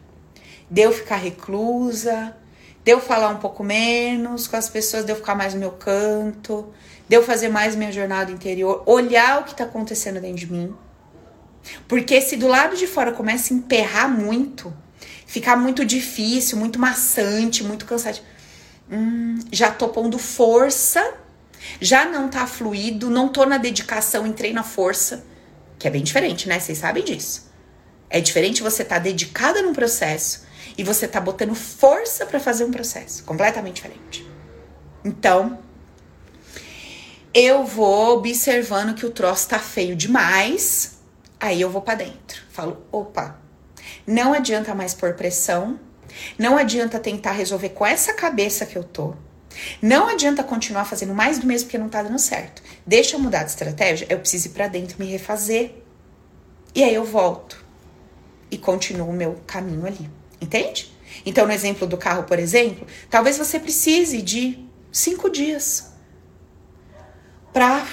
De 0.70 0.82
eu 0.82 0.92
ficar 0.92 1.16
reclusa, 1.16 2.36
de 2.84 2.92
eu 2.92 3.00
falar 3.00 3.28
um 3.28 3.36
pouco 3.36 3.62
menos 3.62 4.46
com 4.46 4.56
as 4.56 4.68
pessoas, 4.68 5.04
de 5.04 5.12
eu 5.12 5.16
ficar 5.16 5.34
mais 5.34 5.54
no 5.54 5.60
meu 5.60 5.72
canto, 5.72 6.72
de 7.08 7.16
eu 7.16 7.22
fazer 7.22 7.48
mais 7.48 7.74
minha 7.74 7.92
jornada 7.92 8.30
interior, 8.30 8.82
olhar 8.86 9.40
o 9.40 9.44
que 9.44 9.54
tá 9.54 9.64
acontecendo 9.64 10.20
dentro 10.20 10.38
de 10.38 10.50
mim. 10.50 10.74
Porque 11.86 12.20
se 12.20 12.36
do 12.36 12.46
lado 12.46 12.76
de 12.76 12.86
fora 12.86 13.12
começa 13.12 13.52
a 13.52 13.56
emperrar 13.56 14.08
muito, 14.08 14.72
ficar 15.26 15.56
muito 15.56 15.84
difícil, 15.84 16.56
muito 16.56 16.78
maçante, 16.78 17.62
muito 17.62 17.84
cansativo, 17.84 18.26
hum, 18.90 19.38
já 19.52 19.70
tô 19.70 19.88
pondo 19.88 20.18
força, 20.18 21.14
já 21.80 22.06
não 22.06 22.28
tá 22.28 22.46
fluido, 22.46 23.10
não 23.10 23.28
tô 23.28 23.44
na 23.44 23.58
dedicação, 23.58 24.26
entrei 24.26 24.52
na 24.52 24.62
força, 24.62 25.24
que 25.78 25.86
é 25.86 25.90
bem 25.90 26.02
diferente, 26.02 26.48
né? 26.48 26.58
Vocês 26.58 26.78
sabem 26.78 27.04
disso. 27.04 27.50
É 28.08 28.20
diferente 28.20 28.62
você 28.62 28.82
estar 28.82 28.96
tá 28.96 29.02
dedicada 29.02 29.62
num 29.62 29.72
processo 29.72 30.48
e 30.80 30.82
você 30.82 31.06
tá 31.06 31.20
botando 31.20 31.54
força 31.54 32.24
para 32.24 32.40
fazer 32.40 32.64
um 32.64 32.70
processo 32.70 33.22
completamente 33.24 33.74
diferente. 33.74 34.26
Então, 35.04 35.58
eu 37.34 37.66
vou 37.66 38.16
observando 38.16 38.94
que 38.94 39.04
o 39.04 39.10
troço 39.10 39.46
tá 39.46 39.58
feio 39.58 39.94
demais, 39.94 40.98
aí 41.38 41.60
eu 41.60 41.68
vou 41.68 41.82
para 41.82 41.96
dentro. 41.96 42.42
Falo, 42.50 42.82
opa, 42.90 43.38
não 44.06 44.32
adianta 44.32 44.74
mais 44.74 44.94
pôr 44.94 45.12
pressão, 45.12 45.78
Não 46.38 46.56
adianta 46.56 46.98
tentar 46.98 47.32
resolver 47.32 47.68
com 47.68 47.86
essa 47.86 48.14
cabeça 48.14 48.66
que 48.66 48.76
eu 48.76 48.82
tô. 48.82 49.14
Não 49.82 50.08
adianta 50.08 50.42
continuar 50.42 50.84
fazendo 50.86 51.14
mais 51.14 51.38
do 51.38 51.46
mesmo 51.46 51.66
porque 51.66 51.78
não 51.78 51.90
tá 51.90 52.02
dando 52.02 52.18
certo. 52.18 52.62
Deixa 52.86 53.16
eu 53.16 53.20
mudar 53.20 53.44
de 53.44 53.50
estratégia, 53.50 54.06
eu 54.08 54.18
preciso 54.18 54.48
ir 54.48 54.50
para 54.50 54.66
dentro 54.66 54.96
me 54.98 55.06
refazer. 55.06 55.74
E 56.74 56.82
aí 56.82 56.94
eu 56.94 57.04
volto 57.04 57.64
e 58.50 58.56
continuo 58.56 59.10
o 59.10 59.12
meu 59.12 59.40
caminho 59.46 59.86
ali. 59.86 60.19
Entende? 60.40 60.90
Então, 61.24 61.46
no 61.46 61.52
exemplo 61.52 61.86
do 61.86 61.96
carro, 61.96 62.24
por 62.24 62.38
exemplo, 62.38 62.86
talvez 63.10 63.36
você 63.36 63.58
precise 63.58 64.22
de 64.22 64.58
cinco 64.90 65.28
dias 65.28 65.90
para 67.52 67.84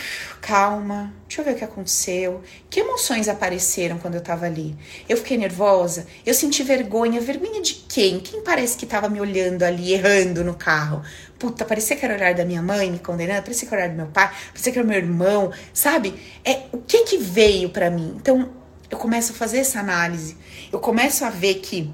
calma, 0.47 1.13
deixa 1.27 1.41
eu 1.41 1.45
ver 1.45 1.55
o 1.55 1.55
que 1.57 1.63
aconteceu. 1.65 2.41
Que 2.69 2.79
emoções 2.79 3.27
apareceram 3.27 3.97
quando 3.97 4.15
eu 4.15 4.21
tava 4.21 4.45
ali? 4.45 4.77
Eu 5.09 5.17
fiquei 5.17 5.37
nervosa? 5.37 6.07
Eu 6.25 6.33
senti 6.33 6.63
vergonha. 6.63 7.19
Vergonha 7.19 7.61
de 7.61 7.73
quem? 7.73 8.19
Quem 8.21 8.41
parece 8.41 8.77
que 8.77 8.85
tava 8.85 9.09
me 9.09 9.19
olhando 9.19 9.63
ali, 9.63 9.91
errando 9.93 10.45
no 10.45 10.53
carro? 10.53 11.01
Puta, 11.37 11.65
parecia 11.65 11.97
que 11.97 12.05
era 12.05 12.13
o 12.13 12.17
olhar 12.17 12.33
da 12.33 12.45
minha 12.45 12.61
mãe 12.61 12.89
me 12.89 12.99
condenando, 12.99 13.41
parecia 13.41 13.67
que 13.67 13.75
era 13.75 13.83
o 13.83 13.85
olhar 13.85 13.93
do 13.93 13.97
meu 13.97 14.07
pai, 14.07 14.31
parecia 14.47 14.71
que 14.71 14.79
era 14.79 14.85
o 14.85 14.89
meu 14.89 14.97
irmão, 14.97 15.51
sabe? 15.73 16.15
É 16.45 16.61
o 16.71 16.77
que 16.77 17.03
que 17.03 17.17
veio 17.17 17.69
para 17.69 17.89
mim? 17.89 18.13
Então, 18.15 18.49
eu 18.89 18.97
começo 18.97 19.33
a 19.33 19.35
fazer 19.35 19.57
essa 19.57 19.81
análise. 19.81 20.37
Eu 20.71 20.79
começo 20.79 21.25
a 21.25 21.29
ver 21.29 21.55
que 21.55 21.93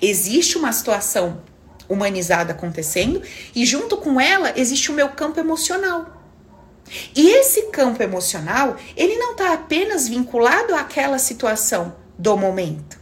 existe 0.00 0.56
uma 0.56 0.72
situação 0.72 1.42
humanizada 1.88 2.52
acontecendo 2.52 3.20
e 3.54 3.66
junto 3.66 3.96
com 3.96 4.20
ela 4.20 4.52
existe 4.56 4.90
o 4.90 4.94
meu 4.94 5.08
campo 5.10 5.40
emocional. 5.40 6.20
E 7.14 7.30
esse 7.30 7.66
campo 7.70 8.02
emocional, 8.02 8.76
ele 8.96 9.16
não 9.16 9.32
está 9.32 9.52
apenas 9.52 10.08
vinculado 10.08 10.74
àquela 10.74 11.18
situação 11.18 11.94
do 12.18 12.36
momento. 12.36 12.98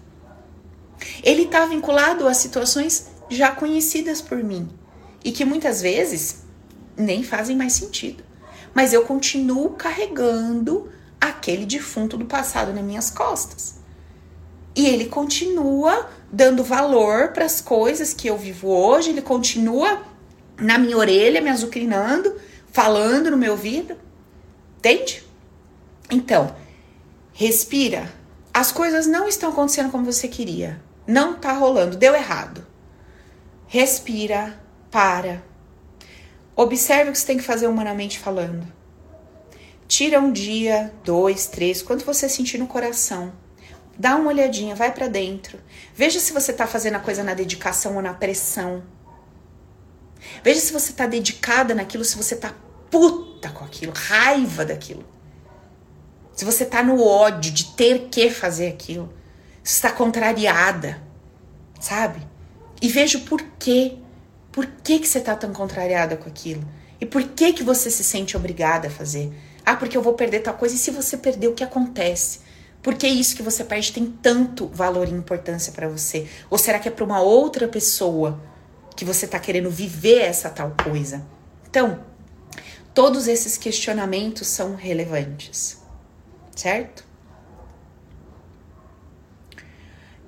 Ele 1.23 1.43
está 1.43 1.65
vinculado 1.67 2.27
a 2.27 2.35
situações 2.35 3.09
já 3.31 3.51
conhecidas 3.51 4.21
por 4.21 4.43
mim 4.43 4.69
e 5.25 5.33
que 5.33 5.45
muitas 5.45 5.81
vezes 5.81 6.43
nem 6.97 7.23
fazem 7.23 7.57
mais 7.57 7.75
sentido. 7.75 8.25
Mas 8.75 8.93
eu 8.93 9.05
continuo 9.05 9.71
carregando 9.71 10.91
aquele 11.21 11.65
defunto 11.65 12.17
do 12.17 12.27
passado 12.27 12.73
nas 12.73 12.85
minhas 12.85 13.11
costas. 13.11 13.77
E 14.75 14.87
ele 14.87 15.07
continua 15.07 16.09
dando 16.31 16.63
valor 16.63 17.29
para 17.29 17.45
as 17.45 17.61
coisas 17.61 18.13
que 18.13 18.29
eu 18.29 18.37
vivo 18.37 18.69
hoje, 18.69 19.11
ele 19.11 19.23
continua 19.23 20.03
na 20.59 20.79
minha 20.79 20.97
orelha 20.97 21.41
me 21.41 21.51
azucrinando 21.51 22.35
falando 22.73 23.31
no 23.31 23.37
meu 23.37 23.53
ouvido. 23.53 23.97
Entende? 24.79 25.25
Então, 26.11 26.55
respira. 27.33 28.13
As 28.53 28.73
coisas 28.73 29.07
não 29.07 29.29
estão 29.29 29.51
acontecendo 29.51 29.91
como 29.91 30.05
você 30.05 30.29
queria. 30.29 30.81
Não 31.07 31.35
tá 31.35 31.53
rolando, 31.53 31.97
deu 31.97 32.15
errado. 32.15 32.67
Respira, 33.67 34.61
para. 34.91 35.43
Observe 36.57 37.11
o 37.11 37.13
que 37.13 37.19
você 37.19 37.27
tem 37.27 37.37
que 37.37 37.45
fazer 37.45 37.67
humanamente 37.67 38.19
falando. 38.19 38.67
Tira 39.87 40.21
um 40.21 40.31
dia, 40.31 40.93
dois, 41.05 41.47
três, 41.47 41.83
quanto 41.83 42.05
você 42.05 42.29
sentir 42.29 42.59
no 42.59 42.67
coração. 42.67 43.33
Dá 43.99 44.15
uma 44.15 44.29
olhadinha, 44.29 44.77
vai 44.77 44.93
para 44.93 45.09
dentro. 45.09 45.59
Veja 45.95 46.21
se 46.21 46.33
você 46.33 46.53
tá 46.53 46.67
fazendo 46.67 46.95
a 46.95 47.01
coisa 47.01 47.25
na 47.25 47.35
dedicação 47.35 47.97
ou 47.97 48.03
na 48.03 48.15
pressão. 48.15 48.85
Veja 50.45 50.61
se 50.61 50.73
você 50.73 50.93
tá 50.93 51.07
dedicada 51.07 51.75
naquilo, 51.75 52.05
se 52.05 52.17
você 52.17 52.37
tá 52.37 52.55
puta 52.91 53.51
com 53.51 53.65
aquilo, 53.65 53.93
raiva 53.93 54.65
daquilo. 54.65 55.05
Se 56.33 56.45
você 56.45 56.65
tá 56.65 56.83
no 56.83 57.03
ódio 57.05 57.51
de 57.51 57.75
ter 57.75 58.09
que 58.09 58.31
fazer 58.31 58.69
aquilo, 58.69 59.13
se 59.65 59.75
está 59.75 59.91
contrariada, 59.91 61.03
sabe? 61.81 62.25
E 62.81 62.89
veja 62.89 63.19
o 63.19 63.23
porquê. 63.23 63.97
Por 64.53 64.67
que, 64.67 65.01
que 65.01 65.09
você 65.09 65.21
tá 65.21 65.35
tão 65.35 65.53
contrariada 65.53 66.17
com 66.17 66.29
aquilo? 66.29 66.63
E 67.01 67.07
por 67.07 67.23
que 67.23 67.53
que 67.53 67.63
você 67.65 67.91
se 67.91 68.05
sente 68.05 68.37
obrigada 68.37 68.87
a 68.87 68.91
fazer? 68.91 69.33
Ah, 69.65 69.77
porque 69.77 69.97
eu 69.97 70.03
vou 70.03 70.15
perder 70.15 70.41
tal 70.41 70.55
coisa. 70.55 70.77
E 70.77 70.79
se 70.79 70.91
você 70.91 71.17
perder, 71.17 71.49
o 71.49 71.55
que 71.55 71.65
acontece? 71.65 72.41
Por 72.89 72.95
que 72.95 73.07
isso 73.07 73.37
que 73.37 73.43
você 73.43 73.63
perde 73.63 73.93
tem 73.93 74.07
tanto 74.07 74.67
valor 74.69 75.07
e 75.09 75.11
importância 75.11 75.75
para 75.75 75.87
você? 75.87 76.27
Ou 76.49 76.57
será 76.57 76.79
que 76.79 76.89
é 76.89 76.91
para 76.91 77.05
uma 77.05 77.21
outra 77.21 77.69
pessoa 77.69 78.41
que 78.97 79.05
você 79.05 79.27
tá 79.27 79.39
querendo 79.39 79.69
viver 79.69 80.23
essa 80.23 80.49
tal 80.49 80.75
coisa? 80.83 81.23
Então, 81.69 82.03
todos 82.95 83.29
esses 83.29 83.59
questionamentos 83.59 84.47
são 84.47 84.75
relevantes, 84.75 85.83
certo? 86.57 87.05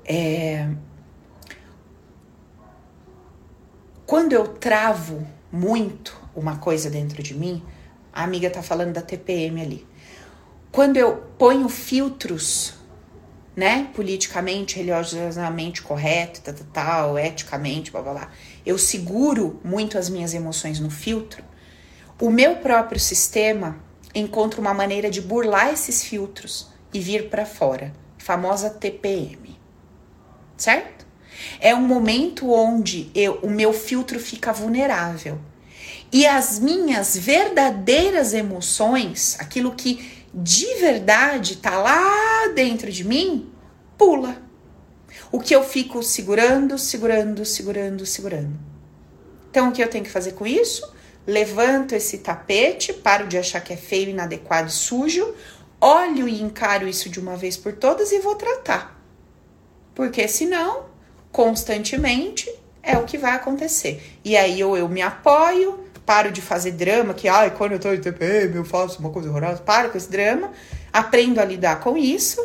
É... 0.04 0.68
Quando 4.04 4.34
eu 4.34 4.46
travo 4.46 5.26
muito 5.50 6.14
uma 6.36 6.58
coisa 6.58 6.90
dentro 6.90 7.22
de 7.22 7.32
mim, 7.32 7.64
a 8.12 8.22
amiga 8.22 8.50
tá 8.50 8.62
falando 8.62 8.92
da 8.92 9.00
TPM 9.00 9.62
ali. 9.62 9.89
Quando 10.72 10.96
eu 10.96 11.16
ponho 11.38 11.68
filtros, 11.68 12.74
né, 13.56 13.88
politicamente, 13.94 14.76
religiosamente 14.76 15.82
correto, 15.82 16.40
tal, 16.40 16.54
tal, 16.72 17.18
eticamente, 17.18 17.90
blá 17.90 18.02
blá 18.02 18.12
blá, 18.12 18.30
eu 18.64 18.78
seguro 18.78 19.60
muito 19.64 19.98
as 19.98 20.08
minhas 20.08 20.32
emoções 20.32 20.78
no 20.78 20.90
filtro 20.90 21.42
o 22.20 22.28
meu 22.28 22.56
próprio 22.56 23.00
sistema 23.00 23.78
encontra 24.14 24.60
uma 24.60 24.74
maneira 24.74 25.10
de 25.10 25.22
burlar 25.22 25.72
esses 25.72 26.02
filtros 26.02 26.68
e 26.92 27.00
vir 27.00 27.30
para 27.30 27.46
fora, 27.46 27.94
famosa 28.18 28.68
TPM. 28.68 29.58
Certo? 30.54 31.06
É 31.58 31.74
um 31.74 31.80
momento 31.80 32.52
onde 32.52 33.10
eu, 33.14 33.36
o 33.42 33.48
meu 33.48 33.72
filtro 33.72 34.20
fica 34.20 34.52
vulnerável. 34.52 35.38
E 36.12 36.26
as 36.26 36.58
minhas 36.58 37.16
verdadeiras 37.16 38.34
emoções, 38.34 39.36
aquilo 39.40 39.74
que 39.74 40.19
de 40.32 40.74
verdade 40.76 41.56
tá 41.56 41.78
lá 41.78 42.48
dentro 42.54 42.90
de 42.90 43.04
mim, 43.04 43.52
pula. 43.98 44.40
O 45.32 45.40
que 45.40 45.54
eu 45.54 45.62
fico 45.62 46.02
segurando, 46.02 46.78
segurando, 46.78 47.44
segurando, 47.44 48.06
segurando. 48.06 48.58
Então, 49.50 49.68
o 49.68 49.72
que 49.72 49.82
eu 49.82 49.88
tenho 49.88 50.04
que 50.04 50.10
fazer 50.10 50.32
com 50.32 50.46
isso? 50.46 50.90
levanto 51.26 51.94
esse 51.94 52.18
tapete, 52.18 52.92
paro 52.92 53.26
de 53.26 53.38
achar 53.38 53.60
que 53.60 53.72
é 53.72 53.76
feio, 53.76 54.10
inadequado 54.10 54.68
e 54.68 54.72
sujo, 54.72 55.34
olho 55.80 56.28
e 56.28 56.42
encaro 56.42 56.88
isso 56.88 57.08
de 57.08 57.20
uma 57.20 57.36
vez 57.36 57.56
por 57.56 57.72
todas 57.72 58.12
e 58.12 58.18
vou 58.18 58.34
tratar. 58.34 59.00
Porque 59.94 60.26
senão, 60.26 60.86
constantemente, 61.30 62.52
é 62.82 62.96
o 62.96 63.04
que 63.04 63.18
vai 63.18 63.32
acontecer. 63.32 64.18
E 64.24 64.36
aí 64.36 64.62
ou 64.64 64.76
eu 64.76 64.88
me 64.88 65.02
apoio, 65.02 65.84
paro 66.10 66.32
de 66.32 66.42
fazer 66.42 66.72
drama, 66.72 67.14
que 67.14 67.28
ai, 67.28 67.52
quando 67.52 67.70
eu 67.70 67.78
tô 67.78 67.92
em 67.92 68.00
TPM 68.00 68.56
eu 68.56 68.64
faço 68.64 68.98
uma 68.98 69.10
coisa 69.10 69.28
horrorosa, 69.28 69.62
paro 69.62 69.90
com 69.90 69.96
esse 69.96 70.10
drama, 70.10 70.50
aprendo 70.92 71.38
a 71.38 71.44
lidar 71.44 71.78
com 71.78 71.96
isso 71.96 72.40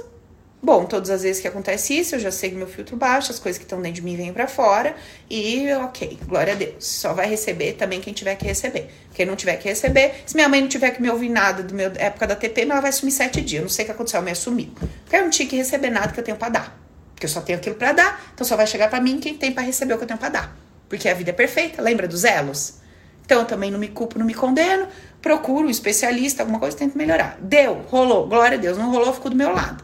Bom, 0.61 0.85
todas 0.85 1.11
as 1.11 1.21
vezes 1.21 1.39
que 1.39 1.47
acontece 1.47 1.95
isso, 1.95 2.15
eu 2.15 2.19
já 2.19 2.31
sei 2.31 2.49
que 2.49 2.55
meu 2.55 2.65
filtro 2.65 2.95
baixo, 2.95 3.31
as 3.31 3.37
coisas 3.37 3.59
que 3.59 3.65
estão 3.65 3.79
dentro 3.79 3.97
de 3.97 4.01
mim 4.01 4.17
vêm 4.17 4.33
para 4.33 4.47
fora 4.47 4.95
e 5.29 5.71
ok, 5.73 6.17
glória 6.27 6.53
a 6.53 6.55
Deus. 6.55 6.83
Só 6.87 7.13
vai 7.13 7.29
receber 7.29 7.73
também 7.73 8.01
quem 8.01 8.11
tiver 8.11 8.33
que 8.33 8.45
receber. 8.45 8.89
Quem 9.13 9.27
não 9.27 9.35
tiver 9.35 9.57
que 9.57 9.69
receber, 9.69 10.23
se 10.25 10.33
minha 10.33 10.49
mãe 10.49 10.61
não 10.61 10.67
tiver 10.67 10.89
que 10.89 10.99
me 10.99 11.07
ouvir 11.07 11.29
nada 11.29 11.61
do 11.61 11.75
meu 11.75 11.91
época 11.97 12.25
da 12.25 12.35
TPM, 12.35 12.71
ela 12.71 12.81
vai 12.81 12.91
sumir 12.91 13.11
sete 13.11 13.41
dias. 13.41 13.59
Eu 13.59 13.61
não 13.61 13.69
sei 13.69 13.83
o 13.83 13.85
que 13.85 13.91
aconteceu, 13.91 14.17
ela 14.17 14.25
me 14.25 14.31
assumiu. 14.31 14.71
Porque 15.03 15.15
eu 15.15 15.21
não 15.21 15.29
tinha 15.29 15.47
que 15.47 15.55
receber 15.55 15.91
nada 15.91 16.11
que 16.11 16.19
eu 16.19 16.23
tenho 16.23 16.37
para 16.37 16.49
dar. 16.49 16.79
Porque 17.13 17.27
eu 17.27 17.29
só 17.29 17.41
tenho 17.41 17.59
aquilo 17.59 17.75
para 17.75 17.91
dar, 17.91 18.31
então 18.33 18.43
só 18.43 18.55
vai 18.55 18.65
chegar 18.65 18.89
para 18.89 18.99
mim 18.99 19.19
quem 19.19 19.37
tem 19.37 19.51
para 19.51 19.61
receber 19.61 19.93
o 19.93 19.97
que 19.99 20.03
eu 20.05 20.07
tenho 20.07 20.19
para 20.19 20.29
dar. 20.29 20.57
Porque 20.89 21.07
a 21.07 21.13
vida 21.13 21.29
é 21.29 21.33
perfeita, 21.33 21.79
lembra 21.79 22.07
dos 22.07 22.23
elos? 22.23 22.84
Então 23.25 23.39
eu 23.39 23.45
também 23.45 23.71
não 23.71 23.79
me 23.79 23.87
culpo, 23.87 24.19
não 24.19 24.25
me 24.25 24.33
condeno, 24.33 24.87
procuro 25.21 25.67
um 25.67 25.69
especialista, 25.69 26.43
alguma 26.43 26.59
coisa, 26.59 26.77
tento 26.77 26.97
melhorar. 26.97 27.37
Deu, 27.41 27.81
rolou, 27.89 28.27
glória 28.27 28.57
a 28.57 28.61
Deus, 28.61 28.77
não 28.77 28.91
rolou, 28.91 29.11
ficou 29.13 29.31
do 29.31 29.37
meu 29.37 29.51
lado. 29.51 29.83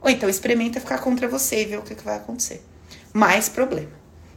Ou 0.00 0.10
então 0.10 0.28
experimenta 0.28 0.78
ficar 0.78 0.98
contra 0.98 1.26
você 1.26 1.62
e 1.62 1.64
ver 1.64 1.78
o 1.78 1.82
que, 1.82 1.94
que 1.94 2.04
vai 2.04 2.16
acontecer. 2.16 2.62
Mais 3.12 3.48
problema, 3.48 3.90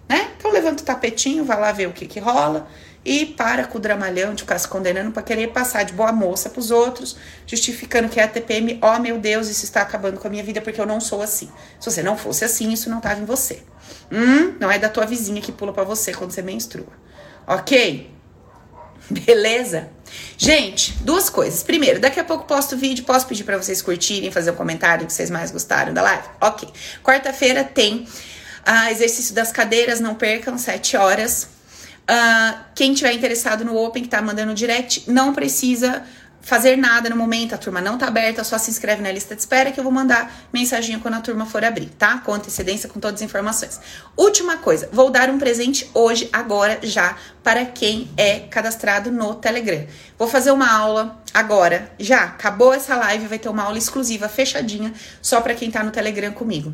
né? 0.07 0.31
Então 0.37 0.49
levanta 0.51 0.81
o 0.81 0.85
tapetinho, 0.85 1.43
vai 1.43 1.59
lá 1.59 1.71
ver 1.73 1.87
o 1.87 1.93
que, 1.93 2.07
que 2.07 2.19
rola 2.19 2.67
e 3.07 3.25
para 3.25 3.65
com 3.65 3.77
o 3.77 3.81
dramalhão 3.81 4.33
de 4.33 4.43
ficar 4.43 4.59
se 4.59 4.67
condenando 4.67 5.11
para 5.11 5.23
querer 5.23 5.47
passar 5.53 5.83
de 5.83 5.93
boa 5.93 6.11
moça 6.11 6.49
para 6.49 6.59
os 6.59 6.71
outros, 6.71 7.15
justificando 7.45 8.09
que 8.09 8.19
é 8.19 8.23
a 8.23 8.27
TPM, 8.27 8.77
ó 8.81 8.95
oh, 8.95 8.99
meu 8.99 9.17
Deus, 9.17 9.47
isso 9.47 9.63
está 9.63 9.81
acabando 9.81 10.19
com 10.19 10.27
a 10.27 10.29
minha 10.29 10.43
vida 10.43 10.59
porque 10.59 10.79
eu 10.79 10.85
não 10.85 10.99
sou 10.99 11.21
assim. 11.21 11.49
Se 11.79 11.89
você 11.89 12.03
não 12.03 12.17
fosse 12.17 12.43
assim, 12.43 12.69
isso 12.73 12.89
não 12.89 12.97
estava 12.97 13.21
em 13.21 13.23
você. 13.23 13.63
Hum, 14.11 14.55
não 14.59 14.69
é 14.69 14.77
da 14.77 14.89
tua 14.89 15.05
vizinha 15.05 15.41
que 15.41 15.53
pula 15.53 15.71
para 15.71 15.85
você 15.85 16.13
quando 16.13 16.31
você 16.31 16.41
menstrua. 16.41 16.91
Ok? 17.47 18.11
Beleza? 19.25 19.89
Gente, 20.37 20.93
duas 21.01 21.29
coisas. 21.29 21.63
Primeiro, 21.63 21.99
daqui 21.99 22.19
a 22.19 22.23
pouco 22.23 22.45
posto 22.45 22.77
vídeo, 22.77 23.05
posso 23.05 23.27
pedir 23.27 23.43
para 23.43 23.57
vocês 23.57 23.81
curtirem, 23.81 24.31
fazer 24.31 24.51
um 24.51 24.55
comentário 24.55 25.05
que 25.05 25.13
vocês 25.13 25.29
mais 25.29 25.51
gostaram 25.51 25.93
da 25.93 26.01
live? 26.01 26.23
Ok. 26.41 26.69
Quarta-feira 27.03 27.63
tem 27.63 28.07
uh, 28.67 28.89
exercício 28.91 29.33
das 29.33 29.51
cadeiras, 29.51 29.99
não 29.99 30.15
percam, 30.15 30.57
7 30.57 30.97
horas. 30.97 31.49
Uh, 32.09 32.57
quem 32.75 32.93
tiver 32.93 33.13
interessado 33.13 33.65
no 33.65 33.75
Open, 33.75 34.03
que 34.03 34.09
tá 34.09 34.21
mandando 34.21 34.53
direct, 34.53 35.09
não 35.09 35.33
precisa 35.33 36.03
fazer 36.41 36.77
nada 36.77 37.09
no 37.09 37.15
momento, 37.15 37.53
a 37.53 37.57
turma 37.57 37.81
não 37.81 37.97
tá 37.97 38.07
aberta, 38.07 38.43
só 38.43 38.57
se 38.57 38.71
inscreve 38.71 39.01
na 39.01 39.11
lista 39.11 39.35
de 39.35 39.41
espera 39.41 39.71
que 39.71 39.79
eu 39.79 39.83
vou 39.83 39.91
mandar 39.91 40.31
mensagem 40.53 40.97
quando 40.99 41.15
a 41.15 41.21
turma 41.21 41.45
for 41.45 41.63
abrir, 41.63 41.89
tá? 41.89 42.19
Com 42.19 42.33
antecedência, 42.33 42.87
com 42.87 42.99
todas 42.99 43.21
as 43.21 43.25
informações. 43.25 43.79
Última 44.15 44.57
coisa, 44.57 44.89
vou 44.91 45.09
dar 45.09 45.29
um 45.29 45.37
presente 45.37 45.89
hoje, 45.93 46.29
agora, 46.31 46.79
já, 46.83 47.17
para 47.43 47.65
quem 47.65 48.09
é 48.15 48.39
cadastrado 48.39 49.11
no 49.11 49.35
Telegram. 49.35 49.85
Vou 50.17 50.27
fazer 50.27 50.51
uma 50.51 50.71
aula 50.71 51.21
agora, 51.33 51.91
já, 51.99 52.23
acabou 52.23 52.73
essa 52.73 52.95
live, 52.95 53.27
vai 53.27 53.39
ter 53.39 53.49
uma 53.49 53.63
aula 53.63 53.77
exclusiva, 53.77 54.29
fechadinha, 54.29 54.93
só 55.21 55.41
para 55.41 55.53
quem 55.53 55.69
tá 55.69 55.83
no 55.83 55.91
Telegram 55.91 56.31
comigo. 56.31 56.73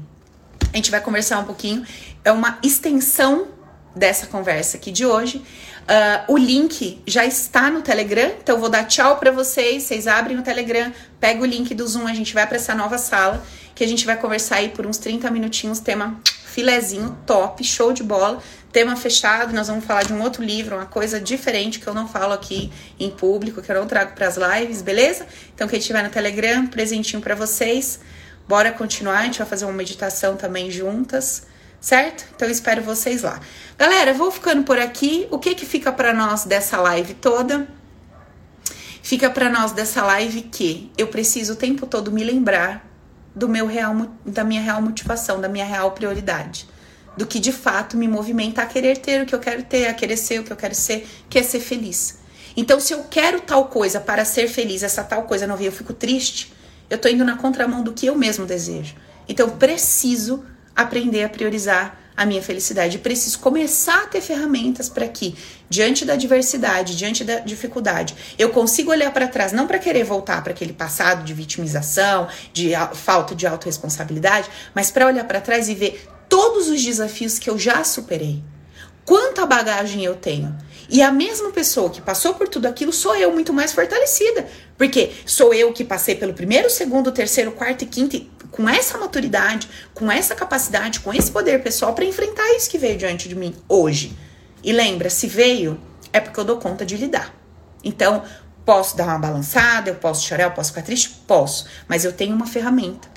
A 0.71 0.75
gente 0.75 0.91
vai 0.91 1.01
conversar 1.01 1.39
um 1.39 1.45
pouquinho, 1.45 1.85
é 2.23 2.31
uma 2.31 2.59
extensão 2.63 3.47
dessa 3.95 4.25
conversa 4.27 4.77
aqui 4.77 4.91
de 4.91 5.05
hoje 5.05 5.43
Uh, 5.83 6.33
o 6.33 6.37
link 6.37 7.01
já 7.05 7.25
está 7.25 7.69
no 7.69 7.81
Telegram, 7.81 8.31
então 8.41 8.55
eu 8.55 8.59
vou 8.59 8.69
dar 8.69 8.85
tchau 8.85 9.17
para 9.17 9.31
vocês. 9.31 9.83
Vocês 9.83 10.07
abrem 10.07 10.37
o 10.37 10.41
Telegram, 10.41 10.91
pega 11.19 11.41
o 11.41 11.45
link 11.45 11.73
do 11.75 11.85
Zoom, 11.85 12.07
a 12.07 12.13
gente 12.13 12.33
vai 12.33 12.47
para 12.47 12.55
essa 12.55 12.73
nova 12.73 12.97
sala 12.97 13.43
que 13.75 13.83
a 13.83 13.87
gente 13.87 14.05
vai 14.05 14.15
conversar 14.15 14.57
aí 14.57 14.69
por 14.69 14.85
uns 14.85 14.97
30 14.97 15.29
minutinhos, 15.31 15.79
tema 15.79 16.19
filezinho, 16.23 17.17
top, 17.25 17.63
show 17.63 17.91
de 17.91 18.03
bola, 18.03 18.41
tema 18.71 18.95
fechado. 18.95 19.53
Nós 19.53 19.67
vamos 19.67 19.83
falar 19.83 20.03
de 20.03 20.13
um 20.13 20.21
outro 20.21 20.43
livro, 20.43 20.75
uma 20.75 20.85
coisa 20.85 21.19
diferente 21.19 21.79
que 21.79 21.87
eu 21.87 21.93
não 21.93 22.07
falo 22.07 22.33
aqui 22.33 22.71
em 22.99 23.09
público, 23.09 23.61
que 23.61 23.71
eu 23.71 23.75
não 23.75 23.87
trago 23.87 24.13
para 24.13 24.27
as 24.27 24.37
lives, 24.37 24.81
beleza? 24.81 25.25
Então 25.53 25.67
quem 25.67 25.79
estiver 25.79 26.03
no 26.03 26.09
Telegram, 26.09 26.67
presentinho 26.67 27.21
para 27.21 27.35
vocês. 27.35 27.99
Bora 28.47 28.71
continuar, 28.71 29.19
a 29.19 29.23
gente 29.23 29.39
vai 29.39 29.47
fazer 29.47 29.65
uma 29.65 29.73
meditação 29.73 30.37
também 30.37 30.69
juntas 30.69 31.47
certo? 31.83 32.25
Então 32.33 32.47
eu 32.47 32.51
espero 32.51 32.81
vocês 32.81 33.23
lá. 33.23 33.41
Galera, 33.77 34.13
vou 34.13 34.31
ficando 34.31 34.63
por 34.63 34.79
aqui. 34.79 35.27
O 35.29 35.37
que 35.37 35.53
que 35.53 35.65
fica 35.65 35.91
para 35.91 36.13
nós 36.13 36.45
dessa 36.45 36.77
live 36.77 37.13
toda? 37.15 37.67
Fica 39.01 39.29
para 39.29 39.49
nós 39.49 39.73
dessa 39.73 40.01
live 40.01 40.43
que 40.43 40.89
eu 40.97 41.07
preciso 41.07 41.53
o 41.53 41.55
tempo 41.57 41.85
todo 41.85 42.09
me 42.09 42.23
lembrar 42.23 42.89
do 43.35 43.49
meu 43.49 43.67
real 43.67 43.93
da 44.25 44.45
minha 44.45 44.61
real 44.61 44.81
motivação, 44.81 45.41
da 45.41 45.49
minha 45.49 45.65
real 45.65 45.91
prioridade, 45.91 46.69
do 47.17 47.25
que 47.25 47.37
de 47.37 47.51
fato 47.51 47.97
me 47.97 48.07
movimenta 48.07 48.61
a 48.61 48.65
querer 48.65 48.99
ter 48.99 49.21
o 49.21 49.25
que 49.25 49.35
eu 49.35 49.39
quero 49.39 49.63
ter, 49.63 49.87
a 49.87 49.93
querer 49.93 50.15
ser 50.15 50.39
o 50.39 50.43
que 50.45 50.53
eu 50.53 50.57
quero 50.57 50.73
ser, 50.73 51.05
que 51.29 51.37
é 51.37 51.43
ser 51.43 51.59
feliz. 51.59 52.19
Então, 52.55 52.79
se 52.79 52.93
eu 52.93 53.03
quero 53.09 53.41
tal 53.41 53.67
coisa 53.67 53.99
para 53.99 54.23
ser 54.23 54.47
feliz, 54.47 54.83
essa 54.83 55.03
tal 55.03 55.23
coisa 55.23 55.45
não 55.45 55.57
vem, 55.57 55.65
eu 55.65 55.71
fico 55.71 55.91
triste, 55.91 56.53
eu 56.89 56.97
tô 56.97 57.09
indo 57.09 57.25
na 57.25 57.35
contramão 57.35 57.83
do 57.83 57.91
que 57.91 58.05
eu 58.05 58.15
mesmo 58.15 58.45
desejo. 58.45 58.95
Então, 59.27 59.47
eu 59.47 59.53
preciso 59.55 60.45
aprender 60.75 61.23
a 61.23 61.29
priorizar 61.29 61.99
a 62.15 62.25
minha 62.25 62.41
felicidade. 62.41 62.99
Preciso 62.99 63.39
começar 63.39 64.03
a 64.03 64.07
ter 64.07 64.21
ferramentas 64.21 64.89
para 64.89 65.07
que, 65.07 65.35
diante 65.69 66.05
da 66.05 66.13
adversidade, 66.13 66.95
diante 66.95 67.23
da 67.23 67.39
dificuldade, 67.39 68.15
eu 68.37 68.49
consiga 68.49 68.91
olhar 68.91 69.11
para 69.11 69.27
trás, 69.27 69.51
não 69.51 69.67
para 69.67 69.79
querer 69.79 70.03
voltar 70.03 70.43
para 70.43 70.53
aquele 70.53 70.73
passado 70.73 71.23
de 71.23 71.33
vitimização, 71.33 72.27
de 72.51 72.71
falta 72.93 73.35
de 73.35 73.47
autorresponsabilidade, 73.47 74.49
mas 74.73 74.91
para 74.91 75.07
olhar 75.07 75.25
para 75.25 75.41
trás 75.41 75.69
e 75.69 75.75
ver 75.75 76.07
todos 76.29 76.69
os 76.69 76.83
desafios 76.83 77.39
que 77.39 77.49
eu 77.49 77.57
já 77.57 77.83
superei. 77.83 78.43
Quanta 79.05 79.45
bagagem 79.45 80.03
eu 80.03 80.15
tenho. 80.15 80.55
E 80.89 81.01
a 81.01 81.11
mesma 81.11 81.49
pessoa 81.51 81.89
que 81.89 82.01
passou 82.01 82.35
por 82.35 82.47
tudo 82.47 82.67
aquilo 82.67 82.93
sou 82.93 83.15
eu 83.15 83.31
muito 83.31 83.51
mais 83.51 83.73
fortalecida. 83.73 84.47
Porque 84.77 85.11
sou 85.25 85.53
eu 85.53 85.73
que 85.73 85.83
passei 85.83 86.15
pelo 86.15 86.33
primeiro, 86.33 86.69
segundo, 86.69 87.11
terceiro, 87.11 87.51
quarto 87.51 87.83
e 87.83 87.85
quinto, 87.85 88.15
e 88.15 88.21
com 88.53 88.69
essa 88.69 88.97
maturidade, 88.99 89.67
com 89.95 90.11
essa 90.11 90.35
capacidade, 90.35 90.99
com 90.99 91.11
esse 91.11 91.31
poder 91.31 91.63
pessoal 91.63 91.93
para 91.93 92.05
enfrentar 92.05 92.47
isso 92.55 92.69
que 92.69 92.77
veio 92.77 92.97
diante 92.97 93.27
de 93.27 93.35
mim 93.35 93.53
hoje. 93.67 94.15
E 94.63 94.71
lembra, 94.71 95.09
se 95.09 95.27
veio, 95.27 95.79
é 96.13 96.19
porque 96.19 96.39
eu 96.39 96.45
dou 96.45 96.57
conta 96.57 96.85
de 96.85 96.95
lidar. 96.95 97.33
Então, 97.83 98.23
posso 98.63 98.95
dar 98.95 99.05
uma 99.05 99.17
balançada, 99.17 99.89
eu 99.89 99.95
posso 99.95 100.23
chorar, 100.25 100.43
eu 100.43 100.51
posso 100.51 100.69
ficar 100.69 100.83
triste? 100.83 101.09
Posso. 101.27 101.65
Mas 101.87 102.05
eu 102.05 102.13
tenho 102.13 102.35
uma 102.35 102.45
ferramenta. 102.45 103.09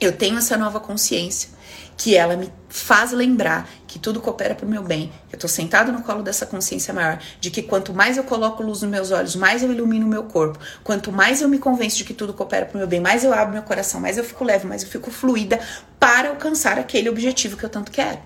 Eu 0.00 0.12
tenho 0.12 0.38
essa 0.38 0.56
nova 0.56 0.80
consciência 0.80 1.50
que 1.96 2.16
ela 2.16 2.34
me 2.34 2.50
faz 2.68 3.12
lembrar 3.12 3.68
que 3.94 3.98
tudo 4.00 4.20
coopera 4.20 4.56
para 4.56 4.66
o 4.66 4.68
meu 4.68 4.82
bem. 4.82 5.12
Eu 5.30 5.36
estou 5.36 5.48
sentado 5.48 5.92
no 5.92 6.02
colo 6.02 6.20
dessa 6.20 6.44
consciência 6.44 6.92
maior 6.92 7.20
de 7.38 7.48
que 7.48 7.62
quanto 7.62 7.94
mais 7.94 8.16
eu 8.16 8.24
coloco 8.24 8.60
luz 8.60 8.82
nos 8.82 8.90
meus 8.90 9.12
olhos, 9.12 9.36
mais 9.36 9.62
eu 9.62 9.70
ilumino 9.70 10.04
o 10.04 10.08
meu 10.08 10.24
corpo. 10.24 10.58
Quanto 10.82 11.12
mais 11.12 11.40
eu 11.40 11.48
me 11.48 11.60
convenço 11.60 11.98
de 11.98 12.04
que 12.04 12.12
tudo 12.12 12.34
coopera 12.34 12.66
para 12.66 12.74
o 12.74 12.78
meu 12.78 12.88
bem, 12.88 12.98
mais 12.98 13.22
eu 13.22 13.32
abro 13.32 13.52
meu 13.52 13.62
coração, 13.62 14.00
mais 14.00 14.18
eu 14.18 14.24
fico 14.24 14.42
leve, 14.42 14.66
mais 14.66 14.82
eu 14.82 14.88
fico 14.88 15.12
fluida 15.12 15.60
para 16.00 16.30
alcançar 16.30 16.76
aquele 16.76 17.08
objetivo 17.08 17.56
que 17.56 17.62
eu 17.62 17.68
tanto 17.68 17.92
quero. 17.92 18.18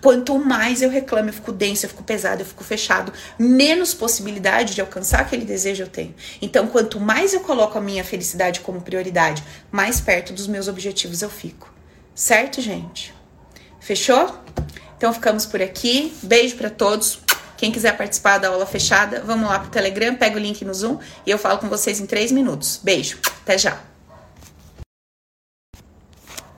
Quanto 0.00 0.38
mais 0.38 0.80
eu 0.80 0.88
reclamo, 0.88 1.30
eu 1.30 1.32
fico 1.32 1.50
denso, 1.50 1.86
eu 1.86 1.90
fico 1.90 2.04
pesado, 2.04 2.42
eu 2.42 2.46
fico 2.46 2.62
fechado, 2.62 3.12
menos 3.36 3.92
possibilidade 3.92 4.76
de 4.76 4.80
alcançar 4.80 5.22
aquele 5.22 5.44
desejo 5.44 5.82
eu 5.82 5.88
tenho. 5.88 6.14
Então, 6.40 6.68
quanto 6.68 7.00
mais 7.00 7.34
eu 7.34 7.40
coloco 7.40 7.76
a 7.76 7.80
minha 7.80 8.04
felicidade 8.04 8.60
como 8.60 8.80
prioridade, 8.80 9.42
mais 9.72 10.00
perto 10.00 10.32
dos 10.32 10.46
meus 10.46 10.68
objetivos 10.68 11.20
eu 11.20 11.28
fico. 11.28 11.74
Certo, 12.14 12.60
gente? 12.60 13.12
Fechou? 13.80 14.45
Então 14.96 15.12
ficamos 15.12 15.46
por 15.46 15.60
aqui. 15.60 16.14
Beijo 16.22 16.56
para 16.56 16.70
todos. 16.70 17.20
Quem 17.56 17.72
quiser 17.72 17.96
participar 17.96 18.38
da 18.38 18.48
aula 18.48 18.66
fechada, 18.66 19.22
vamos 19.24 19.48
lá 19.48 19.58
pro 19.58 19.70
Telegram, 19.70 20.14
pega 20.14 20.36
o 20.36 20.38
link 20.38 20.62
no 20.62 20.74
Zoom 20.74 20.98
e 21.24 21.30
eu 21.30 21.38
falo 21.38 21.58
com 21.58 21.68
vocês 21.68 22.00
em 22.00 22.06
três 22.06 22.30
minutos. 22.30 22.80
Beijo, 22.82 23.18
até 23.42 23.56
já. 23.56 23.80